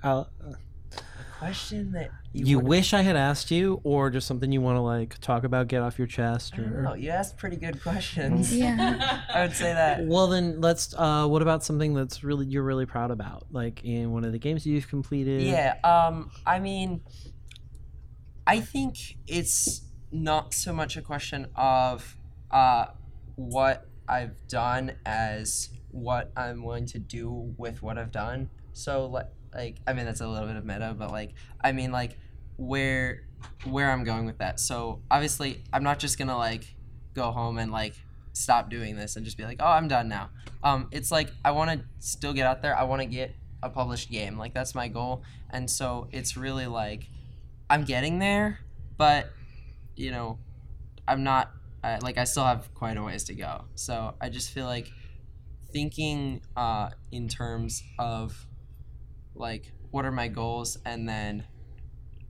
Uh, 0.03 0.25
question 1.47 1.93
that 1.93 2.11
you 2.33 2.57
would've- 2.57 2.69
wish 2.69 2.95
I 2.95 3.03
had 3.03 3.17
asked 3.17 3.51
you, 3.51 3.81
or 3.85 4.11
just 4.11 4.27
something 4.27 4.51
you 4.53 4.61
want 4.61 4.77
to 4.77 4.81
like 4.81 5.19
talk 5.19 5.45
about, 5.45 5.69
get 5.69 5.83
off 5.83 5.99
your 5.99 6.07
chest, 6.07 6.55
I 6.55 6.59
don't 6.59 6.73
or 6.73 6.83
know. 6.83 6.95
You 6.95 7.11
asked 7.11 7.37
pretty 7.37 7.57
good 7.57 7.83
questions. 7.83 8.55
Yeah. 8.57 9.23
I 9.35 9.43
would 9.43 9.53
say 9.55 9.73
that. 9.73 10.07
well, 10.07 10.29
then 10.29 10.61
let's. 10.61 10.95
Uh, 10.97 11.27
what 11.27 11.43
about 11.43 11.65
something 11.65 11.95
that's 11.95 12.23
really 12.25 12.47
you're 12.47 12.63
really 12.63 12.87
proud 12.87 13.11
about, 13.11 13.47
like 13.51 13.85
in 13.85 14.13
one 14.13 14.25
of 14.25 14.33
the 14.33 14.39
games 14.39 14.67
you've 14.67 14.89
completed? 14.89 15.43
Yeah. 15.43 15.77
Um. 15.85 16.31
I 16.47 16.59
mean, 16.59 17.03
I 18.47 18.61
think 18.61 19.17
it's 19.27 19.83
not 20.11 20.53
so 20.55 20.73
much 20.73 20.97
a 20.97 21.03
question 21.03 21.47
of 21.57 22.17
uh 22.51 22.87
what 23.37 23.89
I've 24.09 24.47
done 24.47 24.93
as 25.07 25.71
what 25.91 26.31
I'm 26.37 26.63
willing 26.65 26.87
to 26.87 26.99
do 26.99 27.55
with 27.57 27.83
what 27.83 27.97
I've 27.99 28.11
done. 28.13 28.51
So 28.73 29.07
like, 29.07 29.29
like 29.55 29.77
I 29.87 29.93
mean 29.93 30.07
that's 30.07 30.21
a 30.21 30.29
little 30.29 30.47
bit 30.47 30.57
of 30.57 30.65
meta, 30.65 30.95
but 30.99 31.11
like 31.11 31.35
I 31.61 31.73
mean 31.73 31.93
like 31.93 32.19
where 32.57 33.25
where 33.65 33.91
I'm 33.91 34.05
going 34.05 34.27
with 34.27 34.39
that. 34.39 34.61
So 34.61 35.01
obviously 35.11 35.63
I'm 35.73 35.83
not 35.83 35.99
just 35.99 36.19
gonna 36.19 36.37
like 36.37 36.75
go 37.15 37.31
home 37.31 37.59
and 37.59 37.71
like 37.71 37.95
stop 38.33 38.71
doing 38.71 38.97
this 38.97 39.17
and 39.17 39.25
just 39.25 39.37
be 39.37 39.45
like, 39.45 39.59
oh, 39.61 39.67
I'm 39.67 39.89
done 39.89 40.09
now. 40.09 40.31
Um, 40.63 40.89
it's 40.91 41.11
like 41.11 41.31
I 41.45 41.51
want 41.51 41.71
to 41.71 41.85
still 41.99 42.33
get 42.33 42.47
out 42.47 42.63
there. 42.63 42.77
I 42.77 42.85
want 42.85 43.03
to 43.03 43.07
get 43.07 43.35
a 43.63 43.69
published 43.69 44.11
game. 44.11 44.39
Like 44.39 44.55
that's 44.55 44.75
my 44.75 44.89
goal. 44.89 45.23
And 45.51 45.71
so 45.71 46.09
it's 46.13 46.37
really 46.37 46.67
like 46.67 47.09
I'm 47.69 47.85
getting 47.85 48.19
there, 48.19 48.61
but 48.97 49.31
you 49.97 50.11
know, 50.11 50.39
I'm 51.07 51.23
not 51.23 51.51
like 52.03 52.17
I 52.17 52.25
still 52.25 52.45
have 52.45 52.73
quite 52.75 52.97
a 52.97 53.03
ways 53.03 53.25
to 53.25 53.35
go. 53.35 53.65
So 53.75 54.15
I 54.21 54.29
just 54.29 54.51
feel 54.51 54.67
like 54.67 54.91
thinking 55.73 56.43
uh, 56.57 56.91
in 57.11 57.29
terms 57.29 57.83
of 57.99 58.47
like 59.35 59.73
what 59.91 60.05
are 60.05 60.13
my 60.13 60.29
goals 60.29 60.79
and 60.85 61.09
then 61.09 61.45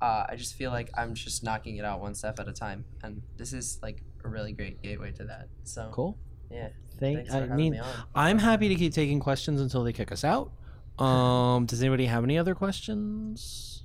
uh, 0.01 0.27
I 0.29 0.35
just 0.37 0.55
feel 0.55 0.71
like 0.73 0.91
I'm 0.97 1.15
just 1.15 1.45
knocking 1.45 1.77
it 1.77 1.85
out 1.85 2.01
one 2.01 2.15
step 2.17 2.41
at 2.41 2.49
a 2.49 2.53
time, 2.53 2.85
and 3.05 3.23
this 3.37 3.53
is 3.53 3.79
like 3.83 4.03
a 4.25 4.29
really 4.29 4.53
great 4.53 4.83
gateway 4.83 5.13
to 5.13 5.25
that. 5.25 5.47
So 5.63 5.91
Cool. 5.93 6.19
yeah, 6.51 6.71
Thank. 6.99 7.19
thanks 7.19 7.31
for 7.31 7.37
I 7.37 7.41
having 7.43 7.57
mean, 7.57 7.73
me 7.75 7.79
on. 7.79 7.87
I'm 8.15 8.39
happy 8.39 8.69
to 8.69 8.75
keep 8.75 8.93
taking 8.93 9.21
questions 9.21 9.61
until 9.61 9.85
they 9.85 9.93
kick 9.93 10.11
us 10.13 10.25
out. 10.25 10.51
Um, 10.99 11.65
does 11.67 11.81
anybody 11.83 12.05
have 12.07 12.23
any 12.23 12.37
other 12.37 12.55
questions? 12.55 13.85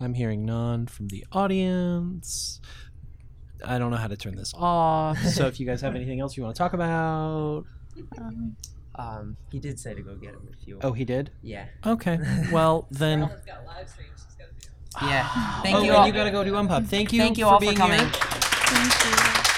I'm 0.00 0.14
hearing 0.14 0.46
none 0.46 0.86
from 0.86 1.08
the 1.08 1.26
audience. 1.32 2.60
I 3.64 3.78
don't 3.78 3.90
know 3.90 3.98
how 3.98 4.06
to 4.08 4.16
turn 4.16 4.36
this 4.36 4.52
off. 4.56 5.18
So 5.18 5.46
if 5.48 5.60
you 5.60 5.66
guys 5.66 5.82
have 5.82 5.94
anything 6.00 6.18
else 6.18 6.34
you 6.36 6.42
want 6.42 6.56
to 6.56 6.58
talk 6.58 6.72
about, 6.72 7.64
Um, 8.18 8.56
Um, 9.00 9.36
he 9.50 9.58
did 9.58 9.78
say 9.80 9.94
to 9.94 10.02
go 10.02 10.14
get 10.16 10.34
him 10.34 10.48
if 10.52 10.66
you. 10.68 10.78
oh, 10.82 10.92
he 10.92 11.04
did. 11.04 11.30
yeah, 11.42 11.66
Okay. 11.86 12.18
Well 12.52 12.86
then. 12.90 13.20
Scarlett's 13.20 13.46
got 13.46 13.64
live 13.66 13.88
streams. 13.88 14.26
She's 14.26 14.34
got 14.36 14.48
to 14.48 14.68
do. 14.68 15.06
yeah. 15.06 15.28
Thank 15.62 15.76
oh, 15.76 15.82
you 15.82 15.88
and 15.90 15.96
all. 15.96 16.06
you 16.06 16.12
gotta 16.12 16.30
go 16.30 16.44
to 16.44 16.50
Unpub. 16.50 16.86
Thank 16.86 17.12
you. 17.12 17.20
Thank 17.20 17.38
you 17.38 17.44
for 17.46 17.52
all 17.54 17.60
being 17.60 17.72
for 17.72 17.78
coming. 17.78 17.98
here. 18.00 18.08
thank 18.10 19.44
you. 19.44 19.49